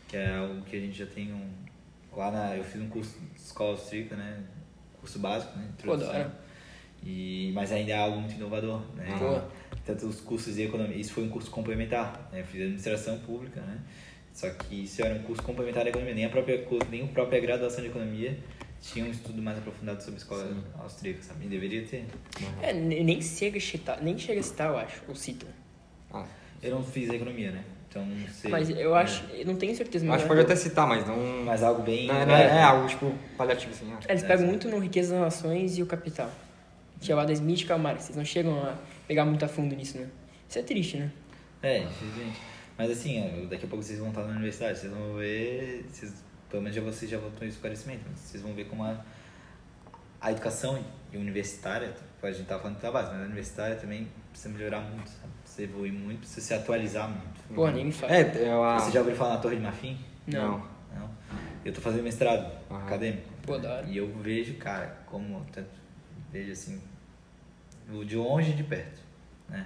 Que 0.08 0.16
é 0.16 0.36
algo 0.36 0.62
que 0.62 0.76
a 0.76 0.80
gente 0.80 0.96
já 0.98 1.06
tem 1.06 1.32
um... 1.32 1.48
Lá 2.16 2.30
na... 2.30 2.56
Eu 2.56 2.64
fiz 2.64 2.80
um 2.80 2.88
curso 2.88 3.18
de 3.18 3.40
escola 3.40 3.70
austríaca, 3.70 4.16
né? 4.16 4.44
Curso 5.00 5.18
básico, 5.18 5.56
né? 5.58 5.68
Da 5.84 5.92
hora. 5.92 6.44
E, 7.02 7.52
mas 7.54 7.70
ainda 7.72 7.92
é 7.92 7.96
algo 7.98 8.18
muito 8.20 8.34
inovador, 8.34 8.80
né? 8.94 9.06
Pô. 9.18 9.40
Tanto 9.84 10.06
os 10.06 10.20
cursos 10.20 10.54
de 10.54 10.62
economia... 10.62 10.96
Isso 10.96 11.12
foi 11.12 11.24
um 11.24 11.28
curso 11.28 11.50
complementar, 11.50 12.28
né? 12.32 12.40
Eu 12.40 12.44
fiz 12.46 12.60
administração 12.62 13.18
pública, 13.18 13.60
né? 13.60 13.78
Só 14.32 14.50
que 14.50 14.82
isso 14.84 15.00
era 15.04 15.14
um 15.14 15.22
curso 15.22 15.42
complementar 15.42 15.84
de 15.84 15.90
economia. 15.90 16.14
Nem 16.14 16.24
a 16.24 16.30
própria, 16.30 16.66
nem 16.90 17.04
a 17.04 17.06
própria 17.08 17.40
graduação 17.40 17.82
de 17.82 17.88
economia 17.90 18.36
tinha 18.80 19.04
um 19.04 19.10
estudo 19.10 19.40
mais 19.40 19.56
aprofundado 19.58 20.02
sobre 20.02 20.16
a 20.16 20.18
escola 20.18 20.64
austríaca, 20.78 21.22
sabe? 21.22 21.46
E 21.46 21.48
deveria 21.48 21.86
ter. 21.86 22.04
É, 22.60 22.72
ne- 22.72 23.02
nem 23.04 23.22
chega 23.22 23.58
a 23.58 23.60
citar, 23.60 24.02
nem 24.02 24.18
chega 24.18 24.40
a 24.40 24.42
citar, 24.42 24.70
eu 24.70 24.78
acho, 24.78 25.02
ou 25.08 25.14
cita. 25.14 25.46
Ah, 26.12 26.26
Eu 26.64 26.70
não 26.76 26.82
fiz 26.82 27.10
economia, 27.10 27.50
né? 27.52 27.62
Então 27.88 28.04
não 28.04 28.26
sei. 28.28 28.50
Mas 28.50 28.70
eu 28.70 28.94
acho, 28.94 29.24
eu 29.32 29.46
não 29.46 29.54
tenho 29.56 29.76
certeza, 29.76 30.04
mas 30.04 30.16
acho 30.16 30.24
que 30.24 30.28
pode 30.28 30.40
até 30.40 30.56
citar, 30.56 30.86
mas 30.86 31.06
não. 31.06 31.16
Mas 31.44 31.62
algo 31.62 31.82
bem. 31.82 32.08
não, 32.08 32.16
é- 32.16 32.26
não 32.26 32.34
é, 32.34 32.46
é 32.58 32.62
algo 32.62 32.88
tipo 32.88 33.14
paliativo 33.36 33.72
assim. 33.72 33.92
ah. 33.92 34.00
Eles 34.08 34.22
pegam 34.24 34.46
muito 34.46 34.68
no 34.68 34.78
Riqueza 34.80 35.12
das 35.14 35.20
Nações 35.22 35.78
e 35.78 35.82
o 35.82 35.86
Capital. 35.86 36.30
Que 37.00 37.12
é 37.12 37.14
o 37.14 37.18
Adam 37.20 37.32
Smith 37.34 37.60
e 37.68 37.72
o 37.72 37.78
Marx. 37.78 38.06
Eles 38.06 38.16
não 38.16 38.24
chegam 38.24 38.58
a 38.64 38.74
pegar 39.06 39.24
muito 39.24 39.44
a 39.44 39.48
fundo 39.48 39.76
nisso, 39.76 39.98
né? 39.98 40.08
Isso 40.48 40.58
é 40.58 40.62
triste, 40.62 40.96
né? 40.96 41.12
É, 41.62 41.78
infelizmente. 41.82 42.40
Mas 42.76 42.90
assim, 42.90 43.46
daqui 43.48 43.66
a 43.66 43.68
pouco 43.68 43.84
vocês 43.84 43.98
vão 43.98 44.08
estar 44.08 44.22
na 44.24 44.32
universidade, 44.32 44.78
vocês 44.78 44.92
vão 44.92 45.14
ver. 45.14 45.86
Vocês, 45.88 46.14
pelo 46.50 46.62
menos 46.62 46.74
já 46.74 46.82
vocês 46.82 47.10
já 47.10 47.18
vão 47.18 47.30
ter 47.30 47.44
esse 47.46 47.54
esclarecimento, 47.56 48.00
mas 48.10 48.18
vocês 48.18 48.42
vão 48.42 48.52
ver 48.54 48.64
como 48.64 48.82
a, 48.82 48.98
a 50.20 50.32
educação 50.32 50.82
universitária, 51.12 51.94
a 52.22 52.30
gente 52.32 52.46
tá 52.46 52.58
falando 52.58 52.80
da 52.80 52.90
base, 52.90 53.10
mas 53.12 53.20
a 53.20 53.24
universitária 53.24 53.76
também 53.76 54.08
precisa 54.30 54.52
melhorar 54.52 54.80
muito, 54.80 55.08
sabe? 55.10 55.32
Precisa 55.54 55.62
evoluir 55.62 55.92
muito, 55.92 56.18
precisa 56.20 56.40
se 56.40 56.54
atualizar 56.54 57.08
muito. 57.08 57.54
Porra, 57.54 57.70
nem 57.70 57.84
me 57.84 57.92
fala. 57.92 58.12
É, 58.12 58.20
é 58.22 58.50
a. 58.52 58.78
Você 58.80 58.90
já 58.90 59.00
ouviu 59.00 59.14
falar 59.14 59.34
na 59.34 59.40
Torre 59.40 59.56
de 59.56 59.62
Marfim? 59.62 59.98
Não. 60.26 60.58
Não. 60.92 61.10
Eu 61.64 61.72
tô 61.72 61.80
fazendo 61.80 62.02
mestrado 62.02 62.52
Aham. 62.68 62.86
acadêmico. 62.86 63.28
Pô, 63.42 63.56
da 63.56 63.74
hora. 63.74 63.86
E 63.86 63.96
eu 63.96 64.12
vejo, 64.18 64.54
cara, 64.54 64.98
como 65.06 65.44
tanto 65.52 65.70
vejo 66.32 66.50
assim, 66.50 66.82
o 67.88 68.04
de 68.04 68.16
longe 68.16 68.50
e 68.50 68.54
de 68.54 68.64
perto, 68.64 69.00
né? 69.48 69.64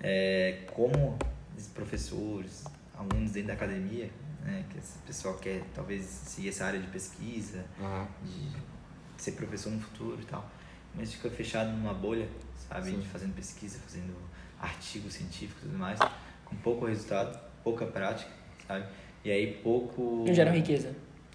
É, 0.00 0.64
como 0.72 1.16
os 1.56 1.66
professores, 1.68 2.64
alunos 2.98 3.30
dentro 3.30 3.48
da 3.48 3.54
academia, 3.54 4.10
né, 4.42 4.64
que 4.68 4.78
esse 4.78 4.98
pessoal 5.06 5.34
quer 5.34 5.62
talvez 5.74 6.04
seguir 6.04 6.48
essa 6.48 6.64
área 6.64 6.80
de 6.80 6.88
pesquisa, 6.88 7.64
Aham. 7.80 8.08
de 8.24 9.22
ser 9.22 9.32
professor 9.32 9.70
no 9.70 9.80
futuro 9.80 10.20
e 10.20 10.24
tal, 10.24 10.50
mas 10.94 11.12
fica 11.12 11.30
fechado 11.30 11.70
numa 11.70 11.94
bolha, 11.94 12.26
sabe, 12.68 12.90
Sim. 12.90 12.98
de 13.00 13.06
fazendo 13.08 13.34
pesquisa, 13.34 13.78
fazendo 13.78 14.14
artigos 14.60 15.14
científicos 15.14 15.62
e 15.62 15.66
tudo 15.66 15.78
mais, 15.78 15.98
com 16.44 16.56
pouco 16.56 16.86
resultado, 16.86 17.38
pouca 17.64 17.86
prática, 17.86 18.30
sabe? 18.66 18.84
E 19.24 19.30
aí 19.30 19.54
pouco. 19.62 20.24
Não 20.26 20.34
gera 20.34 20.50
riqueza. 20.50 20.94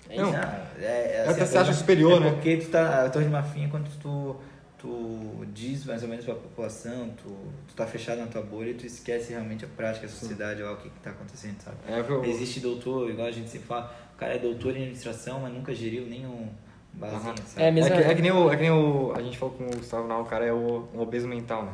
É 0.10 0.18
Não. 0.18 0.30
isso. 0.30 0.40
É, 0.80 0.86
é, 0.86 1.26
Até 1.28 1.42
a 1.42 1.46
você 1.46 1.58
acha 1.58 1.74
superior, 1.74 2.22
é 2.22 2.26
né? 2.26 2.32
Porque 2.32 2.58
tu 2.58 2.70
tá. 2.70 3.06
A 3.06 3.10
Torre 3.10 3.26
de 3.26 3.32
Marfim 3.32 3.66
é 3.66 3.68
quando 3.68 3.90
tu, 4.00 4.36
tu 4.78 5.46
diz 5.54 5.86
mais 5.86 6.04
ou 6.04 6.10
menos 6.10 6.26
pra 6.26 6.36
população, 6.36 7.10
tu, 7.18 7.30
tu 7.68 7.76
tá 7.76 7.88
fechado 7.88 8.20
na 8.20 8.28
tua 8.28 8.42
bolha 8.42 8.70
e 8.70 8.74
tu 8.76 8.86
esquece 8.86 9.32
realmente 9.32 9.66
a 9.66 9.68
prática, 9.68 10.06
a 10.06 10.10
sociedade, 10.10 10.62
ó, 10.62 10.74
o 10.74 10.78
que, 10.78 10.90
que 10.90 11.00
tá 11.00 11.10
acontecendo, 11.10 11.60
sabe? 11.60 11.78
É, 11.88 12.00
eu, 12.00 12.24
Existe 12.26 12.60
doutor, 12.60 13.10
igual 13.10 13.28
a 13.28 13.32
gente 13.32 13.50
sempre 13.50 13.68
fala, 13.68 13.96
o 14.14 14.18
cara 14.18 14.36
é 14.36 14.40
doutor 14.40 14.74
em 14.74 14.82
administração, 14.82 15.40
mas 15.40 15.54
nunca 15.54 15.74
geriu 15.74 16.06
nenhum 16.06 16.50
barzinho, 16.94 17.24
Aham. 17.24 17.38
sabe? 17.38 17.64
É 17.64 17.72
mesmo. 17.72 17.94
É 17.94 17.98
que, 17.98 18.12
é 18.12 18.16
que 18.16 18.22
nem 18.22 18.32
o, 18.32 18.52
é 18.52 18.56
que 18.56 18.62
nem 18.62 18.72
o. 18.72 19.14
A 19.16 19.22
gente 19.22 19.38
falou 19.38 19.56
com 19.56 19.66
o 19.66 19.78
Gustavo 19.78 20.08
Nau, 20.08 20.22
o 20.22 20.26
cara 20.26 20.46
é 20.46 20.54
o, 20.54 20.88
um 20.94 21.00
obeso 21.00 21.28
mental, 21.28 21.66
né? 21.66 21.74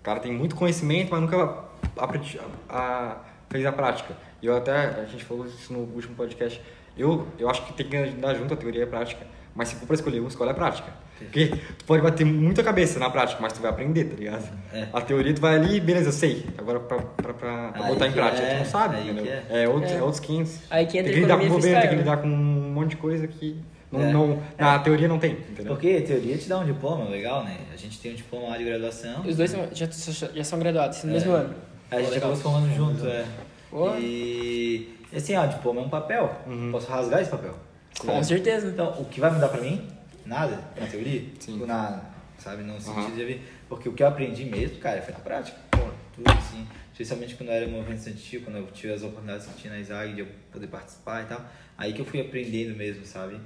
O 0.00 0.02
cara 0.02 0.20
tem 0.20 0.32
muito 0.32 0.54
conhecimento, 0.56 1.08
mas 1.10 1.20
nunca 1.20 1.58
aprendi- 1.96 2.40
a- 2.68 3.16
fez 3.50 3.64
a 3.66 3.72
prática. 3.72 4.14
E 4.42 4.46
eu 4.46 4.56
até, 4.56 4.72
a 5.00 5.04
gente 5.04 5.24
falou 5.24 5.46
isso 5.46 5.72
no 5.72 5.80
último 5.80 6.14
podcast. 6.14 6.60
Eu, 6.96 7.26
eu 7.38 7.48
acho 7.50 7.64
que 7.66 7.72
tem 7.72 7.86
que 7.88 7.96
andar 7.96 8.34
junto 8.34 8.54
a 8.54 8.56
teoria 8.56 8.80
e 8.80 8.84
a 8.84 8.86
prática. 8.86 9.26
Mas 9.54 9.68
se 9.68 9.74
for 9.76 9.86
pra 9.86 9.94
escolher 9.94 10.20
um, 10.20 10.28
escolhe 10.28 10.50
a 10.50 10.54
prática. 10.54 10.92
Porque 11.18 11.48
tu 11.76 11.84
pode 11.84 12.00
bater 12.00 12.24
muita 12.24 12.62
cabeça 12.62 13.00
na 13.00 13.10
prática, 13.10 13.40
mas 13.42 13.52
tu 13.52 13.60
vai 13.60 13.70
aprender, 13.72 14.04
tá 14.04 14.14
ligado? 14.14 14.48
É. 14.72 14.86
A 14.92 15.00
teoria 15.00 15.34
tu 15.34 15.40
vai 15.40 15.56
ali, 15.56 15.80
beleza, 15.80 16.08
eu 16.10 16.12
sei. 16.12 16.46
Agora 16.56 16.78
pra, 16.78 16.98
pra, 16.98 17.34
pra, 17.34 17.68
pra 17.72 17.82
botar 17.88 18.06
em 18.06 18.12
prática, 18.12 18.46
é, 18.46 18.54
tu 18.54 18.58
não 18.58 18.64
sabe, 18.64 18.96
aí 18.98 19.10
entendeu? 19.10 19.24
que 19.24 19.52
É, 19.52 19.68
outros, 19.68 19.90
É. 19.92 19.96
é. 19.96 20.02
outros 20.02 20.20
500. 20.20 20.60
Aí 20.70 20.86
que 20.86 20.92
Tem 20.92 21.00
entra 21.00 21.12
que 21.12 21.20
lidar 21.20 21.38
com 21.38 21.44
o 21.44 21.48
governo, 21.48 21.80
tem 21.80 21.88
que 21.90 21.96
freestyle, 21.96 21.98
lidar 22.02 22.16
com 22.18 22.28
um 22.28 22.70
monte 22.72 22.90
de 22.90 22.96
coisa 22.98 23.26
que 23.26 23.60
não, 23.90 24.00
É. 24.02 24.12
não, 24.12 24.42
na 24.58 24.78
teoria 24.80 25.08
não 25.08 25.18
tem, 25.18 25.32
entendeu? 25.32 25.66
Porque 25.72 26.00
teoria 26.02 26.36
te 26.36 26.48
dá 26.48 26.58
um 26.58 26.64
diploma, 26.66 27.08
legal, 27.08 27.44
né? 27.44 27.56
A 27.72 27.76
gente 27.76 27.98
tem 28.00 28.12
um 28.12 28.14
diploma 28.14 28.48
lá 28.48 28.58
de 28.58 28.64
graduação. 28.64 29.24
Os 29.26 29.36
dois 29.36 29.50
já, 29.72 29.86
já 30.34 30.44
são 30.44 30.58
graduados 30.58 31.02
no 31.04 31.10
É. 31.10 31.14
mesmo 31.14 31.32
ano. 31.32 31.54
A 31.90 32.00
gente 32.02 32.16
acabou 32.18 32.36
se 32.36 32.42
formando 32.42 32.74
junto, 32.74 33.06
é. 33.06 33.24
Pô. 33.70 33.94
E 33.96 34.88
assim, 35.14 35.34
ó, 35.36 35.46
diploma 35.46 35.80
é 35.80 35.84
um 35.84 35.88
papel. 35.88 36.34
Uhum. 36.46 36.70
Posso 36.72 36.90
rasgar 36.90 37.20
esse 37.22 37.30
papel? 37.30 37.54
Com 37.98 38.22
certeza. 38.22 38.68
Então, 38.68 38.90
o 39.00 39.04
que 39.06 39.20
vai 39.20 39.30
mudar 39.30 39.48
pra 39.48 39.60
mim? 39.60 39.88
Nada, 40.26 40.60
na 40.78 40.86
teoria. 40.86 41.20
Sim. 41.38 41.54
Tipo, 41.54 41.66
nada, 41.66 42.02
sabe? 42.38 42.62
No 42.62 42.78
sentido 42.80 43.00
Aham. 43.06 43.14
de 43.16 43.24
ver. 43.24 43.52
Porque 43.68 43.88
o 43.88 43.92
que 43.92 44.02
eu 44.02 44.06
aprendi 44.06 44.44
mesmo, 44.44 44.76
cara, 44.78 45.00
foi 45.02 45.12
na 45.14 45.20
prática. 45.20 45.56
Pô, 45.70 45.78
tudo 46.14 46.30
assim. 46.30 46.66
Especialmente 46.92 47.34
quando 47.36 47.48
eu 47.50 47.54
era 47.54 47.66
movimento 47.68 47.98
estudantil, 47.98 48.42
quando 48.44 48.56
eu 48.56 48.66
tive 48.66 48.92
as 48.92 49.02
oportunidades 49.02 49.46
que 49.46 49.54
tinha 49.62 49.72
na 49.72 49.78
ISAG 49.80 50.14
de 50.14 50.20
eu 50.20 50.26
poder 50.52 50.66
participar 50.66 51.22
e 51.22 51.26
tal. 51.26 51.40
Aí 51.78 51.92
que 51.92 52.00
eu 52.00 52.04
fui 52.04 52.20
aprendendo 52.20 52.76
mesmo, 52.76 53.06
sabe? 53.06 53.40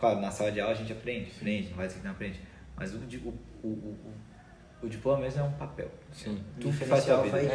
Claro, 0.00 0.20
na 0.20 0.30
sala 0.30 0.50
de 0.50 0.60
aula 0.60 0.72
a 0.72 0.76
gente 0.76 0.90
aprende, 0.92 1.30
aprende, 1.36 1.68
não 1.68 1.76
vai 1.76 1.86
dizer 1.86 1.98
que 2.00 2.04
não 2.06 2.12
aprende. 2.12 2.40
Mas 2.76 2.92
o, 2.94 2.96
o, 2.96 3.34
o, 3.62 3.68
o, 3.68 3.68
o, 3.68 4.86
o 4.86 4.88
diploma 4.88 5.20
mesmo 5.20 5.40
é 5.40 5.44
um 5.44 5.52
papel. 5.52 5.88
Sim. 6.10 6.42
Tu 6.58 6.68
O 6.68 6.72
faz 6.72 7.04
tua 7.04 7.22
diferencial 7.22 7.22
vida. 7.22 7.36
vai 7.36 7.46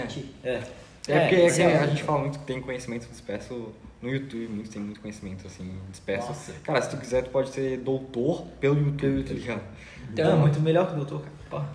É. 0.44 0.50
É. 0.50 0.64
É, 1.08 1.14
É, 1.18 1.20
porque 1.22 1.36
é 1.36 1.52
que 1.52 1.62
é- 1.62 1.78
a 1.80 1.88
gente 1.88 2.04
fala 2.04 2.20
muito 2.20 2.40
que 2.40 2.46
tem 2.46 2.62
conhecimento 2.62 3.08
disperso 3.10 3.74
no 4.02 4.10
YouTube, 4.10 4.48
muitos 4.48 4.70
tem 4.72 4.82
muito 4.82 5.00
conhecimento 5.02 5.48
assim, 5.48 5.76
disperso. 5.90 6.28
Nossa. 6.28 6.54
Cara, 6.64 6.82
se 6.82 6.90
tu 6.92 6.98
quiser, 6.98 7.24
tu 7.24 7.30
pode 7.32 7.50
ser 7.50 7.78
doutor 7.80 8.46
pelo 8.60 8.78
YouTube, 8.80 9.24
tá 9.24 9.34
ligado? 9.34 9.62
Então- 10.12 10.32
Não, 10.32 10.40
muito 10.40 10.60
melhor 10.60 10.88
que 10.88 10.94
o 10.94 10.98
doutor, 10.98 11.22
cara. 11.22 11.34
Porra. 11.50 11.70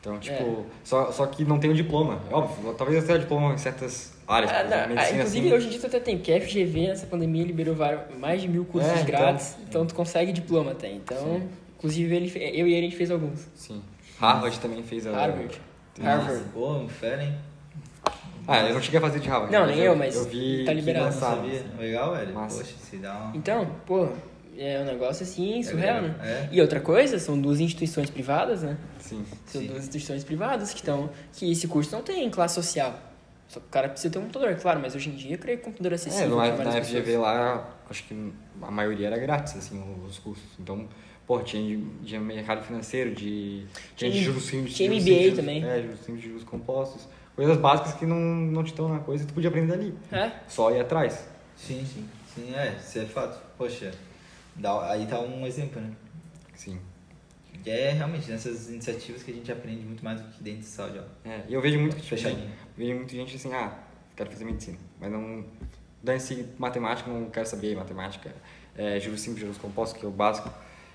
Então, 0.00 0.18
tipo, 0.20 0.66
só, 0.84 1.10
só 1.12 1.26
que 1.26 1.44
não 1.44 1.58
tem 1.58 1.70
o 1.70 1.74
diploma. 1.74 2.20
É 2.30 2.34
óbvio, 2.34 2.72
talvez 2.74 3.02
até 3.04 3.18
diploma 3.18 3.52
em 3.54 3.58
certas 3.58 4.15
áreas, 4.28 4.50
Ah, 4.50 4.54
não, 4.54 4.64
exemplo, 4.64 4.82
ah, 4.82 4.86
medicina, 4.88 5.16
inclusive, 5.18 5.46
assim. 5.46 5.56
hoje 5.56 5.66
em 5.66 5.70
dia 5.70 5.80
tu 5.80 5.86
até 5.86 6.00
tem, 6.00 6.16
porque 6.18 6.32
a 6.32 6.40
FGV 6.40 6.86
nessa 6.88 7.06
pandemia 7.06 7.44
liberou 7.44 7.74
vários, 7.74 8.02
mais 8.18 8.40
de 8.42 8.48
mil 8.48 8.64
cursos 8.64 8.90
É, 8.90 8.94
então. 8.94 9.06
grátis, 9.06 9.56
então 9.68 9.86
tu 9.86 9.94
consegue 9.94 10.32
diploma 10.32 10.72
até. 10.72 10.90
Então, 10.90 11.42
inclusive, 11.78 12.14
ele, 12.14 12.32
eu 12.58 12.66
e 12.66 12.72
ele 12.74 12.78
a 12.86 12.90
gente 12.90 12.96
fez 12.96 13.10
alguns. 13.10 13.46
Sim. 13.54 13.82
Harvard 14.18 14.58
também 14.60 14.82
fez 14.82 15.06
a... 15.06 15.12
Harvard. 15.12 15.60
Tem- 15.94 16.04
Harvard. 16.04 16.42
Pô, 16.52 16.72
um 16.74 16.88
fera, 16.88 17.22
hein? 17.22 17.34
Ah, 18.48 18.60
eu 18.60 18.74
não 18.74 18.80
cheguei 18.80 18.98
a 18.98 19.00
fazer 19.02 19.18
de 19.18 19.28
Harvard. 19.28 19.52
Não, 19.52 19.66
nem 19.66 19.78
eu, 19.80 19.96
mas 19.96 20.14
Eu 20.14 20.24
vi 20.24 20.64
tá 20.64 20.72
liberado. 20.72 21.06
Lançaram, 21.06 21.36
sabia. 21.42 21.62
Legal, 21.78 22.14
velho. 22.14 22.32
Massa. 22.34 22.58
Poxa, 22.58 22.74
se 22.78 22.96
dá 22.98 23.12
um... 23.32 23.36
Então, 23.36 23.68
pô, 23.84 24.08
é 24.56 24.80
um 24.80 24.84
negócio 24.84 25.24
assim, 25.24 25.62
surreal, 25.64 26.00
legal. 26.02 26.18
né? 26.18 26.48
É. 26.48 26.48
E 26.52 26.60
outra 26.60 26.78
coisa, 26.80 27.18
são 27.18 27.38
duas 27.40 27.58
instituições 27.60 28.08
privadas, 28.08 28.62
né? 28.62 28.76
Sim. 29.00 29.24
São 29.46 29.60
Sim. 29.60 29.66
duas 29.66 29.78
instituições 29.80 30.22
privadas 30.22 30.70
que 30.72 30.78
estão. 30.80 31.10
que 31.32 31.50
esse 31.50 31.66
curso 31.66 31.90
não 31.92 32.02
tem 32.02 32.30
classe 32.30 32.54
social. 32.54 32.94
Só 33.48 33.60
que 33.60 33.66
o 33.66 33.70
cara 33.70 33.88
precisa 33.88 34.12
ter 34.12 34.18
um 34.18 34.22
computador, 34.22 34.56
claro, 34.56 34.80
mas 34.80 34.94
hoje 34.94 35.08
em 35.08 35.14
dia 35.14 35.34
eu 35.34 35.38
creio 35.38 35.58
que 35.58 35.64
computador 35.64 35.92
É, 35.92 35.94
acessível 35.94 36.28
no, 36.30 36.36
pra 36.36 36.48
na 36.48 36.56
várias 36.56 36.86
FGV 36.86 37.02
pessoas. 37.04 37.22
lá, 37.22 37.70
acho 37.88 38.04
que 38.04 38.32
a 38.60 38.70
maioria 38.70 39.06
era 39.06 39.18
grátis, 39.18 39.56
assim, 39.56 39.82
os 40.06 40.18
cursos. 40.18 40.44
Então, 40.58 40.88
pô, 41.26 41.38
tinha 41.40 41.62
de, 41.62 41.84
de 42.00 42.18
mercado 42.18 42.64
financeiro, 42.64 43.14
de... 43.14 43.64
Tinha 43.94 44.10
de 44.10 44.22
juros 44.22 44.44
simples. 44.44 44.74
tinha 44.74 44.88
juros 44.88 45.04
MBA 45.04 45.14
simples, 45.14 45.36
também. 45.36 45.64
É, 45.64 45.82
juros 45.82 46.00
simples 46.00 46.22
de 46.22 46.28
juros 46.28 46.44
compostos. 46.44 47.08
Coisas 47.36 47.56
básicas 47.58 47.94
que 47.94 48.06
não, 48.06 48.16
não 48.16 48.64
te 48.64 48.68
estão 48.68 48.88
na 48.88 48.98
coisa 48.98 49.22
e 49.22 49.26
tu 49.26 49.34
podia 49.34 49.48
aprender 49.50 49.74
ali. 49.74 49.94
É? 50.10 50.32
Só 50.48 50.70
ir 50.72 50.80
atrás. 50.80 51.28
Sim, 51.54 51.84
sim. 51.84 52.08
Sim, 52.34 52.54
é. 52.54 52.76
Isso 52.80 52.98
é 52.98 53.04
fato. 53.04 53.38
Poxa, 53.56 53.92
dá, 54.56 54.90
aí 54.90 55.06
tá 55.06 55.20
um 55.20 55.46
exemplo, 55.46 55.80
né? 55.80 55.90
Sim. 56.54 56.80
E 57.64 57.70
é 57.70 57.90
realmente 57.92 58.30
nessas 58.30 58.68
iniciativas 58.70 59.22
que 59.22 59.30
a 59.30 59.34
gente 59.34 59.50
aprende 59.52 59.82
muito 59.84 60.04
mais 60.04 60.20
do 60.20 60.28
que 60.28 60.42
dentro 60.42 60.60
de 60.60 60.66
sala 60.66 60.90
de 60.90 60.98
aula. 60.98 61.10
É, 61.24 61.40
e 61.48 61.54
eu 61.54 61.60
vejo 61.60 61.78
muito 61.78 61.96
que 61.96 62.02
tipo, 62.02 62.16
Fechadinho. 62.16 62.50
Vejo 62.76 62.94
muita 62.94 63.12
gente 63.12 63.36
assim, 63.36 63.52
ah, 63.52 63.72
quero 64.14 64.30
fazer 64.30 64.44
medicina, 64.44 64.78
mas 65.00 65.10
não 65.10 65.44
dane-se 66.02 66.46
matemática, 66.58 67.10
não 67.10 67.30
quero 67.30 67.46
saber 67.46 67.74
matemática, 67.76 68.34
é, 68.76 69.00
juros 69.00 69.20
simples, 69.20 69.40
juros 69.40 69.58
compostos, 69.58 69.98
que 69.98 70.04
é 70.04 70.08
o 70.08 70.12
básico. 70.12 70.50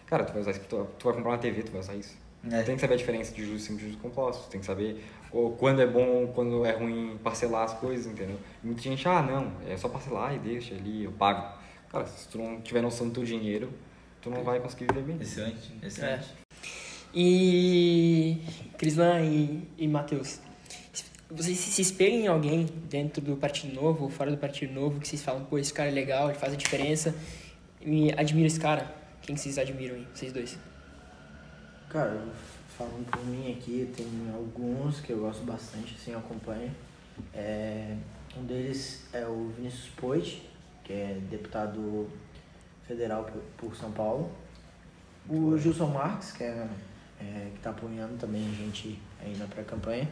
Cara, 0.06 0.24
tu 0.24 0.34
vai 0.34 0.41
usar 0.41 0.52
isso, 0.52 0.62
tu, 0.62 0.88
tu 0.98 1.06
vai 1.06 1.13
comprar 1.13 1.32
uma 1.32 1.38
TV, 1.38 1.63
tu 1.63 1.72
vai 1.72 1.82
usar 1.82 1.96
isso. 1.96 2.17
É. 2.50 2.62
Tu 2.62 2.65
tem 2.65 2.76
que 2.76 2.82
saber 2.82 2.96
a 2.96 2.98
diferença 2.98 3.34
de 3.34 3.46
juros 3.46 3.62
simples 3.62 3.84
e 3.84 3.89
juros 3.89 4.02
compostos, 4.02 4.48
tem 4.48 4.60
que 4.60 4.65
saber 4.65 5.04
ou, 5.32 5.52
quando 5.52 5.82
é 5.82 5.88
bom, 5.88 6.28
quando 6.36 6.65
é 6.65 6.72
ruim 6.72 7.17
parcelar 7.24 7.63
as 7.63 7.74
coisas, 7.74 8.06
entendeu? 8.06 8.38
Muita 8.62 8.82
gente, 8.82 9.08
ah, 9.08 9.22
não, 9.22 9.52
é 9.65 9.78
só 9.78 9.88
parcelar 9.88 10.36
e 10.36 10.39
deixa 10.39 10.76
ali, 10.76 11.06
eu 11.06 11.12
pago. 11.12 11.58
Cara, 11.89 12.06
se 12.06 12.28
tu 12.28 12.38
não 12.38 12.62
tiver 12.62 12.82
noção 12.82 13.08
do 13.08 13.13
teu 13.13 13.24
dinheiro, 13.24 13.72
tu 14.22 14.30
não 14.30 14.44
vai 14.44 14.60
conseguir 14.60 14.88
viver 14.88 15.04
bem. 15.04 15.17
Excelente, 15.22 15.74
excelente. 15.82 16.28
E. 17.13 18.41
Crislan 18.78 19.22
e, 19.22 19.67
e 19.78 19.88
Matheus, 19.88 20.39
vocês 21.34 21.58
se 21.58 21.82
espelham 21.82 22.20
em 22.20 22.28
alguém 22.28 22.65
dentro 22.89 23.22
do 23.22 23.38
Partido 23.38 23.74
Novo 23.74 24.04
ou 24.04 24.10
fora 24.10 24.30
do 24.30 24.38
Partido 24.38 24.74
Novo 24.74 25.00
que 25.00 25.08
vocês 25.08 25.24
falam, 25.24 25.46
pô, 25.46 25.58
esse 25.58 25.74
cara 25.74 25.89
é 25.89 25.91
legal, 25.91 26.30
ele 26.30 26.38
faz 26.38 26.54
a 26.54 26.56
diferença. 26.56 27.15
Me 27.82 28.12
admiro 28.12 28.48
esse 28.48 28.60
cara. 28.60 28.94
Quem 29.22 29.36
que 29.36 29.41
vocês 29.41 29.58
admiram 29.58 29.96
aí, 29.96 30.08
vocês 30.13 30.34
dois? 30.34 30.58
Cara, 31.89 32.26
falando 32.78 33.10
por 33.10 33.26
mim 33.26 33.52
aqui, 33.52 33.91
tem 33.96 34.08
alguns 34.34 35.00
que 35.00 35.12
eu 35.12 35.20
gosto 35.20 35.44
bastante, 35.44 35.96
assim, 35.96 36.12
eu 36.12 36.20
acompanho. 36.20 36.72
É, 37.34 37.96
um 38.38 38.44
deles 38.44 39.08
é 39.13 39.26
o 39.26 39.52
Vinícius 39.56 39.89
Poit, 39.96 40.50
que 40.84 40.94
é 40.94 41.17
deputado 41.30 42.10
federal 42.88 43.24
por, 43.24 43.41
por 43.58 43.76
São 43.76 43.91
Paulo. 43.91 44.32
O 45.30 45.58
Gilson 45.58 45.88
Marques, 45.88 46.32
que 46.32 46.44
é, 46.44 46.67
é, 47.20 47.50
que 47.52 47.58
está 47.58 47.70
apoiando 47.70 48.17
também 48.17 48.48
a 48.48 48.56
gente 48.56 49.00
aí 49.22 49.36
na 49.38 49.46
pré-campanha, 49.46 50.10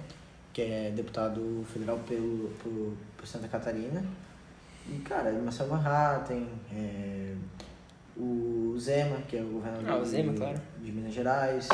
que 0.53 0.61
é 0.61 0.91
deputado 0.95 1.65
federal 1.71 1.99
pelo, 1.99 2.49
por, 2.61 2.93
por 3.17 3.27
Santa 3.27 3.47
Catarina. 3.47 4.03
E, 4.87 4.97
cara, 4.99 5.31
Marcelo 5.33 5.69
Van 5.69 6.23
tem 6.27 6.47
é, 6.73 7.35
o 8.17 8.75
Zema, 8.79 9.17
que 9.27 9.37
é 9.37 9.41
o 9.41 9.47
governador 9.47 9.89
Ah, 9.89 9.97
o 9.97 10.05
Zema, 10.05 10.33
de, 10.33 10.39
claro. 10.39 10.61
de 10.81 10.91
Minas 10.91 11.13
Gerais. 11.13 11.69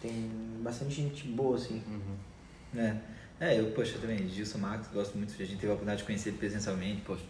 Tem 0.00 0.30
bastante 0.62 0.94
gente 0.94 1.28
boa, 1.28 1.56
assim. 1.56 1.82
Uhum. 1.86 2.80
É. 2.80 2.96
É, 3.40 3.58
eu, 3.58 3.70
poxa, 3.72 3.98
também, 3.98 4.28
Gilson 4.28 4.58
Marcos, 4.58 4.88
gosto 4.88 5.16
muito, 5.16 5.32
a 5.32 5.46
gente 5.46 5.56
teve 5.56 5.68
a 5.68 5.70
oportunidade 5.70 6.00
de 6.00 6.04
conhecer 6.04 6.28
ele 6.28 6.36
presencialmente, 6.36 7.00
poxa, 7.00 7.24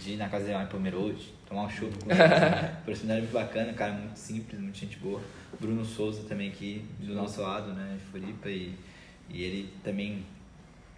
de 0.00 0.12
ir 0.12 0.16
na 0.16 0.26
casa 0.30 0.44
dele 0.44 0.56
lá 0.56 0.64
em 0.64 0.68
Pomerode, 0.68 1.34
tomar 1.46 1.64
um 1.64 1.68
chopp 1.68 1.92
com 2.02 2.10
ele. 2.10 2.18
A 2.22 2.78
oportunidade 2.80 3.20
muito 3.20 3.32
bacana, 3.32 3.72
cara, 3.74 3.92
muito 3.92 4.18
simples, 4.18 4.58
muito 4.58 4.78
gente 4.78 4.98
boa. 4.98 5.20
Bruno 5.60 5.84
Souza 5.84 6.22
também 6.26 6.48
aqui, 6.48 6.86
do 6.98 7.14
nosso 7.14 7.42
lado, 7.42 7.74
né, 7.74 7.98
de 7.98 8.04
Floripa, 8.06 8.48
e, 8.48 8.74
e 9.32 9.42
ele 9.42 9.72
também 9.82 10.24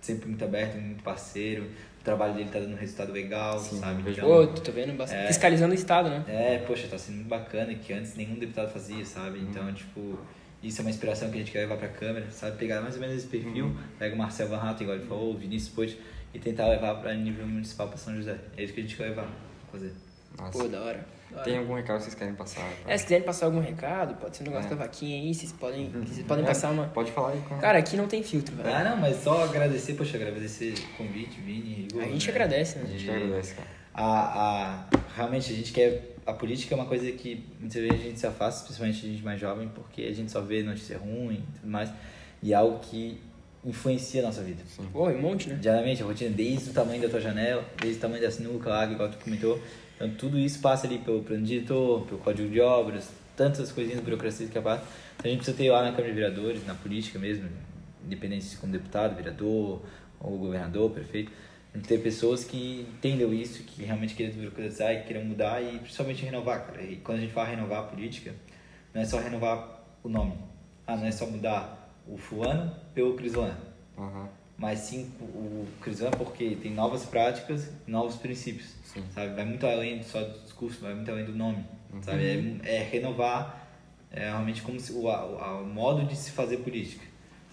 sempre 0.01 0.29
muito 0.29 0.45
aberto, 0.45 0.75
muito 0.77 1.03
parceiro, 1.03 1.65
o 2.01 2.05
trabalho 2.05 2.35
dele 2.35 2.51
tá 2.53 2.59
dando 2.59 2.75
um 2.75 2.79
resultado 2.79 3.11
legal, 3.13 3.59
Sim, 3.59 3.79
sabe? 3.81 4.03
vejo 4.03 4.21
Pô, 4.21 4.47
tô 4.47 4.73
vendo 4.73 4.95
bastante. 4.97 5.23
É. 5.25 5.27
Fiscalizando 5.29 5.73
o 5.73 5.75
Estado, 5.75 6.11
né? 6.11 6.25
É, 6.29 6.59
poxa, 6.59 6.87
tá 6.89 6.99
sendo 6.99 7.17
muito 7.17 7.29
bacana, 7.29 7.75
que 7.75 7.93
antes 7.93 8.15
nenhum 8.15 8.35
deputado 8.39 8.71
fazia, 8.71 9.05
sabe? 9.07 9.39
Uhum. 9.39 9.49
Então, 9.49 9.73
tipo, 9.73 10.19
isso 10.63 10.81
é 10.81 10.85
uma 10.85 10.91
inspiração 10.91 11.31
que 11.31 11.37
a 11.37 11.39
gente 11.39 11.51
quer 11.51 11.61
levar 11.61 11.79
pra 11.79 11.89
câmera, 11.89 12.31
sabe? 12.31 12.59
Pegar 12.59 12.83
mais 12.83 12.97
ou 12.97 13.01
menos 13.01 13.17
esse 13.17 13.27
perfil, 13.27 13.67
Uhum. 13.67 13.77
pega 13.99 14.15
o 14.15 14.19
Marcel 14.19 14.49
Van 14.49 14.59
Hatten, 14.59 14.83
igual 14.83 14.99
ele 14.99 15.07
falou, 15.07 15.33
o 15.33 15.39
Vinícius 15.39 15.75
Poit, 15.75 15.99
e 16.35 16.39
tentar 16.39 16.67
levar 16.69 16.97
pra 16.97 17.15
nível 17.15 17.47
municipal 17.47 17.89
pra 17.89 17.97
São 17.97 18.15
José. 18.15 18.37
É 18.57 18.65
isso 18.65 18.75
que 18.75 18.81
a 18.81 18.83
gente 18.83 18.97
quer 18.97 19.05
levar, 19.05 19.31
fazer. 19.73 19.93
Nossa. 20.37 20.59
Pô, 20.59 20.69
da 20.69 20.83
hora. 20.83 21.07
Tem 21.43 21.59
algum 21.59 21.75
recado 21.75 21.97
que 21.99 22.05
vocês 22.05 22.15
querem 22.15 22.35
passar? 22.35 22.63
É, 22.87 22.97
se 22.97 23.05
quiserem 23.05 23.25
passar 23.25 23.47
algum 23.47 23.61
recado, 23.61 24.15
pode 24.17 24.37
ser 24.37 24.45
um 24.45 24.47
negócio 24.47 24.67
É. 24.67 24.71
da 24.71 24.77
vaquinha 24.77 25.21
aí, 25.21 25.35
vocês 25.35 25.53
podem, 25.53 25.91
vocês 25.91 26.25
podem 26.27 26.45
É, 26.45 26.47
passar 26.47 26.71
uma. 26.71 26.87
Pode 26.89 27.11
falar 27.11 27.33
aí. 27.33 27.41
Com... 27.49 27.59
Cara, 27.59 27.79
aqui 27.79 27.97
não 27.97 28.07
tem 28.07 28.23
filtro, 28.23 28.55
velho. 28.55 28.73
Ah, 28.75 28.85
não, 28.85 28.97
mas 28.97 29.17
só 29.23 29.43
agradecer, 29.45 29.95
poxa, 29.95 30.17
agradecer 30.17 30.75
o 30.75 30.97
convite, 30.97 31.41
Vini, 31.41 31.89
Igor. 31.91 32.03
A 32.03 32.07
gente 32.07 32.27
né? 32.27 32.33
agradece, 32.33 32.79
né? 32.79 32.85
a 32.87 32.91
gente 32.93 33.07
E- 33.07 33.11
agradece, 33.11 33.55
cara. 33.55 33.69
a, 33.93 34.85
a, 34.85 34.85
realmente 35.17 35.53
a 35.53 35.57
gente 35.57 35.73
quer. 35.73 36.15
A 36.27 36.33
política 36.33 36.75
é 36.75 36.77
uma 36.77 36.87
coisa 36.87 37.11
que 37.13 37.45
muitas 37.61 37.83
vezes 37.83 38.01
a 38.01 38.03
gente 38.03 38.19
se 38.21 38.27
afasta, 38.27 38.65
principalmente 38.65 39.05
a 39.05 39.09
gente 39.11 39.23
mais 39.23 39.39
jovem, 39.41 39.69
porque 39.75 40.03
a 40.03 40.13
gente 40.15 40.31
só 40.33 40.41
vê 40.41 40.63
notícia 40.63 40.97
ruim 40.97 41.45
e 41.49 41.59
tudo 41.59 41.69
mais. 41.71 41.91
E 42.43 42.53
é 42.53 42.57
algo 42.57 42.79
que 42.79 43.21
influencia 43.65 44.23
a 44.23 44.27
nossa 44.27 44.43
vida. 44.43 44.63
Pô, 44.93 45.09
um 45.09 45.21
monte, 45.21 45.49
né? 45.49 45.57
Diariamente, 45.61 46.03
a 46.03 46.07
rotina, 46.07 46.31
desde 46.31 46.71
o 46.71 46.73
tamanho 46.73 47.03
da 47.03 47.09
tua 47.09 47.21
janela, 47.21 47.65
desde 47.81 47.99
o 47.99 48.01
tamanho 48.01 48.23
da 48.23 48.31
sinuca 48.31 48.69
lá, 48.71 48.85
igual 48.87 49.11
tu 49.11 49.19
comentou. 49.19 49.61
Então, 50.05 50.17
tudo 50.17 50.39
isso 50.39 50.61
passa 50.61 50.87
ali 50.87 50.99
pelo 50.99 51.23
plano 51.23 51.43
diretor, 51.43 52.03
pelo 52.03 52.19
código 52.19 52.51
de 52.51 52.61
obras, 52.61 53.11
tantas 53.35 53.73
coisinhas, 53.73 54.01
burocracias 54.01 54.51
que 54.51 54.61
passa. 54.61 54.85
Então, 55.17 55.25
a 55.25 55.29
gente 55.29 55.39
precisa 55.39 55.57
ter 55.57 55.71
lá 55.71 55.83
na 55.83 55.93
Câmara 55.93 56.09
de 56.09 56.21
Vereadores, 56.21 56.67
na 56.67 56.75
política 56.75 57.19
mesmo, 57.19 57.49
independente 58.05 58.45
se 58.45 58.59
como 58.59 58.71
deputado, 58.71 59.17
vereador, 59.17 59.83
ou 60.21 60.39
governador, 60.39 60.91
prefeito, 60.91 61.33
a 61.73 61.79
gente 61.79 61.89
ter 61.89 61.99
pessoas 62.03 62.45
que 62.45 62.87
entendam 62.97 63.33
isso, 63.33 63.63
que 63.63 63.83
realmente 63.83 64.15
queiram 64.15 64.33
desburocratizar 64.35 64.93
e 64.93 65.03
queiram 65.05 65.25
mudar 65.25 65.63
e 65.63 65.79
principalmente 65.79 66.23
renovar, 66.23 66.67
cara. 66.67 66.83
E 66.83 66.97
quando 66.97 67.19
a 67.19 67.21
gente 67.23 67.33
fala 67.33 67.49
renovar 67.49 67.81
a 67.81 67.83
política, 67.85 68.35
não 68.93 69.01
é 69.01 69.05
só 69.07 69.19
renovar 69.19 69.87
o 70.03 70.09
nome. 70.11 70.35
Ah, 70.87 70.97
não 70.97 71.07
é 71.07 71.11
só 71.11 71.27
mudar 71.27 71.91
o 72.07 72.19
fulano 72.19 72.77
pelo 72.95 73.15
Crislano 73.15 73.57
Aham. 73.97 74.29
Mas 74.57 74.79
sim 74.81 75.11
o- 75.21 75.25
o 75.25 75.69
Crisan 75.81 76.11
porque 76.13 76.57
tem 76.57 76.73
novas 76.73 77.05
práticas, 77.05 77.71
novos 77.87 78.17
princípios, 78.17 78.75
Sim. 78.85 79.03
sabe? 79.15 79.35
Vai 79.35 79.45
muito 79.45 79.67
além 79.67 80.03
só 80.03 80.21
do 80.23 80.39
discurso, 80.41 80.81
vai 80.81 80.95
muito 80.95 81.11
além 81.11 81.25
do 81.25 81.35
nome, 81.35 81.65
sabe? 82.03 82.61
É, 82.65 82.77
é 82.77 82.83
renovar 82.83 83.63
é, 84.13 84.27
realmente 84.31 84.63
como 84.63 84.79
se, 84.79 84.93
o, 84.93 85.09
a- 85.11 85.61
o 85.61 85.67
modo 85.67 86.05
de 86.07 86.15
se 86.15 86.31
fazer 86.31 86.59
política, 86.59 87.05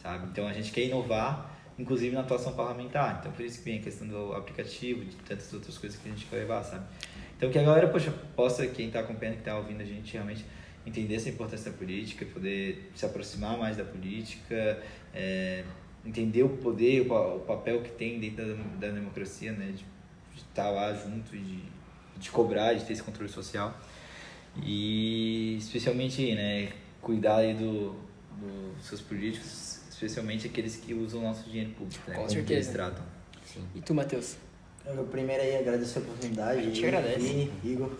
sabe? 0.02 0.28
Então 0.28 0.48
a 0.48 0.54
gente 0.54 0.72
quer 0.72 0.84
inovar, 0.86 1.52
inclusive 1.80 2.14
na 2.14 2.22
atuação 2.22 2.54
parlamentar. 2.54 3.18
Então 3.20 3.32
por 3.32 3.44
isso 3.44 3.58
que 3.60 3.66
vem 3.66 3.80
a 3.80 3.82
questão 3.82 4.08
do 4.08 4.34
aplicativo, 4.34 5.04
de 5.04 5.16
tantas 5.18 5.52
outras 5.54 5.76
coisas 5.80 6.00
que 6.00 6.08
a 6.08 6.12
gente 6.12 6.26
quer 6.28 6.36
levar, 6.36 6.64
sabe? 6.64 6.86
Então 7.36 7.50
que 7.50 7.58
a 7.58 7.64
galera, 7.64 7.88
poxa, 7.88 8.12
possa, 8.36 8.68
quem 8.68 8.88
está 8.88 9.00
acompanhando, 9.00 9.36
que 9.36 9.42
está 9.42 9.58
ouvindo 9.58 9.82
a 9.82 9.86
gente, 9.86 10.14
realmente 10.14 10.46
entender 10.86 11.16
essa 11.16 11.30
importância 11.30 11.72
da 11.72 11.78
política, 11.78 12.26
poder 12.28 12.92
se 12.94 13.06
aproximar 13.08 13.58
mais 13.58 13.78
da 13.78 13.84
política, 13.84 14.80
é, 15.16 15.64
entender 16.06 16.44
o 16.44 16.50
poder, 16.50 17.02
o, 17.02 17.06
pa- 17.06 17.28
o 17.36 17.40
papel 17.42 17.82
que 17.82 17.92
tem 17.92 18.20
dentro 18.20 18.46
da, 18.56 18.88
da 18.88 18.94
democracia, 18.94 19.52
né? 19.52 19.68
De, 19.68 19.86
de 20.36 20.42
estar 20.42 20.70
lá 20.70 20.94
junto 20.94 21.36
e 21.36 21.40
de, 21.40 21.60
de 22.18 22.30
cobrar, 22.32 22.74
de 22.74 22.86
ter 22.86 22.94
esse 22.94 23.04
controle 23.04 23.30
social. 23.30 23.78
E 24.64 25.56
especialmente, 25.58 26.36
né, 26.36 26.74
cuidar 27.02 27.38
aí 27.38 27.54
do, 27.54 27.96
dos 28.78 28.86
seus 28.86 29.02
políticos, 29.02 29.80
especialmente 29.90 30.48
aqueles 30.48 30.76
que 30.76 30.94
usam 30.94 31.22
o 31.22 31.24
nosso 31.24 31.50
dinheiro 31.50 31.72
público, 31.72 32.10
né? 32.10 32.16
Com 32.16 32.22
como 32.24 32.28
que 32.28 32.34
certeza. 32.36 32.54
eles 32.60 32.68
tratam. 32.68 33.04
Sim. 33.46 33.64
E 33.76 33.82
tu, 33.82 33.94
Matheus? 33.94 34.36
Eu 34.86 35.04
primeiro 35.06 35.42
aí 35.44 35.58
agradecer 35.58 36.00
a 36.00 36.02
oportunidade. 36.02 36.60
A 36.60 36.64
gente 36.64 36.84
agradece. 36.86 37.20
Vini, 37.20 37.52
Igor. 37.64 37.92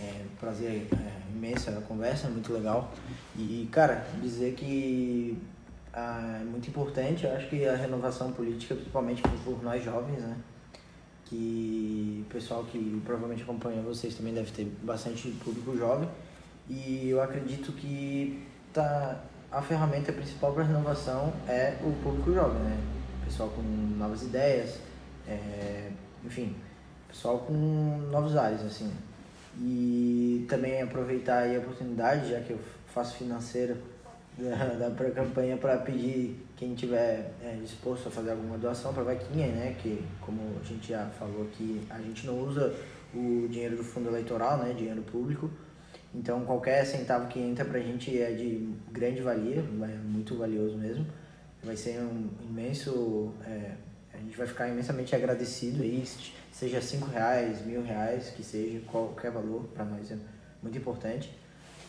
É 0.00 0.22
um 0.24 0.36
prazer 0.36 0.86
é, 0.92 1.36
imenso 1.36 1.70
a 1.70 1.74
conversa, 1.82 2.28
muito 2.28 2.52
legal. 2.52 2.92
E, 3.36 3.68
cara, 3.70 4.06
dizer 4.20 4.54
que 4.54 5.38
ah, 5.92 6.38
é 6.40 6.44
muito 6.44 6.68
importante, 6.68 7.24
eu 7.24 7.36
acho 7.36 7.48
que 7.48 7.66
a 7.66 7.76
renovação 7.76 8.32
política, 8.32 8.74
principalmente 8.74 9.22
por, 9.44 9.62
nós 9.62 9.84
jovens, 9.84 10.20
né? 10.20 10.36
Que 11.26 12.24
o 12.26 12.32
pessoal 12.32 12.64
que 12.64 13.00
provavelmente 13.04 13.42
acompanha 13.42 13.82
vocês 13.82 14.14
também 14.14 14.32
deve 14.32 14.50
ter 14.52 14.64
bastante 14.82 15.28
público 15.44 15.76
jovem. 15.76 16.08
E 16.68 17.10
eu 17.10 17.22
acredito 17.22 17.72
que 17.72 18.42
tá, 18.72 19.22
a 19.50 19.60
ferramenta 19.60 20.12
principal 20.12 20.54
para 20.54 20.64
renovação 20.64 21.32
é 21.46 21.76
o 21.82 21.92
público 22.02 22.32
jovem, 22.32 22.62
né? 22.62 22.78
Pessoal 23.24 23.50
com 23.50 23.62
novas 23.62 24.22
ideias, 24.22 24.78
é, 25.28 25.90
enfim, 26.24 26.56
pessoal 27.08 27.40
com 27.40 27.52
novos 28.10 28.34
ares, 28.34 28.62
assim. 28.62 28.90
E 29.60 30.46
também 30.48 30.80
aproveitar 30.80 31.46
a 31.46 31.58
oportunidade, 31.58 32.30
já 32.30 32.40
que 32.40 32.52
eu 32.52 32.58
faço 32.86 33.16
financeira 33.16 33.76
da, 34.38 34.74
da 34.74 34.90
pré-campanha, 34.90 35.56
para 35.56 35.76
pedir 35.78 36.36
quem 36.56 36.74
tiver 36.74 37.32
é, 37.42 37.56
disposto 37.60 38.08
a 38.08 38.10
fazer 38.10 38.30
alguma 38.30 38.56
doação 38.58 38.92
para 38.92 39.02
a 39.02 39.06
vaquinha, 39.06 39.48
né? 39.48 39.76
Que, 39.80 40.02
como 40.20 40.40
a 40.60 40.64
gente 40.64 40.88
já 40.88 41.06
falou 41.18 41.42
aqui, 41.42 41.80
a 41.90 41.98
gente 42.00 42.26
não 42.26 42.38
usa 42.40 42.74
o 43.14 43.46
dinheiro 43.48 43.76
do 43.76 43.84
fundo 43.84 44.08
eleitoral, 44.08 44.58
né? 44.58 44.72
Dinheiro 44.72 45.02
público. 45.02 45.50
Então, 46.14 46.44
qualquer 46.44 46.84
centavo 46.86 47.26
que 47.28 47.38
entra 47.40 47.64
pra 47.64 47.78
gente 47.80 48.20
é 48.20 48.32
de 48.32 48.68
grande 48.90 49.22
valia, 49.22 49.58
é 49.60 49.96
muito 50.04 50.36
valioso 50.36 50.76
mesmo. 50.76 51.06
Vai 51.62 51.76
ser 51.76 52.00
um 52.00 52.28
imenso. 52.48 53.32
é, 53.46 53.72
a 54.14 54.18
gente 54.18 54.36
vai 54.36 54.46
ficar 54.46 54.68
imensamente 54.68 55.14
agradecido 55.16 55.82
aí, 55.82 56.04
se- 56.04 56.32
seja 56.52 56.80
cinco 56.82 57.06
reais, 57.06 57.64
mil 57.64 57.82
reais, 57.82 58.28
que 58.30 58.42
seja 58.42 58.80
qualquer 58.90 59.30
valor, 59.30 59.64
para 59.74 59.84
nós 59.86 60.10
é 60.12 60.16
muito 60.62 60.76
importante. 60.76 61.30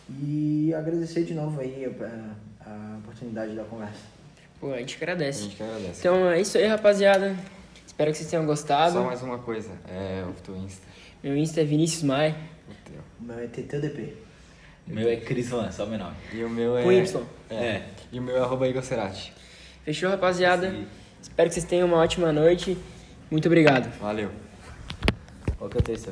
E 0.09 0.73
agradecer 0.73 1.23
de 1.23 1.33
novo 1.33 1.59
aí 1.61 1.85
a, 1.85 2.69
a 2.69 2.97
oportunidade 2.99 3.55
da 3.55 3.63
conversa. 3.63 4.01
Pô, 4.59 4.71
a 4.73 4.77
gente 4.77 4.95
A 4.95 4.97
agradece. 4.97 5.43
gente 5.43 5.55
que 5.55 5.63
agradece. 5.63 5.99
Então 5.99 6.29
é 6.29 6.41
isso 6.41 6.57
aí, 6.57 6.67
rapaziada. 6.67 7.35
Espero 7.85 8.11
que 8.11 8.17
vocês 8.17 8.29
tenham 8.29 8.45
gostado. 8.45 8.93
Só 8.93 9.03
mais 9.03 9.21
uma 9.21 9.37
coisa, 9.39 9.71
é 9.87 10.23
o 10.27 10.33
teu 10.41 10.55
Insta. 10.57 10.81
Meu 11.23 11.37
Insta 11.37 11.61
é 11.61 11.63
Vinícius 11.63 12.03
Mai, 12.03 12.35
O 12.69 12.89
teu. 12.89 12.99
O 13.19 13.23
meu 13.23 13.39
é 13.39 13.47
TTDP. 13.47 14.15
O 14.87 14.93
meu 14.93 15.07
é 15.09 15.15
Crislan, 15.15 15.71
só 15.71 15.85
o 15.85 15.87
meu 15.87 15.97
nome. 15.99 16.15
E 16.33 16.43
o 16.43 16.49
meu 16.49 16.77
é. 16.77 16.83
com 16.83 16.91
Y. 16.91 17.23
É. 17.49 17.83
E 18.11 18.19
o 18.19 18.21
meu 18.21 18.35
é 18.35 18.39
arroba 18.41 18.67
Igor 18.67 18.83
Cerati. 18.83 19.33
Fechou, 19.85 20.09
rapaziada? 20.09 20.69
Sim. 20.71 20.85
Espero 21.21 21.47
que 21.49 21.53
vocês 21.55 21.65
tenham 21.65 21.87
uma 21.87 21.97
ótima 21.97 22.33
noite. 22.33 22.77
Muito 23.31 23.45
obrigado. 23.47 23.89
Valeu. 23.99 24.29
Qual 25.57 25.69
que 25.69 25.77
é 25.77 25.79
o 25.79 25.83
texto? 25.83 26.11